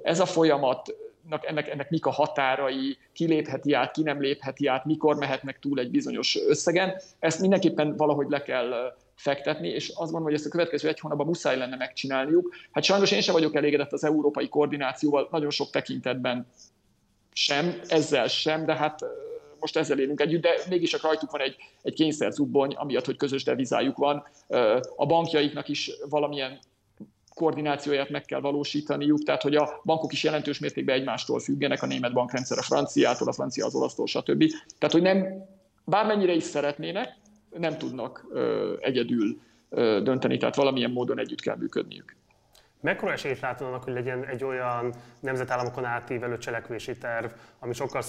Ez 0.02 0.20
a 0.20 0.26
folyamat 0.26 0.96
ennek, 1.30 1.70
ennek 1.70 1.90
mik 1.90 2.06
a 2.06 2.12
határai, 2.12 2.98
ki 3.14 3.26
lépheti 3.26 3.74
át, 3.74 3.92
ki 3.92 4.02
nem 4.02 4.22
lépheti 4.22 4.68
át, 4.68 4.86
mikor 4.86 5.16
mehetnek 5.16 5.60
túl 5.60 5.80
egy 5.80 5.92
bizonyos 5.92 6.38
összegen. 6.48 7.02
Ezt 7.20 7.40
mindenképpen 7.40 7.96
valahogy 7.96 8.30
le 8.30 8.42
kell 8.42 8.96
fektetni, 9.16 9.68
és 9.68 9.88
azt 9.88 9.98
gondolom, 9.98 10.24
hogy 10.24 10.34
ezt 10.34 10.46
a 10.46 10.50
következő 10.50 10.88
egy 10.88 11.00
hónapban 11.00 11.26
muszáj 11.26 11.58
lenne 11.58 11.76
megcsinálniuk. 11.76 12.56
Hát 12.72 12.84
sajnos 12.84 13.12
én 13.12 13.22
sem 13.22 13.34
vagyok 13.34 13.56
elégedett 13.56 13.92
az 13.92 14.04
európai 14.04 14.50
koordinációval, 14.50 15.28
nagyon 15.32 15.50
sok 15.50 15.70
tekintetben 15.70 16.48
sem, 17.34 17.80
ezzel 17.88 18.28
sem, 18.28 18.66
de 18.66 18.76
hát 18.76 19.00
most 19.60 19.78
ezzel 19.78 20.00
élünk 20.00 20.22
együtt, 20.22 20.42
de 20.42 20.50
mégis 20.70 20.94
a 20.94 21.00
rajtuk 21.02 21.32
van 21.32 21.42
egy, 21.42 21.56
egy 21.82 21.94
kényszerzubbony, 21.94 22.74
amiatt, 22.74 23.06
hogy 23.06 23.18
közös 23.18 23.44
devizájuk 23.44 23.98
van. 23.98 24.28
A 24.96 25.06
bankjaiknak 25.06 25.68
is 25.68 25.92
valamilyen 26.10 26.60
koordinációját 27.36 28.10
meg 28.10 28.26
kell 28.26 28.40
valósítaniuk, 28.40 29.24
tehát 29.24 29.42
hogy 29.42 29.56
a 29.56 29.82
bankok 29.84 30.14
is 30.14 30.24
jelentős 30.24 30.60
mértékben 30.60 30.96
egymástól 30.96 31.40
függenek, 31.40 31.82
a 31.82 31.86
német 31.86 32.14
bankrendszer 32.14 32.58
a 32.58 32.62
franciától, 32.62 33.28
a 33.28 33.34
francia 33.34 33.66
az 33.66 33.76
olasztól, 33.76 34.08
stb. 34.08 34.44
Tehát, 34.78 34.94
hogy 34.94 35.02
nem, 35.02 35.46
bármennyire 35.86 36.34
is 36.34 36.44
szeretnének, 36.44 37.16
nem 37.58 37.78
tudnak 37.78 38.26
ö, 38.32 38.74
egyedül 38.80 39.42
ö, 39.70 40.00
dönteni, 40.04 40.38
tehát 40.38 40.56
valamilyen 40.56 40.92
módon 40.92 41.20
együtt 41.20 41.42
kell 41.42 41.56
működniük. 41.56 42.16
Mekkora 42.86 43.12
esélyt 43.12 43.40
látod 43.40 43.68
annak, 43.68 43.84
hogy 43.84 43.94
legyen 43.94 44.26
egy 44.26 44.44
olyan 44.44 44.94
nemzetállamokon 45.20 45.86
átívelő 45.86 46.38
cselekvési 46.38 46.98
terv, 46.98 47.32
ami 47.60 47.74
sokkal 47.74 48.02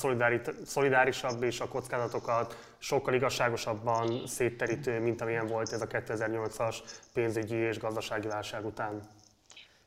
szolidárisabb 0.64 1.42
és 1.42 1.60
a 1.60 1.68
kockázatokat 1.68 2.56
sokkal 2.78 3.14
igazságosabban 3.14 4.26
szétterítő, 4.26 5.00
mint 5.00 5.20
amilyen 5.20 5.46
volt 5.46 5.72
ez 5.72 5.80
a 5.80 5.86
2008-as 5.86 6.76
pénzügyi 7.14 7.54
és 7.54 7.78
gazdasági 7.78 8.28
válság 8.28 8.66
után? 8.66 9.02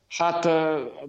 Hát 0.09 0.43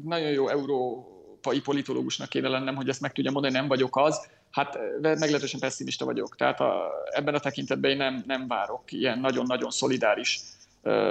nagyon 0.04 0.30
jó 0.30 0.48
európai 0.48 1.60
politológusnak 1.60 2.28
kéne 2.28 2.48
lennem, 2.48 2.76
hogy 2.76 2.88
ezt 2.88 3.00
meg 3.00 3.12
tudja 3.12 3.30
mondani, 3.30 3.54
nem 3.54 3.68
vagyok 3.68 3.96
az. 3.96 4.28
Hát 4.50 4.78
meglehetősen 5.00 5.60
pessimista 5.60 6.04
vagyok. 6.04 6.36
Tehát 6.36 6.60
a, 6.60 6.90
ebben 7.10 7.34
a 7.34 7.38
tekintetben 7.38 7.90
én 7.90 7.96
nem, 7.96 8.22
nem 8.26 8.48
várok 8.48 8.92
ilyen 8.92 9.18
nagyon-nagyon 9.18 9.70
szolidáris 9.70 10.40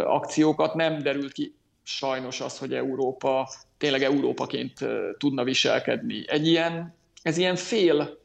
akciókat. 0.06 0.74
Nem 0.74 1.02
derült 1.02 1.32
ki 1.32 1.56
sajnos 1.84 2.42
az, 2.42 2.58
hogy 2.58 2.74
Európa 2.74 3.50
tényleg 3.78 4.04
Európaként 4.04 4.80
tudna 5.18 5.44
viselkedni. 5.44 6.24
Egy 6.28 6.48
ilyen, 6.48 6.96
ez 7.22 7.38
ilyen 7.38 7.56
fél, 7.56 8.20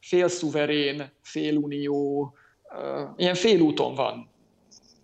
fél 0.00 0.28
szuverén, 0.28 1.12
fél 1.22 1.56
unió, 1.56 2.32
ilyen 3.16 3.34
félúton 3.34 3.94
van. 3.94 4.30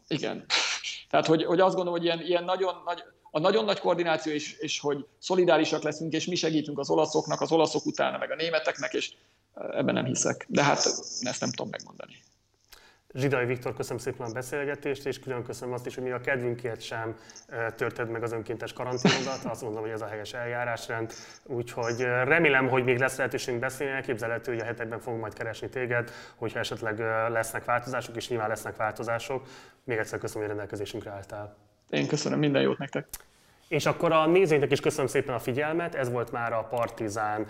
Igen. 0.08 0.44
Tehát, 1.10 1.26
hogy, 1.26 1.44
hogy 1.44 1.60
azt 1.60 1.74
gondolom, 1.74 1.98
hogy 1.98 2.06
ilyen, 2.06 2.20
ilyen 2.20 2.44
nagyon 2.44 2.74
nagy, 2.84 3.04
a 3.30 3.38
nagyon 3.38 3.64
nagy 3.64 3.78
koordináció, 3.78 4.32
és, 4.32 4.52
és 4.58 4.80
hogy 4.80 5.06
szolidárisak 5.18 5.82
leszünk, 5.82 6.12
és 6.12 6.26
mi 6.26 6.34
segítünk 6.34 6.78
az 6.78 6.90
olaszoknak, 6.90 7.40
az 7.40 7.52
olaszok 7.52 7.86
utána, 7.86 8.18
meg 8.18 8.30
a 8.30 8.34
németeknek, 8.34 8.92
és 8.92 9.12
ebben 9.54 9.94
nem 9.94 10.04
hiszek. 10.04 10.46
De 10.48 10.62
hát 10.62 10.78
ezt 11.20 11.40
nem 11.40 11.50
tudom 11.50 11.68
megmondani. 11.70 12.16
Zsidai 13.14 13.46
Viktor, 13.46 13.74
köszönöm 13.74 13.98
szépen 13.98 14.26
a 14.26 14.32
beszélgetést, 14.32 15.06
és 15.06 15.18
külön 15.18 15.44
köszönöm 15.44 15.74
azt 15.74 15.86
is, 15.86 15.94
hogy 15.94 16.04
mi 16.04 16.10
a 16.10 16.20
kedvünkért 16.20 16.80
sem 16.80 17.16
törted 17.76 18.10
meg 18.10 18.22
az 18.22 18.32
önkéntes 18.32 18.72
karanténodat. 18.72 19.44
Azt 19.44 19.62
mondom, 19.62 19.82
hogy 19.82 19.90
ez 19.90 20.00
a 20.00 20.06
helyes 20.06 20.32
eljárásrend. 20.32 21.12
Úgyhogy 21.44 22.00
remélem, 22.00 22.68
hogy 22.68 22.84
még 22.84 22.98
lesz 22.98 23.16
lehetőségünk 23.16 23.60
beszélni. 23.60 23.92
Elképzelhető, 23.92 24.52
hogy 24.52 24.60
a 24.60 24.64
hetekben 24.64 25.00
fogunk 25.00 25.20
majd 25.20 25.34
keresni 25.34 25.68
téged, 25.68 26.10
hogyha 26.36 26.58
esetleg 26.58 26.98
lesznek 27.30 27.64
változások, 27.64 28.16
és 28.16 28.28
nyilván 28.28 28.48
lesznek 28.48 28.76
változások. 28.76 29.46
Még 29.84 29.98
egyszer 29.98 30.18
köszönöm, 30.18 30.42
hogy 30.42 30.56
rendelkezésünkre 30.56 31.10
álltál. 31.10 31.67
Én 31.90 32.06
köszönöm, 32.06 32.38
minden 32.38 32.62
jót 32.62 32.78
nektek. 32.78 33.06
És 33.68 33.86
akkor 33.86 34.12
a 34.12 34.26
nézőinknek 34.26 34.72
is 34.72 34.80
köszönöm 34.80 35.06
szépen 35.06 35.34
a 35.34 35.38
figyelmet, 35.38 35.94
ez 35.94 36.10
volt 36.10 36.32
már 36.32 36.52
a 36.52 36.66
Partizán 36.70 37.46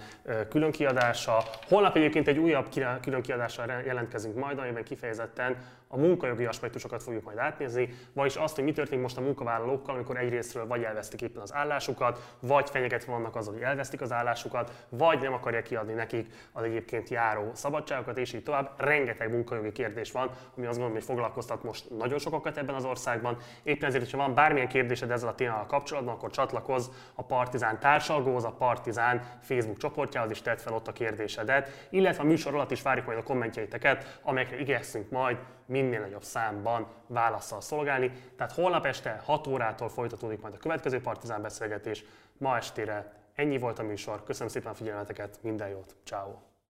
különkiadása. 0.49 1.43
Holnap 1.68 1.97
egyébként 1.97 2.28
egy 2.28 2.39
újabb 2.39 2.66
különkiadással 3.01 3.82
jelentkezünk 3.86 4.34
majd, 4.34 4.59
amiben 4.59 4.84
kifejezetten 4.84 5.57
a 5.89 5.97
munkajogi 5.97 6.45
aspektusokat 6.45 7.03
fogjuk 7.03 7.24
majd 7.24 7.39
átnézni, 7.39 7.89
vagyis 8.12 8.36
azt, 8.36 8.55
hogy 8.55 8.64
mi 8.64 8.72
történik 8.72 9.03
most 9.03 9.16
a 9.16 9.20
munkavállalókkal, 9.20 9.95
amikor 9.95 10.18
egyrésztről 10.18 10.66
vagy 10.66 10.82
elvesztik 10.82 11.22
éppen 11.22 11.43
az 11.43 11.55
állásukat, 11.55 12.36
vagy 12.41 12.70
fenyegetve 12.70 13.12
vannak 13.12 13.36
azzal, 13.36 13.53
hogy 13.53 13.62
elvesztik 13.62 14.01
az 14.01 14.12
állásukat, 14.12 14.86
vagy 14.89 15.20
nem 15.20 15.32
akarják 15.32 15.62
kiadni 15.62 15.93
nekik 15.93 16.32
az 16.53 16.62
egyébként 16.62 17.09
járó 17.09 17.51
szabadságokat, 17.55 18.18
és 18.18 18.32
így 18.32 18.43
tovább. 18.43 18.72
Rengeteg 18.76 19.30
munkajogi 19.30 19.72
kérdés 19.72 20.12
van, 20.12 20.30
ami 20.57 20.66
azt 20.66 20.78
gondolom, 20.78 20.93
hogy 20.93 21.05
foglalkoztat 21.05 21.62
most 21.62 21.91
nagyon 21.91 22.18
sokakat 22.18 22.57
ebben 22.57 22.74
az 22.74 22.84
országban. 22.84 23.36
Éppen 23.62 23.89
ezért, 23.89 24.03
hogyha 24.05 24.18
van 24.18 24.34
bármilyen 24.34 24.68
kérdésed 24.68 25.11
ezzel 25.11 25.28
a 25.28 25.34
témával 25.34 25.66
kapcsolatban, 25.66 26.14
akkor 26.14 26.30
csatlakozz 26.30 26.89
a 27.14 27.22
Partizán 27.22 27.78
társalgóhoz, 27.78 28.45
a 28.45 28.51
Partizán 28.59 29.22
Facebook 29.41 29.78
csoportjához, 29.78 30.30
és 30.30 30.43
tedd 30.43 30.57
fel 30.57 30.72
ott 30.72 30.89
a 30.89 30.93
kérdésedet, 30.93 31.86
illetve 31.91 32.22
a 32.22 32.26
műsor 32.26 32.55
alatt 32.55 32.70
is 32.70 32.82
várjuk 32.82 33.07
majd 33.07 33.18
a 33.18 33.22
kommentjeiteket, 33.22 34.18
amelyekre 34.22 34.61
igyekszünk 34.61 35.11
majd 35.11 35.39
minél 35.69 36.01
nagyobb 36.01 36.23
számban 36.23 36.87
válaszsal 37.07 37.61
szolgálni. 37.61 38.12
Tehát 38.37 38.53
holnap 38.53 38.87
este 38.87 39.23
6 39.25 39.47
órától 39.47 39.89
folytatódik 39.89 40.41
majd 40.41 40.55
a 40.55 40.59
következő 40.59 41.01
partizán 41.01 41.43
beszélgetés. 41.43 42.05
Ma 42.39 42.57
estére 42.57 43.12
ennyi 43.35 43.59
volt 43.59 43.79
a 43.79 43.83
műsor. 43.83 44.25
Köszönöm 44.25 44.49
szépen 44.49 44.73
a 44.73 44.75
figyelmeteket, 44.75 45.39
minden 45.43 45.69
jót, 45.69 45.97
ciao. 46.05 46.48